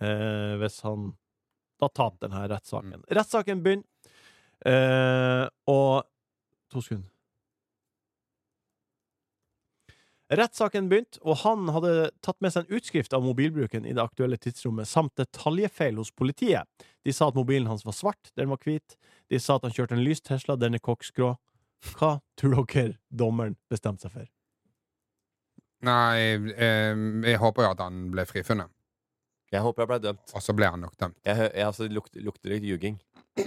eh, 0.00 0.54
hvis 0.60 0.80
han 0.86 1.12
da 1.78 1.90
taper 1.94 2.26
denne 2.26 2.46
rettssaken. 2.50 3.04
Rettssaken 3.14 3.62
begynner, 3.62 3.86
eh, 4.66 5.46
og 5.70 6.06
To 6.68 6.82
sekunder. 6.84 7.08
Rettssaken 10.28 10.90
begynte, 10.90 11.16
og 11.24 11.38
han 11.40 11.70
hadde 11.72 11.92
tatt 12.20 12.36
med 12.44 12.52
seg 12.52 12.66
en 12.66 12.76
utskrift 12.76 13.14
av 13.16 13.22
mobilbruken 13.24 13.86
i 13.88 13.94
det 13.96 14.02
aktuelle 14.02 14.36
tidsrommet, 14.36 14.88
samt 14.88 15.14
detaljefeil 15.16 15.96
hos 15.96 16.10
politiet. 16.12 16.68
De 17.08 17.14
sa 17.16 17.30
at 17.30 17.38
mobilen 17.38 17.70
hans 17.70 17.86
var 17.86 17.96
svart, 17.96 18.28
den 18.36 18.50
var 18.52 18.60
hvit. 18.60 18.98
De 19.32 19.40
sa 19.40 19.56
at 19.56 19.64
han 19.64 19.72
kjørte 19.72 19.96
en 19.96 20.04
lys 20.04 20.20
Tesla, 20.20 20.58
den 20.60 20.76
er 20.76 20.84
koksgrå. 20.84 21.32
Hva 21.84 22.18
tror 22.38 22.64
dere 22.66 22.96
dommeren 23.10 23.56
bestemte 23.70 24.02
seg 24.06 24.12
for? 24.16 24.26
Nei, 25.86 26.34
eh, 26.58 26.96
jeg 27.30 27.38
håper 27.38 27.62
jo 27.68 27.70
at 27.76 27.82
han 27.84 28.08
ble 28.10 28.24
frifunnet. 28.26 28.70
Jeg 29.52 29.62
håper 29.64 29.84
jeg 29.84 29.88
ble 29.92 29.98
dømt. 30.08 30.32
Og 30.34 30.42
så 30.44 30.52
ble 30.58 30.66
han 30.68 30.82
nok 30.82 30.96
dømt. 31.00 31.16
Jeg, 31.24 31.36
hø- 31.38 31.52
jeg, 31.54 31.64
altså, 31.66 31.86
det 31.86 31.94
lukter, 31.96 32.20
lukter 32.26 32.50
litt 32.52 32.66
ljuging. 32.66 32.98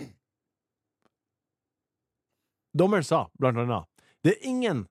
Dommeren 2.77 3.03
sa 3.03 3.25
blant 3.39 3.57
annet 3.59 3.87
Det 4.23 4.31
er 4.37 4.45
ingen 4.47 4.85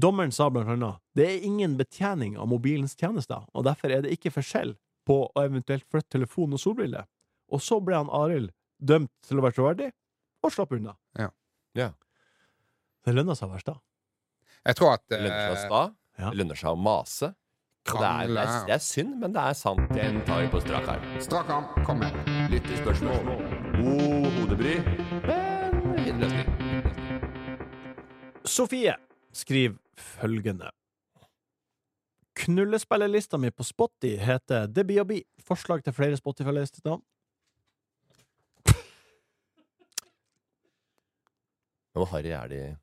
Dommeren 0.00 0.32
sa 0.32 0.46
blant 0.50 0.70
annet 0.72 1.00
det 1.12 1.26
er 1.28 1.42
ingen 1.44 1.74
betjening 1.76 2.38
av 2.40 2.48
mobilens 2.48 2.94
tjenester, 2.96 3.42
og 3.52 3.66
derfor 3.68 3.92
er 3.92 4.00
det 4.06 4.14
ikke 4.16 4.30
forskjell 4.32 4.70
på 5.04 5.16
å 5.28 5.42
eventuelt 5.44 5.84
flytte 5.92 6.14
telefon 6.14 6.54
og 6.56 6.62
solbriller. 6.62 7.04
Og 7.52 7.60
så 7.60 7.76
ble 7.84 7.98
han 7.98 8.08
Arild 8.16 8.48
dømt 8.80 9.12
til 9.28 9.36
å 9.36 9.44
være 9.44 9.56
troverdig, 9.58 9.90
og 10.42 10.52
slapp 10.54 10.74
unna. 10.76 10.96
Ja. 11.18 11.30
Ja. 11.78 11.92
Det 13.02 13.14
lønner 13.14 13.38
seg 13.38 13.48
å 13.48 13.54
være 13.54 13.64
sta. 13.64 13.76
Jeg 14.62 14.78
tror 14.78 14.92
at 14.94 15.06
Det 15.10 15.20
lønner 15.22 15.38
seg 15.38 15.54
å 15.54 15.56
eh, 15.58 15.64
sta. 15.66 15.82
Ja. 16.18 16.28
Det 16.30 16.38
lønner 16.42 16.60
seg 16.60 16.70
å 16.70 16.78
mase. 16.78 17.32
Og 17.82 17.98
det, 17.98 18.06
er, 18.06 18.28
det, 18.30 18.42
er, 18.42 18.66
det 18.68 18.74
er 18.76 18.82
synd, 18.82 19.16
men 19.18 19.32
det 19.34 19.42
er 19.42 19.56
sant. 19.58 19.88
Den 19.90 20.20
tar 20.26 20.44
vi 20.44 20.50
på 20.52 20.60
strak 20.62 20.86
arm. 20.92 21.06
Strak 21.24 21.48
arm, 21.50 21.64
kom 21.86 21.98
med. 21.98 22.14
Lyttespørsmål. 22.52 23.32
God 23.74 24.28
hodebry, 24.36 24.76
men 25.26 25.80
fin 25.96 26.22
løsning. 26.22 26.52
Sofie 28.46 28.94
skriver 29.34 29.80
følgende. 29.98 30.70
Knullespillerlista 32.38 33.38
mi 33.38 33.50
på 33.50 33.64
Spotty 33.66 34.14
heter 34.16 34.70
Det 34.70 34.86
blir 34.86 35.02
å 35.02 35.08
bli. 35.08 35.18
Forslag 35.42 35.82
til 35.84 35.94
flere 35.96 36.16
Spotify-listenavn? 41.92 41.96
Hvor 41.96 42.06
harry 42.12 42.32
er 42.32 42.48
de? 42.48 42.76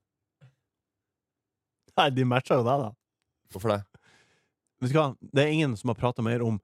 Nei, 1.98 2.10
de 2.16 2.24
matcher 2.26 2.60
jo 2.62 2.64
deg, 2.64 2.84
da. 2.86 2.92
Hvorfor 3.52 3.74
det? 3.74 3.80
Vet 4.80 4.94
du 4.94 4.98
hva? 5.00 5.08
Det 5.34 5.44
er 5.44 5.52
ingen 5.52 5.76
som 5.78 5.90
har 5.92 5.96
prata 6.00 6.24
mer 6.24 6.42
om 6.46 6.60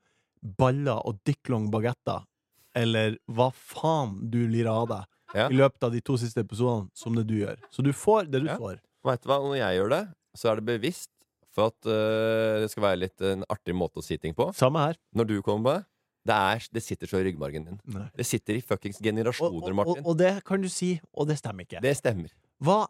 baller 0.60 1.02
og 1.10 1.18
dicklong 1.26 1.70
bagetter, 1.74 2.24
eller 2.78 3.18
hva 3.28 3.50
faen 3.56 4.30
du 4.32 4.44
lirer 4.48 4.72
av 4.72 4.88
deg, 4.92 5.04
Ja. 5.36 5.48
i 5.50 5.54
løpet 5.58 5.84
av 5.84 5.92
de 5.92 6.00
to 6.02 6.16
siste 6.18 6.40
episodene, 6.46 6.90
som 6.94 7.16
det 7.16 7.26
du 7.28 7.34
gjør. 7.42 7.58
Så 7.72 7.84
du 7.84 7.92
får 7.92 8.30
det 8.32 8.42
du 8.44 8.48
Ja. 8.48 8.58
får. 8.58 8.80
Vet 9.04 9.22
du 9.22 9.28
hva, 9.30 9.40
Når 9.42 9.58
jeg 9.58 9.80
gjør 9.80 9.90
det, 9.90 10.14
så 10.36 10.52
er 10.52 10.56
det 10.56 10.66
bevisst 10.66 11.10
for 11.52 11.68
at 11.68 11.86
øh, 11.86 12.62
det 12.62 12.72
skal 12.72 12.84
være 12.84 13.00
litt 13.00 13.22
en 13.22 13.44
artig 13.50 13.74
måte 13.76 13.98
å 14.00 14.04
si 14.04 14.18
ting 14.18 14.34
på. 14.34 14.54
Samme 14.54 14.78
her. 14.80 14.96
Når 15.14 15.28
du 15.28 15.42
kommer 15.42 15.64
på 15.64 15.74
det, 15.80 15.86
det, 16.26 16.34
er, 16.36 16.68
det 16.74 16.82
sitter 16.84 17.08
så 17.12 17.20
i 17.22 17.28
ryggmargen 17.30 17.68
din. 17.68 17.80
Nei. 17.94 18.08
Det 18.18 18.26
sitter 18.26 18.58
i 18.58 18.64
fuckings 18.66 18.98
generasjoner, 19.04 19.62
og, 19.62 19.70
og, 19.70 19.76
Martin. 19.78 20.06
og 20.06 20.18
det 20.18 20.34
kan 20.48 20.62
du 20.64 20.70
si, 20.72 20.96
og 21.14 21.28
det 21.30 21.38
stemmer 21.38 21.68
ikke. 21.68 21.82
Det 21.86 21.94
stemmer. 22.00 22.34
Hva 22.66 22.86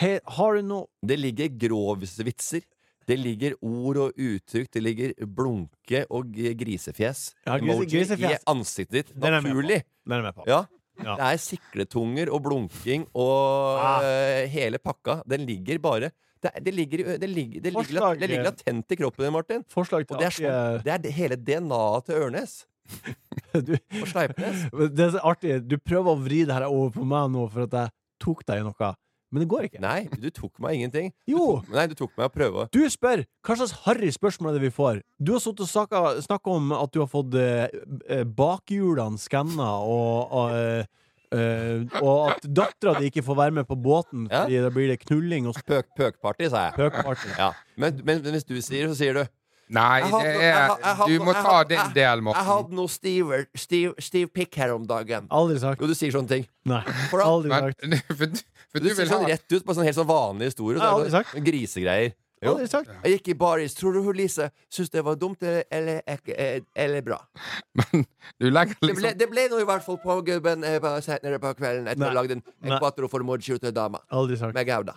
he, 0.00 0.16
Har 0.24 0.56
du 0.56 0.62
noe 0.64 0.86
Det 1.04 1.18
ligger 1.20 1.50
grovsvitser. 1.60 2.64
Det 3.10 3.16
ligger 3.18 3.54
ord 3.62 3.96
og 3.98 4.18
uttrykk. 4.20 4.68
Det 4.74 4.82
ligger 4.82 5.14
blunke 5.26 6.04
og 6.10 6.30
grisefjes. 6.34 7.34
Ja, 7.46 7.56
grise- 7.58 7.88
grisefjes. 7.90 8.36
i 8.38 8.50
ansiktet 8.50 8.92
ditt. 9.00 9.14
Naturlig. 9.18 9.82
Den 10.06 10.18
er 10.18 10.22
med 10.28 10.34
på. 10.36 10.46
Ja. 10.46 10.64
Ja. 11.00 11.14
Det 11.16 11.26
er 11.30 11.38
sikletunger 11.40 12.28
og 12.30 12.42
blunking 12.44 13.06
og 13.16 13.78
Ah. 13.80 14.02
uh, 14.04 14.46
hele 14.52 14.78
pakka. 14.78 15.22
Den 15.26 15.46
ligger 15.46 15.78
bare 15.78 16.10
Det, 16.40 16.50
det, 16.64 16.72
ligger, 16.74 17.18
det, 17.20 17.28
ligger, 17.28 17.60
det, 17.60 17.72
ligger, 17.72 18.14
det 18.16 18.28
ligger 18.30 18.44
latent 18.44 18.92
i 18.92 18.96
kroppen 18.96 19.24
din, 19.26 19.32
Martin. 19.32 19.64
Og 19.76 19.84
det 20.18 20.24
er, 20.24 20.30
sånn, 20.32 20.82
det 20.84 20.92
er 20.94 20.98
det 21.04 21.12
hele 21.12 21.36
DNA-et 21.36 22.06
til 22.06 22.14
Ørnes 22.16 22.54
du, 23.68 23.74
og 24.00 24.08
Sleipnes. 24.10 24.66
Det 24.96 25.06
er 25.06 25.14
så 25.16 25.22
artig. 25.32 25.60
Du 25.68 25.76
prøver 25.78 26.12
å 26.14 26.18
vri 26.20 26.42
det 26.48 26.54
her 26.56 26.66
over 26.70 26.90
på 26.96 27.06
meg 27.06 27.30
nå 27.34 27.46
for 27.52 27.66
at 27.68 27.76
jeg 27.82 27.94
tok 28.22 28.44
deg 28.48 28.60
i 28.62 28.66
noe, 28.66 28.90
men 29.30 29.44
det 29.44 29.46
går 29.52 29.66
ikke. 29.68 29.78
Nei, 29.82 30.08
du 30.18 30.26
tok 30.34 30.56
meg 30.58 30.74
ingenting. 30.80 31.12
Du 31.28 31.36
tok, 31.38 31.68
nei, 31.70 31.84
du 31.86 31.94
tok 31.94 32.10
meg 32.18 32.26
å 32.26 32.32
prøve. 32.34 32.64
Du 32.74 32.80
spør 32.90 33.20
hva 33.46 33.54
slags 33.60 33.76
harry 33.84 34.08
spørsmål 34.10 34.50
er 34.50 34.58
det 34.58 34.64
vi 34.64 34.72
får. 34.74 35.02
Du 35.22 35.30
har 35.36 35.42
sittet 35.44 35.62
og 35.70 36.18
snakka 36.26 36.50
om 36.56 36.72
at 36.74 36.90
du 36.90 36.98
har 37.04 37.06
fått 37.12 37.36
eh, 37.38 37.68
eh, 38.10 38.24
bakhjulene 38.26 39.20
skanna, 39.22 39.68
og, 39.86 40.50
eh, 40.58 40.82
eh, 41.30 41.86
og 42.02 42.32
at 42.32 42.48
dattera 42.50 42.96
di 42.98 43.06
ikke 43.12 43.22
får 43.28 43.38
være 43.44 43.56
med 43.60 43.68
på 43.70 43.78
båten 43.78 44.26
Ja. 44.26 44.42
fordi 44.48 44.58
da 44.66 44.72
blir 44.74 44.90
det 44.90 44.98
knulling 45.06 45.46
og 45.46 45.62
Pøk, 45.62 45.94
pøkparty, 45.94 46.50
sa 46.50 46.66
jeg. 46.66 46.74
spøkparty. 46.80 47.30
Ja. 47.38 47.52
Men, 47.78 48.02
men, 48.02 48.24
men 48.26 48.34
hvis 48.34 48.48
du 48.50 48.56
sier 48.58 48.88
det, 48.88 48.96
så 48.96 48.98
sier 49.04 49.14
du 49.14 49.22
Nei, 49.70 50.00
Jeg 50.00 50.10
hadde- 50.10 50.24
det 50.26 50.34
jeg 50.40 50.50
er, 50.50 50.68
hadde- 50.68 51.08
jeg 51.10 51.18
du 51.20 51.24
må 51.24 51.32
jeg 51.34 51.42
ta 51.46 51.64
din 51.64 51.92
del, 51.94 52.20
Morten. 52.26 52.40
Jeg 52.42 52.48
hadde 52.52 52.74
noe 52.74 52.88
Steve 52.90 53.46
stiv, 53.54 53.92
stiv 54.02 54.32
pikk 54.34 54.54
her 54.56 54.72
om 54.74 54.86
dagen. 54.86 55.28
Aldri 55.30 55.58
sagt. 55.62 55.80
Jo, 55.80 55.86
du 55.86 55.94
sier 55.94 56.10
sånne 56.10 56.28
ting. 56.28 56.46
Nei. 56.66 56.82
For 57.10 57.20
aldri 57.22 57.52
Aldri 57.54 57.74
Men, 57.86 57.98
sagt. 58.00 58.06
for, 58.18 58.26
du- 58.26 58.42
for 58.72 58.80
Du, 58.80 58.88
du 58.88 58.94
sier 58.94 59.06
sånn 59.06 59.22
ha 59.22 59.28
rett 59.30 59.52
ut 59.54 59.64
på 59.64 59.74
sånn 59.78 59.86
helt 59.86 59.96
sånn 59.96 60.08
vanlig 60.10 60.50
historie. 60.50 60.78
Så 60.82 60.90
aldri 60.96 61.10
sagt. 61.14 61.34
grisegreier. 61.46 62.12
Jo. 62.42 62.54
Aldri 62.56 62.66
sagt. 62.72 62.88
Jeg 63.04 63.18
gikk 63.20 63.28
i 63.28 63.34
baris. 63.36 63.74
Tror 63.76 63.92
du 63.94 64.00
hun 64.02 64.16
Lise 64.16 64.50
syntes 64.72 64.90
det 64.90 65.04
var 65.04 65.14
dumt 65.20 65.42
eller, 65.44 65.62
eller, 65.70 66.02
eller, 66.08 66.62
eller 66.74 67.02
bra? 67.02 67.18
Men 67.76 68.06
du 68.40 68.48
legger 68.50 68.74
Det 68.74 68.80
ble, 68.80 68.94
liksom 68.96 69.18
det 69.22 69.28
ble 69.30 69.44
noe 69.52 69.60
i 69.60 69.68
hvert 69.68 69.84
fall 69.84 69.98
på 70.02 70.16
gubben 70.24 70.64
eh, 70.64 70.78
på- 70.80 70.96
senere 71.04 71.38
på 71.38 71.52
kvelden 71.58 71.86
etter 71.92 72.00
å 72.02 72.08
ha 72.10 72.16
lagd 72.22 72.32
en, 72.38 72.42
en 72.64 72.78
quattro 72.80 73.06
formaggio 73.12 73.58
til 73.60 73.70
dama 73.76 74.00
Aldri 74.10 74.38
sagt. 74.40 74.54
med 74.56 74.66
gouda. 74.66 74.96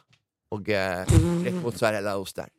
Og 0.56 0.70
eh, 0.70 1.04
litt 1.44 1.62
mozzarella-ost 1.62 2.36
der. 2.42 2.50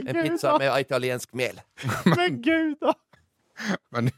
En 0.00 0.14
pizza 0.22 0.56
med 0.58 0.80
italiensk 0.80 1.32
mel. 1.34 1.60
Men 2.16 2.42
gud, 2.42 2.76
da! 2.80 2.96
men, 3.92 4.10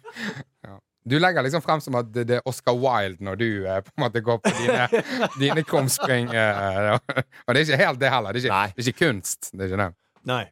ja. 0.62 0.76
Du 1.04 1.18
legger 1.18 1.42
liksom 1.42 1.62
frem 1.62 1.80
som 1.82 1.96
at 1.98 2.12
det, 2.14 2.28
er 2.30 2.44
Oscar 2.46 2.76
Wilde 2.78 3.24
når 3.26 3.38
du 3.40 3.46
eh, 3.66 3.80
på 3.82 3.90
en 3.96 4.04
måte 4.04 4.20
går 4.22 4.38
på 4.38 4.52
dine, 4.60 5.02
dine 5.42 5.64
krumspring. 5.66 6.30
Eh, 6.30 6.92
og 6.94 7.54
det 7.54 7.56
er 7.56 7.64
ikke 7.64 7.80
helt 7.80 8.00
det 8.00 8.12
heller. 8.12 8.36
Det 8.36 8.44
er 8.44 8.46
ikke, 8.46 8.74
det 8.76 8.84
er 8.84 8.92
ikke 8.92 9.06
kunst. 9.08 9.50
Det 9.50 9.64
er 9.64 9.72
ikke 9.72 9.80
det. 9.82 9.88
Nei. 10.30 10.44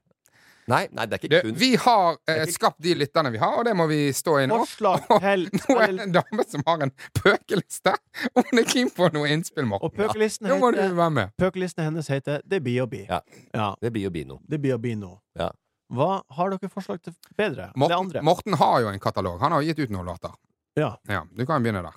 Nei, 0.70 0.84
nei, 0.94 1.04
det 1.10 1.16
er 1.16 1.22
ikke 1.24 1.40
kunst. 1.44 1.58
vi 1.60 1.70
har 1.82 2.12
eh, 2.28 2.34
er 2.34 2.42
ikke- 2.46 2.54
skapt 2.56 2.80
de 2.86 2.94
lytterne 3.00 3.32
vi 3.34 3.40
har, 3.42 3.56
og 3.58 3.64
det 3.66 3.72
må 3.76 3.86
vi 3.90 3.98
stå 4.14 4.36
i 4.42 4.46
nå. 4.50 4.58
Forslag 4.62 5.06
til 5.24 5.46
Nå 5.60 5.78
er 5.82 5.94
det 5.96 6.04
en 6.06 6.12
dame 6.14 6.44
som 6.48 6.62
har 6.66 6.84
en 6.86 6.92
pøkeliste. 7.18 7.94
Hun 8.36 8.60
er 8.62 8.68
keen 8.70 8.90
på 8.94 9.08
noe 9.14 9.30
innspill, 9.34 9.64
Og 9.66 9.72
Morten. 9.74 9.96
pøkelisten 9.98 10.48
Nå 10.50 10.58
må 10.62 10.70
du 10.74 10.78
heter 10.80 10.94
være 11.00 11.14
med. 11.16 11.32
Pøkelisten 11.40 11.84
hennes 11.90 12.08
heter 12.12 12.42
Det 12.46 12.62
blir 12.62 12.84
å 12.84 12.88
bli. 12.90 13.02
Ja. 13.08 13.20
ja. 13.54 13.72
Det 13.82 13.92
blir 13.94 14.06
jo 14.08 14.12
Bino. 14.14 14.38
Det 14.48 14.60
blir 14.62 14.76
å 14.76 14.80
bli 14.82 14.94
nå. 15.00 15.16
Ja. 15.38 15.50
Hva 15.90 16.20
har 16.36 16.52
dere 16.54 16.70
forslag 16.70 17.00
til 17.02 17.16
bedre? 17.36 17.70
Eller 17.72 17.82
Morten, 17.82 17.98
andre? 17.98 18.22
Morten 18.22 18.54
har 18.60 18.76
jo 18.84 18.92
en 18.92 19.00
katalog. 19.02 19.40
Han 19.42 19.52
har 19.56 19.64
jo 19.64 19.72
gitt 19.72 19.80
ut 19.88 19.90
noen 19.96 20.06
låter. 20.06 20.30
Ja. 20.78 20.92
Ja, 21.10 21.24
du 21.34 21.42
kan 21.48 21.64
begynne 21.64 21.82
der. 21.82 21.96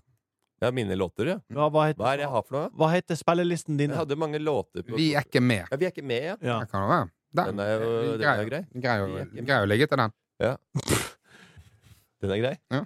Ja, 0.63 0.71
mine 0.71 0.95
låter, 0.95 1.27
ja. 1.27 1.35
Hva, 1.51 1.67
hva, 1.69 1.83
heter, 1.89 1.99
Hva 2.01 2.13
er 2.13 2.17
det 2.21 2.23
jeg 2.25 2.31
har 2.31 2.43
for 2.47 2.55
noe? 2.55 2.69
hva 2.79 2.87
heter 2.93 3.17
spillelisten 3.19 3.77
din? 3.77 3.91
Jeg 3.91 3.99
hadde 3.99 4.15
mange 4.17 4.39
låter 4.39 4.81
på 4.87 4.95
Vi 4.95 5.11
er 5.13 5.25
ikke 5.27 5.41
med. 5.43 5.67
Ja, 5.69 5.77
vi 5.77 5.85
er 5.85 5.91
ikke 5.91 6.05
med, 6.07 6.23
ja. 6.23 6.35
Ja. 6.41 6.59
Det 6.63 6.71
kan 6.71 6.85
det 6.85 6.89
være. 6.93 7.09
Den, 7.33 7.45
Den 7.57 7.59
er 7.65 7.71
jo- 7.81 8.17
den 8.17 8.27
er 8.29 8.45
grei. 8.49 8.63
Grei 8.81 8.97
å, 9.01 9.07
Vi 9.33 9.41
grei 9.47 9.61
å 9.63 9.67
ligge 9.69 9.87
til 9.89 9.97
den. 9.97 10.11
Den 12.23 12.31
er 12.31 12.39
grei? 12.39 12.57
Ja. 12.71 12.83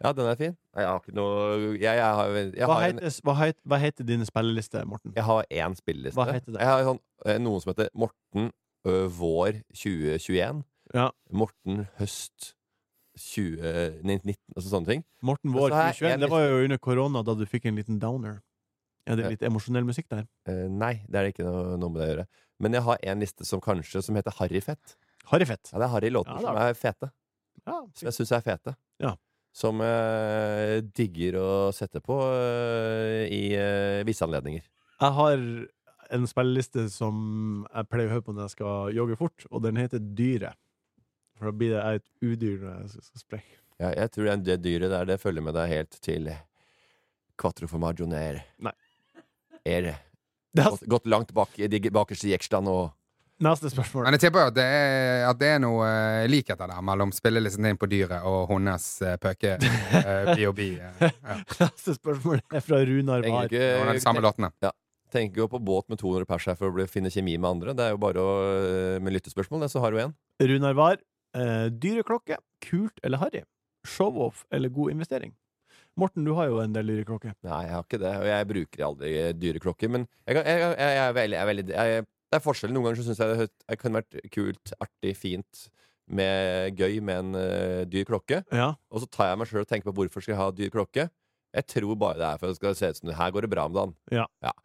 Ja, 0.00 0.12
den 0.16 0.26
er 0.30 0.36
fin. 0.38 0.54
Jeg 0.76 0.86
har 0.88 1.00
ikke 1.02 1.12
noe 1.12 1.74
Jeg, 1.76 1.82
jeg 1.82 2.00
har, 2.00 2.30
jeg 2.32 2.52
Hva 2.64 2.76
har, 2.78 2.84
en, 2.88 3.00
heter, 3.02 3.20
hva, 3.26 3.34
heter, 3.36 3.60
hva 3.68 3.78
heter 3.82 4.06
dine 4.08 4.24
spilleliste, 4.24 4.80
Morten? 4.88 5.12
jeg 5.16 5.24
har 5.26 5.44
én 5.52 5.74
spilleliste. 5.76 6.16
Hva 6.16 6.24
heter 6.32 6.54
det? 6.54 6.60
Jeg 6.62 6.70
har 6.70 6.84
sånn, 6.88 7.00
eh, 7.26 7.36
noen 7.42 7.60
som 7.60 7.72
heter 7.74 7.90
Morten 8.00 8.46
ø, 8.88 8.94
vår 9.12 9.58
2021. 9.76 10.62
Ja. 10.96 11.10
Morten 11.36 11.82
høst 11.98 12.54
2019, 13.20 14.32
altså 14.56 14.70
sånne 14.72 14.88
ting. 14.88 15.04
Morten 15.26 15.52
Vår 15.52 15.68
så 15.68 15.82
jeg 15.82 15.98
2021. 16.00 16.20
Det 16.24 16.30
var 16.32 16.46
jo 16.46 16.62
under 16.64 16.80
korona, 16.80 17.22
da 17.26 17.34
du 17.36 17.44
fikk 17.50 17.66
en 17.68 17.76
liten 17.76 17.98
downer. 18.00 18.38
Er 19.10 19.16
det 19.20 19.28
litt 19.34 19.44
emosjonell 19.44 19.84
musikk 19.84 20.08
der? 20.12 20.24
Eh, 20.48 20.64
nei, 20.70 20.94
det 21.10 21.18
er 21.20 21.26
det 21.28 21.34
ikke 21.34 21.44
noe, 21.44 21.76
noe 21.80 21.90
med 21.92 22.00
det 22.00 22.06
å 22.08 22.10
gjøre. 22.14 22.26
Men 22.60 22.76
jeg 22.76 22.84
har 22.86 23.00
en 23.12 23.22
liste 23.24 23.46
som 23.48 23.62
kanskje 23.64 24.02
Som 24.04 24.18
heter 24.18 24.34
Harryfett. 24.36 24.96
Harryfett. 25.30 25.70
Ja, 25.72 25.80
det 25.80 25.86
er 25.86 25.92
harry-låter 25.94 26.30
Ja, 26.34 26.38
det 26.38 26.46
som 26.46 26.60
er 26.60 26.78
fete. 26.78 27.10
Ja, 27.64 27.76
Som 27.96 28.08
jeg 28.10 28.16
syns 28.18 28.32
er 28.36 28.44
fete. 28.44 28.74
Ja. 29.00 29.14
Som 29.56 29.82
jeg 29.82 30.84
digger 30.94 31.40
å 31.40 31.50
sette 31.74 32.02
på 32.04 32.16
eh, 32.36 33.24
i 33.32 33.42
eh, 33.58 34.02
visse 34.06 34.24
anledninger. 34.26 34.62
Jeg 35.00 35.16
har 35.16 35.36
en 36.10 36.26
spilleliste 36.28 36.86
som 36.92 37.64
jeg 37.70 37.88
pleier 37.90 38.10
å 38.10 38.14
høre 38.16 38.26
på 38.26 38.34
når 38.36 38.46
jeg 38.48 38.54
skal 38.58 38.94
jogge 38.94 39.18
fort, 39.18 39.46
og 39.50 39.64
den 39.64 39.78
heter 39.80 40.02
Dyret. 40.02 40.58
For 41.38 41.48
da 41.50 41.56
blir 41.56 41.72
det 41.72 41.82
et 41.96 42.06
udyr 42.20 42.62
når 42.62 42.78
jeg 42.84 43.04
skal 43.08 43.24
springe. 43.24 43.56
Ja, 43.80 43.94
jeg 43.96 44.12
tror 44.12 44.28
det, 44.28 44.38
det 44.44 44.58
dyret 44.66 44.92
der, 44.92 45.06
det 45.08 45.20
følger 45.22 45.44
med 45.46 45.56
deg 45.56 45.70
helt 45.72 45.96
til 46.04 46.28
Quattro 47.40 47.68
formaggio 47.70 48.04
nere. 48.10 48.42
Nei. 48.60 48.74
Neste, 49.64 49.94
gått, 50.56 50.86
gått 50.86 51.06
langt 51.06 51.32
bak 51.36 51.58
i 51.58 51.68
de 51.70 51.82
bakerste 51.90 52.30
jekstan 52.30 52.68
og 52.70 52.90
neste 53.40 53.70
spørsmål. 53.72 54.04
Men 54.06 54.16
jeg 54.16 54.26
tipper 54.26 54.50
at 54.50 54.56
det 54.56 54.66
er, 54.66 55.24
at 55.30 55.40
det 55.40 55.50
er 55.54 55.62
noe 55.62 55.86
uh, 55.86 56.26
likheter 56.30 56.70
der 56.70 56.84
mellom 56.84 57.12
spillelisten 57.14 57.68
din 57.68 57.80
på 57.80 57.88
dyret 57.90 58.26
og 58.28 58.50
hennes 58.52 58.86
uh, 59.04 59.16
pøke 59.22 59.56
uh, 59.56 60.32
B.O.B. 60.34 60.66
Uh, 60.76 61.06
ja. 61.06 61.38
Neste 61.62 61.96
spørsmål 61.96 62.42
er 62.44 62.64
fra 62.64 62.82
Runar 62.86 63.24
Var. 63.26 63.50
Det 63.52 64.04
samme 64.04 64.22
ikke 64.24 64.50
ja. 64.66 64.74
Tenker 65.10 65.42
jo 65.42 65.48
på 65.50 65.58
båt 65.58 65.88
med 65.90 65.98
200 65.98 66.28
pers 66.28 66.44
her 66.46 66.58
for 66.58 66.70
å 66.70 66.74
bli, 66.76 66.86
finne 66.86 67.10
kjemi 67.10 67.34
med 67.34 67.48
andre. 67.48 67.74
Det 67.74 67.82
er 67.82 67.96
jo 67.96 67.98
bare 67.98 68.22
å, 68.22 68.34
eh, 68.60 68.98
med 69.02 69.16
lyttespørsmål, 69.16 69.64
det, 69.64 69.72
så 69.72 69.82
har 69.82 69.90
du 69.90 69.98
én. 69.98 70.12
Runar 70.38 70.76
Var. 70.78 71.00
Dyreklokke. 71.82 72.38
Kult 72.62 73.02
eller 73.02 73.18
harry? 73.18 73.42
Show-off 73.82 74.44
eller 74.54 74.70
god 74.70 74.94
investering? 74.94 75.34
Morten, 75.98 76.24
du 76.24 76.32
har 76.38 76.46
jo 76.48 76.60
en 76.62 76.72
del 76.72 76.86
dyreklokke. 76.86 77.34
Nei, 77.44 77.64
jeg 77.66 77.74
har 77.74 77.82
ikke 77.84 77.98
det. 78.00 78.12
Og 78.22 78.26
jeg 78.30 78.46
bruker 78.52 78.84
aldri 78.86 79.10
dyre 79.40 79.60
klokker. 79.60 79.90
Men 79.90 80.06
jeg, 80.26 80.36
kan- 80.36 80.46
jeg, 80.46 80.60
jeg, 80.60 80.78
jeg 80.78 81.04
er 81.08 81.12
veldig, 81.18 81.36
er 81.40 81.46
veldig 81.50 81.66
Det 81.70 82.38
er 82.38 82.44
forskjell. 82.44 82.72
Noen 82.72 82.84
ganger 82.86 83.00
så 83.02 83.06
syns 83.08 83.18
jeg 83.20 83.36
det, 83.40 83.48
det 83.68 83.78
kunne 83.82 84.00
vært 84.00 84.20
kult, 84.32 84.72
artig, 84.80 85.16
fint, 85.18 85.64
med, 86.10 86.74
gøy 86.78 87.00
med 87.06 87.18
en 87.24 87.34
uh, 87.38 87.84
dyr 87.90 88.04
klokke. 88.08 88.40
Ja. 88.54 88.72
Og 88.90 89.02
så 89.02 89.08
tar 89.10 89.32
jeg 89.32 89.38
meg 89.42 89.50
sjøl 89.50 89.62
og 89.64 89.68
tenker 89.70 89.90
på 89.90 89.96
hvorfor 90.00 90.22
skal 90.24 90.34
jeg 90.36 90.40
ha 90.40 90.48
dyr 90.54 90.72
klokke. 90.74 91.08
Jeg 91.50 91.66
tror 91.66 91.96
bare 91.98 92.14
det 92.20 92.26
er 92.28 92.38
for 92.38 92.46
at 92.46 92.52
det 92.54 92.58
skal 92.60 92.74
se 92.78 92.88
ut 92.94 92.98
som 93.00 93.10
her 93.18 93.30
går 93.34 93.42
det 93.46 93.50
bra 93.50 93.64
med 93.66 93.74
dagen. 93.80 93.94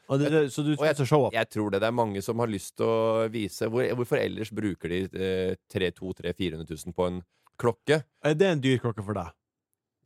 Og 0.05 0.19
det, 0.21 0.27
det, 0.29 0.41
så 0.53 0.61
du 0.61 0.75
Og 0.75 0.83
jeg- 0.85 1.07
show-off? 1.09 1.33
Jeg 1.33 1.49
tror 1.49 1.71
det. 1.73 1.79
Det 1.81 1.87
er 1.89 1.95
mange 1.97 2.21
som 2.21 2.37
har 2.43 2.47
lyst 2.51 2.75
til 2.77 2.85
å 2.85 3.25
vise 3.33 3.65
hvor, 3.73 3.87
Hvorfor 3.97 4.21
ellers 4.21 4.51
bruker 4.53 4.93
de 4.93 4.99
eh, 5.09 5.55
300 5.73 5.97
000, 5.97 6.33
400 6.37 6.69
000 6.85 6.93
på 6.93 7.07
en 7.09 7.17
klokke? 7.57 8.03
Er 8.23 8.37
det 8.37 8.51
en 8.51 8.61
dyr 8.61 8.77
klokke 8.83 9.01
for 9.05 9.17
deg? 9.17 9.33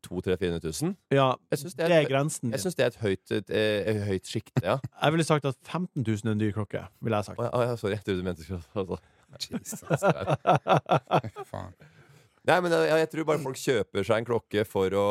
200 0.07 0.37
000-400 0.37 0.81
000? 0.83 0.95
Ja, 1.15 1.27
Jeg 1.51 1.59
syns 1.63 1.75
det 1.75 1.85
det, 1.89 1.95
er 1.97 2.01
er- 2.05 2.09
grensen 2.09 2.51
jeg 2.53 2.59
syns 2.59 2.75
synes 2.75 2.79
det 2.79 2.85
er 2.85 2.91
et 2.93 2.99
høyt, 3.03 3.31
et, 3.39 3.49
eh, 3.49 3.91
et 3.93 4.01
høyt 4.07 4.25
sjikte, 4.31 4.63
ja. 4.63 4.77
Jeg 5.03 5.15
ville 5.15 5.25
sagt 5.27 5.45
at 5.49 5.57
15 5.67 6.03
000 6.07 6.25
er 6.25 6.31
en 6.35 6.39
dyr 6.43 6.51
klokke. 6.55 6.83
Ville 7.01 7.17
jeg 7.21 7.25
sagt. 7.31 7.39
Oh, 7.39 7.61
ja, 7.65 7.75
sorry, 7.75 7.95
jeg 7.97 8.03
trodde 8.05 8.19
du 8.21 8.27
mente 8.29 8.59
altså. 8.75 8.99
Jesus. 9.51 9.83
Faen. 11.51 11.73
Nei, 12.49 12.57
men 12.63 12.71
jeg, 12.73 12.89
jeg 13.03 13.09
tror 13.11 13.27
bare 13.29 13.43
folk 13.43 13.59
kjøper 13.61 14.05
seg 14.07 14.21
en 14.23 14.27
klokke 14.29 14.63
for 14.65 14.95
å, 14.97 15.05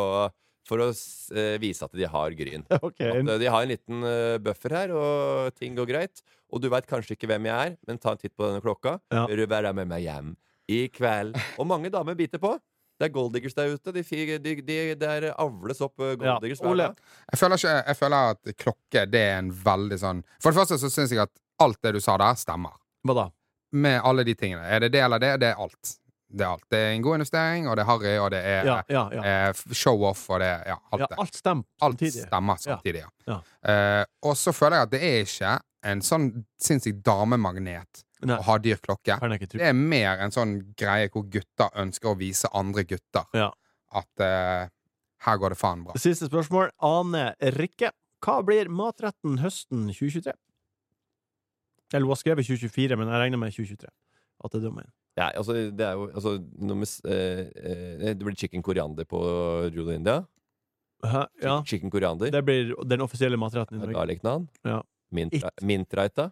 for 0.67 0.83
å 0.83 0.89
eh, 0.91 1.55
vise 1.63 1.85
at 1.87 1.95
de 1.97 2.09
har 2.11 2.35
gryn. 2.39 2.65
Okay. 2.89 3.13
At 3.21 3.21
eh, 3.35 3.39
de 3.45 3.51
har 3.53 3.63
en 3.67 3.71
liten 3.73 4.03
eh, 4.09 4.39
buffer 4.43 4.75
her, 4.75 4.95
og 4.97 5.55
ting 5.59 5.77
går 5.79 5.89
greit. 5.91 6.23
Og 6.49 6.63
du 6.65 6.71
veit 6.73 6.89
kanskje 6.89 7.15
ikke 7.15 7.29
hvem 7.31 7.47
jeg 7.51 7.73
er, 7.73 7.77
men 7.87 8.01
ta 8.01 8.15
en 8.17 8.21
titt 8.21 8.35
på 8.35 8.47
denne 8.49 8.65
klokka. 8.65 8.97
Ja. 9.13 9.27
Vil 9.31 9.45
du 9.45 9.49
være 9.53 9.75
med 9.77 9.91
meg 9.93 10.07
hjem 10.07 10.33
i 10.73 10.83
kveld? 10.93 11.37
Og 11.61 11.69
mange 11.69 11.93
damer 11.93 12.17
biter 12.19 12.41
på. 12.43 12.55
Det 12.99 13.07
er 13.07 13.13
golddiggers 13.15 13.55
der 13.55 13.75
ute. 13.77 13.93
De, 13.95 14.03
fi- 14.03 14.39
de, 14.43 14.55
de, 14.67 14.79
der 14.99 15.29
avles 15.39 15.81
opp 15.85 15.95
golddiggers. 15.97 16.59
Ja, 16.61 16.67
golddiggers 16.67 16.99
dag. 16.99 16.99
Jeg 17.33 17.39
føler, 17.39 17.57
ikke, 17.63 17.77
jeg 17.87 17.97
føler 18.01 18.33
at 18.35 18.53
klokke 18.65 19.05
det 19.13 19.21
er 19.23 19.39
en 19.39 19.53
veldig 19.65 19.99
sånn 20.03 20.25
For 20.43 20.51
det 20.51 20.59
første 20.59 20.79
så 20.83 20.91
syns 20.91 21.15
jeg 21.15 21.23
at 21.23 21.33
alt 21.63 21.79
det 21.83 21.93
du 21.95 22.01
sa 22.03 22.17
der, 22.19 22.35
stemmer. 22.39 22.75
Hva 23.07 23.15
da? 23.21 23.27
Med 23.73 24.01
alle 24.03 24.25
de 24.25 24.35
tingene. 24.35 24.63
Er 24.67 24.81
det 24.81 24.93
det 24.97 25.01
eller 25.05 25.19
det? 25.23 25.33
Det 25.43 25.49
er 25.53 25.63
alt. 25.63 25.95
Det 26.29 26.45
er 26.45 26.51
alt. 26.51 26.65
Det 26.71 26.79
er 26.79 26.91
en 26.97 27.03
god 27.07 27.15
investering, 27.21 27.69
og 27.71 27.77
det 27.79 27.83
er 27.85 27.89
harry, 27.89 28.17
og 28.21 28.31
det 28.35 28.41
er 28.45 28.67
Ja, 28.69 28.77
ja, 28.93 29.03
ja. 29.15 29.23
eh, 29.49 29.63
show-off, 29.73 30.27
og 30.31 30.41
det 30.43 30.49
er 30.51 30.67
ja, 30.73 30.77
alt 30.93 31.01
ja 31.01 31.07
det. 31.13 31.19
alt 31.23 31.39
stemmer 31.39 31.65
Alt 31.87 31.95
samtidig. 32.03 32.27
stemmer 32.27 32.57
samtidig, 32.61 33.05
ja. 33.05 33.33
Ja. 33.33 33.39
Eh, 33.73 34.05
og 34.29 34.37
så 34.37 34.53
føler 34.53 34.77
jeg 34.83 34.89
at 34.89 34.93
det 34.93 35.03
er 35.09 35.23
ikke 35.25 35.55
en 35.93 36.03
sånn 36.05 36.27
sinnssyk 36.61 36.99
damemagnet 37.07 38.03
Nei, 38.27 38.39
å 38.39 38.45
ha 38.49 38.57
dyr 38.59 38.81
klokke. 38.83 39.19
Det 39.53 39.63
er 39.69 39.77
mer 39.77 40.19
en 40.25 40.35
sånn 40.35 40.57
greie 40.79 41.11
hvor 41.13 41.29
gutter 41.31 41.71
ønsker 41.79 42.11
å 42.11 42.19
vise 42.19 42.51
andre 42.57 42.83
gutter 42.89 43.29
Ja. 43.37 43.53
at 43.95 44.25
uh, 44.25 44.67
her 45.27 45.39
går 45.39 45.55
det 45.55 45.59
faen 45.61 45.85
bra. 45.87 45.95
Siste 45.99 46.27
spørsmål. 46.31 46.73
Ane 46.83 47.33
Rikke. 47.59 47.93
Hva 48.25 48.41
blir 48.43 48.71
matretten 48.71 49.39
høsten 49.43 49.87
2023? 49.93 50.35
Eller 51.95 52.05
hun 52.05 52.13
har 52.13 52.21
skrevet 52.21 52.49
2024, 52.49 52.99
men 52.99 53.11
jeg 53.13 53.23
regner 53.23 53.41
med 53.41 53.55
2023. 53.55 53.93
At 54.45 54.55
det. 54.55 54.73
Ja, 55.19 55.31
altså, 55.35 55.55
det 55.75 55.87
er 55.87 55.95
jo 55.99 56.09
altså, 56.13 56.37
nummer, 56.63 56.87
eh, 57.11 57.47
eh, 57.59 58.15
Det 58.15 58.23
blir 58.23 58.37
chicken 58.39 58.63
koriander 58.63 59.05
på 59.05 59.19
Rule 59.75 59.95
India. 59.95 60.25
Hæ? 61.05 61.25
Ja. 61.43 61.63
Chicken 61.67 61.91
koriander. 61.91 62.31
Det 62.31 62.45
blir 62.45 62.75
den 62.87 63.01
offisielle 63.01 63.39
matretten 63.39 63.79
i 63.79 63.81
Norge. 63.81 63.95
Garlicnaan. 63.95 64.49
Ja. 64.65 64.83
Mintreita. 65.11 65.49
It. 65.49 65.63
mintraita. 65.63 66.31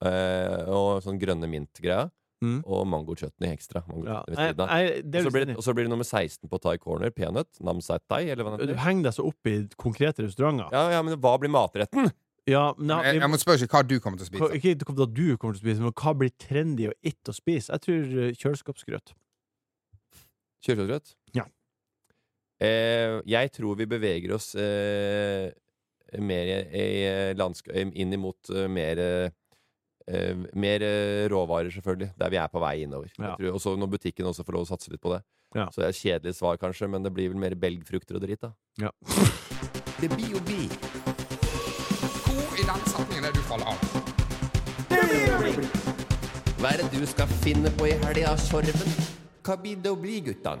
Eh, 0.00 0.64
og 0.72 1.02
sånn 1.04 1.18
grønne 1.20 1.48
mint-greia. 1.50 2.10
Mm. 2.42 2.62
Og 2.64 2.86
mango-chutney 2.88 3.50
ekstra. 3.52 3.82
Mango 3.86 4.06
Ja. 4.08 4.22
ved 4.26 4.36
Nei, 4.38 4.46
siden 4.48 4.60
av. 4.64 4.68
nei, 4.70 5.02
det 5.02 5.20
Og 5.20 5.26
så 5.26 5.32
blir, 5.34 5.44
det- 5.46 5.56
og 5.58 5.62
så 5.62 5.74
blir 5.74 5.84
det 5.84 5.90
nummer 5.90 6.04
16 6.08 6.48
på 6.48 6.58
Thai 6.60 6.78
Corner. 6.78 7.10
Peanøtt. 7.10 7.60
Namsai 7.60 7.98
thai, 8.08 8.30
eller 8.30 8.44
hva 8.44 8.56
det 8.56 8.68
Du 8.68 8.74
henger 8.80 9.02
deg 9.02 9.12
så 9.12 9.26
opp 9.28 9.46
i 9.46 9.68
konkrete 9.76 10.24
restauranter. 10.24 10.70
Ja, 10.72 10.88
ja, 10.90 11.02
men 11.02 11.18
hva 11.20 11.38
blir 11.38 11.50
matretten? 11.52 12.10
Ja, 12.48 12.72
men 12.78 12.88
Jeg, 13.04 13.12
jeg, 13.14 13.20
jeg 13.20 13.30
må 13.30 13.36
spørre 13.36 13.60
ikke 13.60 13.76
hva 13.76 13.86
du 13.86 14.00
kommer 14.00 14.16
til 14.16 14.24
å 14.24 14.30
spise. 14.30 14.54
ikke 14.56 14.94
hva 14.96 15.06
du 15.12 15.36
kommer 15.36 15.52
til 15.54 15.60
å 15.60 15.64
spise, 15.68 15.80
men 15.84 15.92
hva 15.92 16.14
blir 16.16 16.30
trendy 16.38 16.86
og 16.88 16.94
it 17.02 17.22
å 17.28 17.34
spise? 17.36 17.68
Jeg 17.68 17.80
tror 17.82 18.00
eh, 18.24 18.32
kjøleskapsgrøt. 18.32 19.12
Kjøleskapsgrøt? 20.64 21.14
Ja. 21.36 21.44
Eh, 22.60 23.20
jeg 23.28 23.52
tror 23.52 23.76
vi 23.76 23.86
beveger 23.88 24.32
oss 24.36 24.54
eh, 24.54 25.50
mer 26.20 26.50
i, 26.50 26.58
i 26.72 27.34
landsk- 27.38 27.70
inn 27.76 28.12
imot 28.16 28.50
eh, 28.52 28.66
mer 28.68 28.98
eh, 28.98 29.30
eh, 30.06 30.36
Mer 30.54 30.84
eh, 30.86 31.28
råvarer, 31.32 31.70
selvfølgelig. 31.74 32.12
Der 32.18 32.30
vi 32.32 32.38
er 32.40 32.48
på 32.52 32.62
vei 32.62 32.76
innover. 32.84 33.12
Ja. 33.18 33.34
Og 33.52 33.60
så 33.60 33.76
når 33.76 33.90
butikken 33.96 34.26
også 34.30 34.44
får 34.46 34.56
lov 34.56 34.66
å 34.66 34.70
satse 34.72 34.92
litt 34.92 35.02
på 35.02 35.12
det. 35.14 35.22
Ja. 35.54 35.66
Så 35.74 35.82
det 35.82 35.88
er 35.88 35.98
kjedelig 35.98 36.36
svar, 36.38 36.56
kanskje, 36.62 36.88
men 36.90 37.02
det 37.02 37.12
blir 37.12 37.32
vel 37.32 37.40
mer 37.42 37.56
belgfrukter 37.58 38.16
og 38.20 38.22
dritt, 38.22 38.44
da. 38.44 38.52
Ja. 38.78 38.90
Det 40.00 40.08
blir 40.14 40.36
jo 40.36 40.40
bi. 40.46 40.68
Hvor 42.30 42.60
i 42.60 42.66
den 42.68 42.84
setningen 42.86 43.24
er 43.26 43.34
det 43.34 43.40
du 43.40 43.46
faller 43.50 43.66
av? 43.74 43.78
Hva 46.60 46.74
er 46.74 46.82
det 46.82 46.90
du 46.92 47.06
skal 47.08 47.28
finne 47.40 47.72
på 47.76 47.88
i 47.88 47.96
helga, 48.04 48.36
Sorven? 48.38 48.94
Hva 49.42 49.56
blir 49.58 49.80
det 49.82 49.90
å 49.90 49.98
bli, 49.98 50.20
guttan? 50.30 50.60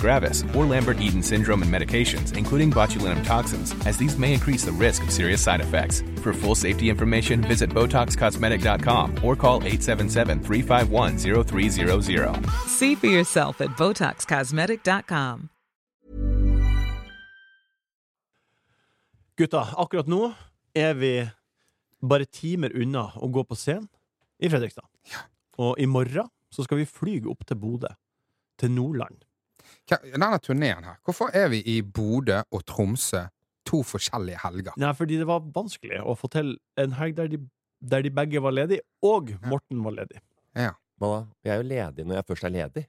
gravis, 0.01 0.43
or 0.55 0.65
Lambert-Eaton 0.65 1.23
syndrome 1.23 1.61
and 1.61 1.71
medications, 1.71 2.35
including 2.35 2.71
botulinum 2.71 3.23
toxins, 3.23 3.75
as 3.85 3.97
these 3.97 4.17
may 4.17 4.33
increase 4.33 4.65
the 4.65 4.71
risk 4.71 5.03
of 5.03 5.11
serious 5.11 5.41
side 5.41 5.61
effects. 5.61 6.01
For 6.23 6.33
full 6.33 6.55
safety 6.55 6.89
information, 6.89 7.41
visit 7.41 7.69
BotoxCosmetic.com 7.69 9.23
or 9.23 9.35
call 9.35 9.61
877-351-0300. 9.61 12.49
See 12.67 12.95
for 12.95 13.07
yourself 13.07 13.61
at 13.61 13.69
BotoxCosmetic.com. 13.77 15.49
Gutta, 19.37 19.67
akkurat 19.77 20.07
nå 20.11 20.33
er 20.75 20.93
vi 20.99 21.29
bare 22.01 22.25
timer 22.29 22.73
unna 22.77 23.07
å 23.17 23.27
gå 23.31 23.43
på 23.47 23.55
scenen 23.57 23.87
i 24.37 24.49
Fredrikstad. 24.51 24.85
Og 25.61 25.79
i 25.81 25.87
morgen 25.89 26.29
så 26.53 26.65
skal 26.65 26.81
vi 26.81 26.89
fly 26.89 27.19
opp 27.31 27.45
til 27.47 27.57
Bodø. 27.57 27.89
Til 28.61 28.69
Nordland. 28.75 29.17
Denne 29.91 30.39
turneen 30.43 30.85
her, 30.87 30.97
hvorfor 31.07 31.31
er 31.35 31.49
vi 31.51 31.59
i 31.67 31.81
Bodø 31.83 32.41
og 32.51 32.63
Tromsø 32.69 33.25
to 33.67 33.81
forskjellige 33.85 34.39
helger? 34.43 34.73
Nei, 34.81 34.91
fordi 34.97 35.17
det 35.21 35.27
var 35.29 35.43
vanskelig 35.55 35.99
å 36.01 36.15
få 36.17 36.29
til 36.33 36.53
en 36.81 36.95
helg 36.97 37.15
der 37.17 37.27
de, 37.33 37.39
der 37.81 38.05
de 38.05 38.11
begge 38.21 38.41
var 38.43 38.55
ledige, 38.55 38.81
og 39.03 39.33
Morten 39.49 39.83
var 39.85 39.97
ledig. 39.99 40.21
Ja. 40.57 40.71
Hva 41.01 41.09
da? 41.15 41.19
Jeg 41.47 41.51
er 41.53 41.61
jo 41.63 41.67
ledig 41.71 42.05
når 42.07 42.19
jeg 42.21 42.27
først 42.31 42.47
er 42.47 42.53
ledig. 42.55 42.85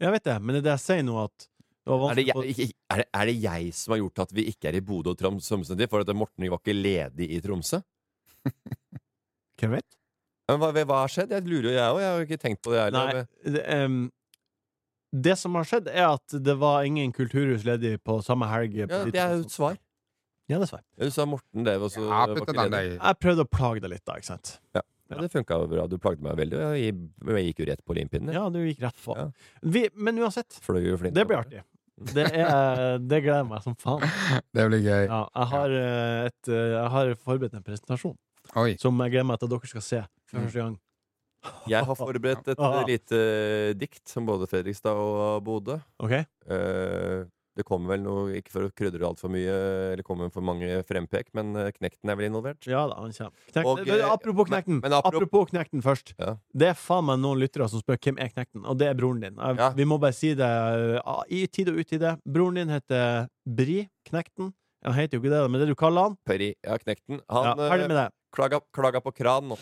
Jeg 0.00 0.12
vet 0.12 0.24
det, 0.28 0.34
men 0.42 0.54
det 0.54 0.60
er 0.60 0.66
det 0.68 0.74
jeg 0.76 0.84
sier 0.86 1.04
nå, 1.06 1.14
at 1.24 1.46
det 1.86 1.94
var 2.02 2.10
Er 2.12 2.18
det, 2.18 2.24
vanskelig 2.34 2.56
jeg, 2.58 2.68
å- 2.72 2.94
er, 2.94 3.00
det, 3.02 3.06
er 3.20 3.26
det 3.30 3.36
jeg 3.42 3.72
som 3.78 3.92
har 3.94 4.00
gjort 4.02 4.22
at 4.24 4.32
vi 4.34 4.44
ikke 4.50 4.68
er 4.72 4.76
i 4.78 4.82
Bodø 4.88 5.12
og 5.14 5.18
Tromsø 5.20 5.58
samtidig? 5.60 5.88
For 5.92 6.02
at 6.06 6.10
Morten 6.18 6.48
var 6.50 6.58
ikke 6.62 6.74
ledig 6.76 7.28
i 7.36 7.40
Tromsø? 7.44 7.78
Hvem 9.60 9.76
vet? 9.78 9.96
Men 10.50 10.60
hva, 10.62 10.70
hva 10.86 10.98
har 11.02 11.10
skjedd? 11.10 11.32
Jeg 11.34 11.46
lurer 11.48 11.68
jo, 11.70 11.74
jeg 11.74 11.90
òg. 11.94 12.00
Jeg 12.02 12.10
har 12.12 12.18
jo 12.20 12.26
ikke 12.28 12.40
tenkt 12.42 12.60
på 12.62 12.74
det. 12.74 12.82
Nei, 12.94 13.04
heller. 13.08 13.28
det, 13.56 13.62
em, 13.74 13.96
det 15.22 15.36
som 15.40 15.56
har 15.58 15.66
skjedd, 15.68 15.88
er 15.92 16.08
at 16.10 16.36
det 16.44 16.56
var 16.60 16.86
ingen 16.88 17.12
kulturhus 17.14 17.64
ledig 17.66 17.96
på 18.04 18.18
samme 18.26 18.48
helg. 18.50 18.76
på 18.84 18.86
Ja, 18.92 19.04
det 19.08 19.22
er 19.22 19.36
jo 19.36 19.46
et 19.46 19.54
svar. 19.54 19.78
Ja, 20.46 20.60
det 20.60 20.68
er 20.68 20.72
svar. 20.74 20.82
Du 21.00 21.10
sa 21.10 21.24
Morten 21.26 21.66
Dev, 21.66 21.82
og 21.82 21.90
så 21.90 22.04
Ja, 22.04 22.26
var 22.28 22.42
ikke 22.42 22.54
den 22.54 22.74
ledig. 22.74 22.98
Jeg 23.00 23.18
prøvde 23.22 23.46
å 23.46 23.50
plage 23.50 23.82
deg 23.82 23.96
litt, 23.96 24.04
da, 24.06 24.18
ikke 24.20 24.30
sant? 24.34 24.52
Ja, 24.76 24.84
det 25.22 25.30
funka 25.30 25.58
bra. 25.70 25.86
Du 25.90 25.96
plagde 26.02 26.22
meg 26.22 26.36
veldig. 26.38 26.60
Jeg, 26.78 26.94
jeg 27.38 27.48
gikk 27.48 27.62
jo 27.62 27.68
rett 27.70 27.82
på 27.86 27.96
limpinnen. 27.98 28.34
Ja, 28.34 28.46
du 28.50 28.60
gikk 28.64 28.82
rett 28.82 28.98
på. 29.02 29.16
Ja. 29.18 29.26
Vi, 29.62 29.86
men 29.94 30.18
uansett, 30.22 30.58
Fløy 30.66 30.82
jo 30.82 30.98
det 30.98 31.26
blir 31.26 31.38
artig. 31.38 31.62
Det, 31.96 32.26
er, 32.28 32.98
det 33.00 33.22
gleder 33.24 33.40
jeg 33.40 33.48
meg 33.48 33.62
som 33.64 33.76
faen. 33.80 34.02
Det 34.52 34.66
blir 34.68 34.82
gøy. 34.84 35.06
Ja, 35.08 35.22
jeg, 35.30 35.46
har 35.52 35.76
eh, 35.78 36.26
et, 36.28 36.50
eh, 36.50 36.72
jeg 36.74 36.90
har 36.92 37.12
forberedt 37.24 37.54
en 37.56 37.64
presentasjon 37.64 38.16
Oi. 38.60 38.74
som 38.82 39.00
jeg 39.00 39.14
gleder 39.14 39.28
meg 39.30 39.40
til 39.40 39.48
at 39.48 39.54
dere 39.54 39.70
skal 39.70 39.84
se 39.86 40.02
for 40.28 40.42
første 40.42 40.60
gang. 40.60 40.74
Jeg 41.70 41.84
har 41.88 41.98
forberedt 42.02 42.48
et 42.54 42.66
lite 42.88 43.22
dikt 43.78 44.04
som 44.10 44.26
både 44.28 44.48
Fredrikstad 44.50 44.94
og 44.98 45.42
Bodø. 45.46 45.78
OK? 46.02 46.12
Eh, 46.20 47.24
det 47.56 47.64
kommer 47.64 47.94
vel 47.94 48.02
noe, 48.04 48.24
ikke 48.36 48.52
for 48.52 48.66
å 48.66 48.72
krydre 48.76 49.06
altfor 49.08 49.30
mye, 49.32 49.52
eller 49.94 50.04
kommer 50.04 50.28
for 50.32 50.44
mange 50.44 50.82
frempek, 50.84 51.30
men 51.38 51.54
eh, 51.56 51.70
Knekten 51.72 52.10
er 52.12 52.18
vel 52.18 52.26
involvert? 52.28 52.66
Ja 52.68 52.82
da, 52.90 52.98
han 53.00 53.14
kommer. 53.16 53.62
Og, 53.64 53.80
Men 53.80 53.94
eh, 53.94 54.10
apropos 54.12 54.50
Knekten. 54.50 54.82
men 54.84 54.92
apro- 54.98 55.14
apropos 55.14 55.48
Knekten 55.54 55.80
først. 55.84 56.12
Ja. 56.20 56.34
Det 56.52 56.68
er 56.74 56.76
faen 56.76 57.08
meg 57.08 57.22
noen 57.22 57.40
lyttere 57.40 57.68
som 57.72 57.80
spør 57.80 57.96
hvem 58.04 58.20
er 58.20 58.28
Knekten, 58.34 58.66
og 58.68 58.76
det 58.76 58.90
er 58.90 58.98
broren 58.98 59.24
din. 59.24 59.40
Ja. 59.40 59.70
Vi 59.78 59.88
må 59.88 59.96
bare 60.02 60.12
si 60.16 60.34
det 60.36 60.50
eh, 60.52 61.22
i 61.32 61.46
tide 61.48 61.72
og 61.72 61.80
utide. 61.80 62.12
Broren 62.28 62.60
din 62.60 62.74
heter 62.76 63.30
Bri 63.48 63.86
Knekten. 64.10 64.52
Han 64.84 64.94
heter 64.94 65.16
jo 65.16 65.24
ikke 65.24 65.32
det, 65.32 65.40
men 65.50 65.62
det 65.64 65.70
du 65.72 65.74
kaller 65.80 66.10
han. 66.10 66.18
Peri, 66.28 66.52
ja, 66.60 66.76
Knekten. 66.78 67.24
Han 67.32 67.56
eh, 67.56 67.86
det. 67.88 68.04
klaga, 68.36 68.60
klaga 68.76 69.00
på 69.00 69.16
kran 69.16 69.48
nå. 69.48 69.56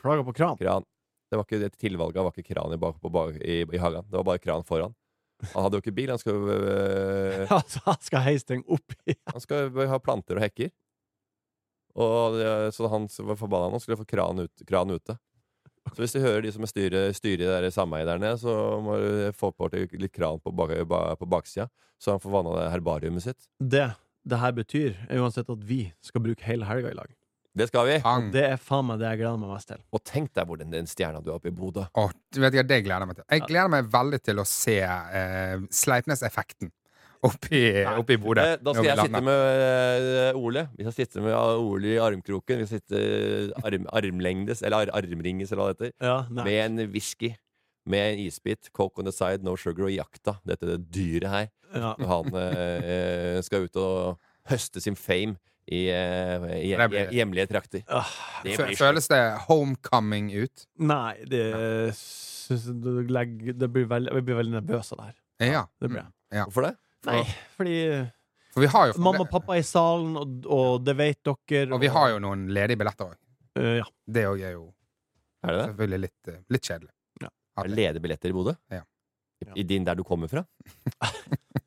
Klager 0.00 0.26
på 0.26 0.34
kran. 0.36 0.58
Kran. 0.60 0.86
Det 1.30 1.38
var 1.38 1.46
ikke, 1.46 1.60
det 1.62 1.70
tilvalget 1.80 2.24
var 2.26 2.34
ikke 2.34 2.54
kran 2.54 2.74
i, 2.74 2.78
bak, 2.80 2.98
på, 3.00 3.10
bak, 3.12 3.38
i, 3.40 3.62
i 3.64 3.80
hagen. 3.80 4.04
Det 4.08 4.18
var 4.18 4.26
bare 4.28 4.42
kran 4.42 4.64
foran. 4.68 4.94
Han 5.54 5.64
hadde 5.64 5.78
jo 5.78 5.82
ikke 5.82 5.94
bil. 5.96 6.12
Han 6.12 6.20
skal, 6.20 6.38
øh, 6.54 7.52
Altså, 7.52 7.82
han 7.88 8.00
skal 8.04 8.24
heise 8.26 8.48
ting 8.48 8.64
opp 8.68 8.94
i 9.08 9.16
han 9.32 9.42
skal 9.42 9.72
ha 9.90 10.00
planter 10.02 10.38
og 10.38 10.44
hekker. 10.44 10.72
Og 11.92 12.38
det, 12.38 12.50
så 12.76 12.88
han 12.88 13.08
var 13.28 13.36
forbanna 13.40 13.72
nå, 13.72 13.80
skulle 13.82 14.00
få 14.00 14.08
kran, 14.08 14.44
ut, 14.46 14.66
kran 14.68 14.92
ute. 14.92 15.16
Så 15.92 15.98
hvis 15.98 16.14
du 16.14 16.20
hører 16.22 16.44
de 16.44 16.52
som 16.54 16.64
styrer, 16.68 17.10
styrer 17.16 17.42
det 17.42 17.64
der 17.66 17.74
sameiet 17.74 18.06
der 18.08 18.20
nede, 18.22 18.38
så 18.40 18.54
må 18.80 18.96
du 19.02 19.08
få 19.36 19.50
på 19.52 19.68
litt 19.74 20.14
kran 20.14 20.38
på, 20.40 20.52
bak, 20.54 20.72
på 21.18 21.28
baksida, 21.28 21.66
så 22.00 22.14
han 22.14 22.22
får 22.22 22.32
vanna 22.32 22.68
herbariumet 22.70 23.24
sitt. 23.26 23.50
Det 23.58 23.90
det 24.22 24.38
her 24.38 24.54
betyr, 24.54 24.94
er 25.10 25.18
uansett 25.22 25.50
at 25.50 25.64
vi 25.66 25.88
skal 26.04 26.22
bruke 26.22 26.46
hele 26.46 26.66
helga 26.68 26.92
i 26.92 26.96
lag. 26.98 27.10
Det 27.54 27.66
skal 27.68 27.84
vi! 27.88 27.96
Pang. 28.00 28.30
Det 28.32 28.42
er 28.54 28.60
faen 28.60 28.86
meg 28.88 29.00
det 29.02 29.10
jeg 29.10 29.18
gleder 29.20 29.40
meg 29.42 29.50
mest 29.52 29.68
til. 29.68 29.80
Og 29.92 30.00
tenk 30.08 30.30
deg 30.38 30.46
hvor 30.48 30.56
den, 30.60 30.70
den 30.72 30.86
stjerna 30.88 31.20
du 31.20 31.26
har 31.28 31.36
oppe 31.40 31.50
i 31.50 31.56
Bodø. 31.56 31.82
Åh, 32.00 32.12
du 32.32 32.38
vet 32.40 32.54
ikke, 32.56 32.68
det 32.70 32.78
gleder 32.86 33.04
jeg 33.04 33.10
meg 33.10 33.18
til. 33.18 33.26
Jeg 33.34 33.44
gleder 33.50 33.72
meg 33.74 33.90
veldig 33.92 34.20
til 34.24 34.40
å 34.40 34.46
se 34.48 34.78
eh, 34.86 35.58
Sleipnes-effekten 35.82 36.70
oppi, 37.28 37.60
oppi 38.00 38.16
Bodø. 38.18 38.40
Eh, 38.54 38.56
Da 38.64 38.72
skal 38.74 38.88
jeg 38.88 39.04
sitte 39.04 39.22
med 39.28 39.60
eh, 39.66 40.40
Ole. 40.40 40.64
Vi 40.78 40.86
skal 40.88 40.96
sitte 40.96 41.22
med 41.22 41.36
Ole 41.36 41.92
i 41.92 42.00
armkroken. 42.02 42.64
Vi 42.64 42.70
skal 42.70 42.80
sitte 42.80 43.04
eh, 43.04 43.52
arm, 43.68 43.84
armlengdes, 44.00 44.64
eller 44.64 44.86
ar, 44.88 44.94
armringes, 45.02 45.52
eller 45.52 45.62
hva 45.62 45.70
det 45.74 45.76
heter. 45.92 45.94
Ja, 46.08 46.16
nei. 46.32 46.48
Med 46.48 46.60
en 46.64 46.88
whisky. 46.96 47.34
Med 47.84 48.14
en 48.14 48.24
isbit. 48.24 48.72
Coke 48.72 49.02
on 49.04 49.10
the 49.10 49.12
side, 49.12 49.44
no 49.44 49.58
sugar 49.60 49.90
og 49.90 49.94
jakta. 49.94 50.38
Dette 50.48 50.80
dyret 50.88 51.28
her. 51.36 51.48
Ja. 51.76 51.92
Han 52.16 52.32
eh, 52.40 53.38
skal 53.44 53.68
ut 53.68 53.76
og 53.80 54.16
høste 54.48 54.80
sin 54.82 54.96
fame 54.98 55.36
i, 55.72 55.80
eh, 55.90 56.46
i, 56.58 56.72
i 56.74 57.18
hjemlige 57.18 57.48
trakter. 57.50 57.84
Det 58.44 58.56
blir 58.58 58.76
Føles 58.78 59.08
det 59.10 59.20
homecoming 59.48 60.30
ut? 60.34 60.66
Nei, 60.82 61.16
det 61.28 61.44
det, 62.52 63.68
blir 63.68 63.86
veldig, 63.88 64.12
Jeg 64.12 64.24
blir 64.26 64.38
veldig 64.40 64.56
nervøs 64.58 64.92
av 64.92 64.98
det 64.98 65.06
her. 65.06 65.16
Ja. 65.52 65.62
Det 65.80 65.88
blir 65.88 66.02
jeg. 66.02 66.12
Ja. 66.32 66.44
Hvorfor 66.48 66.68
det? 66.68 66.74
Nei, 67.08 67.22
fordi 67.56 67.76
For 68.52 68.64
vi 68.64 68.70
har 68.74 68.90
jo 68.90 69.02
mamma 69.02 69.24
og 69.24 69.30
pappa 69.32 69.56
er 69.56 69.62
i 69.62 69.66
salen, 69.66 70.14
og, 70.20 70.46
og 70.46 70.84
det 70.84 70.94
vet 70.98 71.20
dere. 71.24 71.66
Og 71.72 71.82
vi 71.82 71.90
har 71.92 72.12
jo 72.14 72.22
noen 72.22 72.46
ledige 72.52 72.80
billetter 72.82 73.10
òg. 73.10 73.18
Uh, 73.58 73.74
ja. 73.80 73.88
Det 74.08 74.24
òg 74.28 74.44
er 74.44 74.54
jo 74.56 74.66
Er 75.42 75.50
det 75.50 75.58
det? 75.58 75.66
selvfølgelig 75.72 76.00
litt, 76.04 76.30
eh, 76.30 76.40
litt 76.54 76.68
kjedelig. 76.68 76.92
Ja. 77.22 77.30
Ledige 77.68 78.02
billetter 78.04 78.32
i 78.32 78.36
Bodø? 78.36 78.54
Ja. 78.72 78.84
I, 79.42 79.48
I 79.58 79.64
din 79.66 79.84
der 79.88 79.98
du 79.98 80.04
kommer 80.06 80.30
fra? 80.30 80.44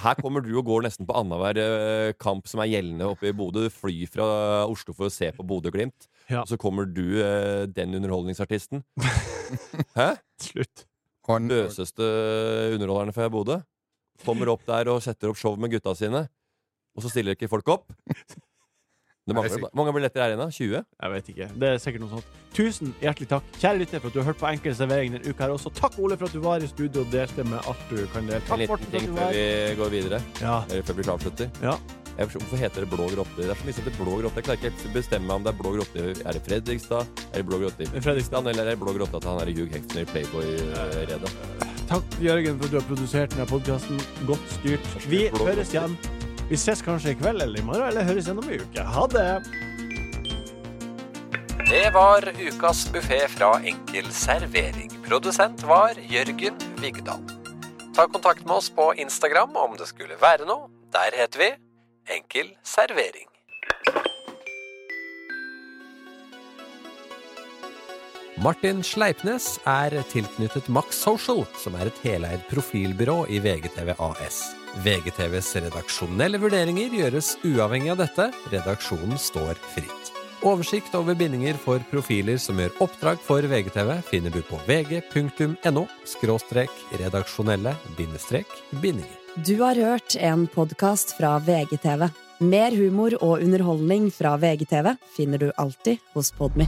Her 0.00 0.16
kommer 0.16 0.44
du 0.44 0.50
og 0.56 0.64
går 0.68 0.84
nesten 0.86 1.06
på 1.08 1.16
annenhver 1.18 1.58
eh, 1.60 2.12
kamp 2.20 2.48
som 2.48 2.62
er 2.62 2.70
gjeldende 2.72 3.08
oppe 3.12 3.28
i 3.30 3.34
Bodø. 3.36 3.66
Du 3.66 3.74
flyr 3.74 4.08
fra 4.10 4.28
Oslo 4.70 4.94
for 4.96 5.08
å 5.08 5.12
se 5.12 5.28
på 5.36 5.44
Bodø-Glimt. 5.46 6.08
Ja. 6.30 6.42
Og 6.42 6.48
så 6.48 6.58
kommer 6.60 6.88
du, 6.88 7.20
eh, 7.20 7.66
den 7.68 7.96
underholdningsartisten. 7.98 8.84
Hæ? 9.98 10.14
Slutt. 10.40 10.86
Løseste 11.30 12.06
underholderne 12.74 13.14
fra 13.14 13.28
Bodø. 13.30 13.60
Kommer 14.24 14.50
opp 14.52 14.64
der 14.66 14.88
og 14.90 15.02
setter 15.04 15.30
opp 15.30 15.38
show 15.38 15.54
med 15.60 15.70
gutta 15.74 15.94
sine. 15.94 16.24
Og 16.96 17.04
så 17.04 17.12
stiller 17.12 17.36
ikke 17.36 17.50
folk 17.50 17.68
opp. 17.70 17.92
Det 19.26 19.34
er 19.34 19.36
mangler, 19.36 19.70
mange 19.76 19.92
billetter 19.94 20.22
her 20.24 20.32
igjen? 20.32 20.40
da? 20.40 20.48
20? 20.50 20.84
Jeg 21.02 21.12
vet 21.12 21.28
ikke. 21.34 21.48
Det 21.60 21.68
er 21.68 21.82
sikkert 21.82 22.02
noe 22.06 22.10
sånt. 22.16 22.38
Tusen 22.56 22.94
hjertelig 23.02 23.28
takk, 23.30 23.52
kjære 23.60 23.78
lytter, 23.82 24.00
for 24.00 24.10
at 24.10 24.16
du 24.16 24.20
har 24.22 24.28
hørt 24.32 24.40
på 24.40 24.48
Enkel 24.50 24.74
servering 24.74 25.14
denne 25.14 25.30
uka 25.30 25.44
her 25.44 25.54
også. 25.54 25.70
Takk, 25.76 25.98
Ole, 26.02 26.16
for 26.18 26.26
at 26.26 26.34
du 26.34 26.40
var 26.42 26.64
i 26.64 26.70
studio 26.70 27.04
og 27.04 27.12
delte 27.12 27.44
med 27.46 27.60
alt 27.60 27.84
du 27.92 28.00
kan 28.14 28.26
dele. 28.26 28.40
En 28.40 28.48
Takk, 28.48 28.62
liten 28.64 28.72
Morten, 28.74 28.88
for 28.88 28.96
ting 28.96 29.06
at 29.06 29.12
du 29.12 29.20
før 29.20 29.32
vi 29.36 29.80
går 29.82 29.92
videre. 29.94 30.22
Ja. 30.40 30.56
Eller 30.70 30.88
før 30.88 30.98
vi 30.98 31.08
avslutter. 31.14 31.52
Ja. 31.62 31.76
Jeg 32.18 32.28
Hvorfor 32.28 32.56
heter 32.60 32.84
det 32.84 32.90
blå 32.90 33.06
grotte? 33.14 33.36
Det 33.38 33.48
er 33.48 33.56
så 33.56 33.64
mye 33.64 33.72
som 33.76 33.84
heter 33.86 33.96
blå 33.96 34.16
grotte. 34.20 34.36
Jeg 34.40 34.44
klarer 34.44 34.58
ikke 34.58 34.70
helt 34.70 34.94
bestemme 34.96 35.26
meg 35.30 35.38
om 35.38 35.46
det 35.46 35.52
er 35.54 35.58
blå 35.62 35.72
grotte 35.78 36.06
Er 36.10 36.36
det 36.36 36.42
Fredrikstad? 36.44 37.22
Er 37.30 37.36
det 37.38 37.46
blå 37.48 37.60
grotte 37.62 37.86
i 37.86 38.02
Fredrikstad. 38.04 38.50
Eller 38.50 38.66
er 38.66 38.74
det 38.74 38.80
blå 38.82 38.92
grotte 38.98 39.16
at 39.22 39.28
han 39.30 39.40
er 39.40 39.52
Hugh 39.56 39.72
Hexner 39.72 40.04
i 40.04 40.08
Playboy-redet? 40.10 41.32
Takk, 41.90 42.16
Jørgen, 42.22 42.58
for 42.58 42.68
at 42.68 42.74
du 42.74 42.80
har 42.80 42.88
produsert 42.90 43.32
denne 43.32 43.46
podkasten. 43.50 44.02
Godt 44.28 44.56
styrt. 44.58 44.90
Vi 45.08 45.28
høres 45.38 45.72
igjen. 45.72 45.96
Vi 46.50 46.56
ses 46.58 46.80
kanskje 46.82 47.12
i 47.12 47.14
kveld 47.14 47.42
eller 47.44 47.60
i 47.60 47.62
morgen, 47.62 47.84
eller 47.86 48.02
høres 48.08 48.26
igjen 48.26 48.40
om 48.42 48.48
en 48.50 48.62
uke. 48.64 48.82
Ha 48.82 49.04
det! 49.12 49.26
Det 51.70 51.84
var 51.94 52.24
ukas 52.26 52.80
buffé 52.90 53.20
fra 53.30 53.52
Enkel 53.62 54.08
servering. 54.10 54.90
Produsent 55.06 55.62
var 55.62 55.94
Jørgen 56.10 56.58
Vigdal. 56.82 57.22
Ta 57.94 58.08
kontakt 58.10 58.42
med 58.42 58.56
oss 58.56 58.70
på 58.74 58.90
Instagram 58.98 59.54
om 59.54 59.78
det 59.78 59.86
skulle 59.92 60.18
være 60.18 60.48
noe. 60.50 60.66
Der 60.90 61.14
heter 61.20 61.38
vi 61.44 61.50
Enkel 62.16 62.50
servering. 62.66 63.28
Martin 68.42 68.82
Sleipnes 68.82 69.60
er 69.70 69.94
tilknyttet 70.10 70.66
Max 70.66 70.98
Social, 70.98 71.44
som 71.62 71.78
er 71.78 71.92
et 71.92 72.02
heleid 72.02 72.42
profilbyrå 72.50 73.28
i 73.30 73.38
VGTV 73.38 73.94
AS. 74.00 74.48
VGTVs 74.84 75.56
redaksjonelle 75.66 76.38
vurderinger 76.40 76.94
gjøres 76.94 77.34
uavhengig 77.44 77.90
av 77.94 78.00
dette. 78.04 78.30
Redaksjonen 78.52 79.18
står 79.18 79.58
fritt. 79.74 80.12
Oversikt 80.46 80.94
over 80.96 81.14
bindinger 81.18 81.58
for 81.60 81.82
profiler 81.90 82.38
som 82.40 82.60
gjør 82.60 82.78
oppdrag 82.86 83.20
for 83.20 83.44
VGTV, 83.44 83.98
finner 84.08 84.32
du 84.32 84.40
på 84.46 84.56
vg.no 84.68 85.84
redaksjonelle 87.02 87.74
bindinger. 88.80 89.16
Du 89.36 89.60
har 89.60 89.76
hørt 89.76 90.16
en 90.16 90.46
podkast 90.46 91.16
fra 91.18 91.36
VGTV. 91.38 92.08
Mer 92.40 92.72
humor 92.72 93.14
og 93.20 93.44
underholdning 93.44 94.08
fra 94.10 94.38
VGTV 94.40 94.94
finner 95.16 95.38
du 95.38 95.52
alltid 95.60 96.00
hos 96.14 96.32
Podmy. 96.32 96.66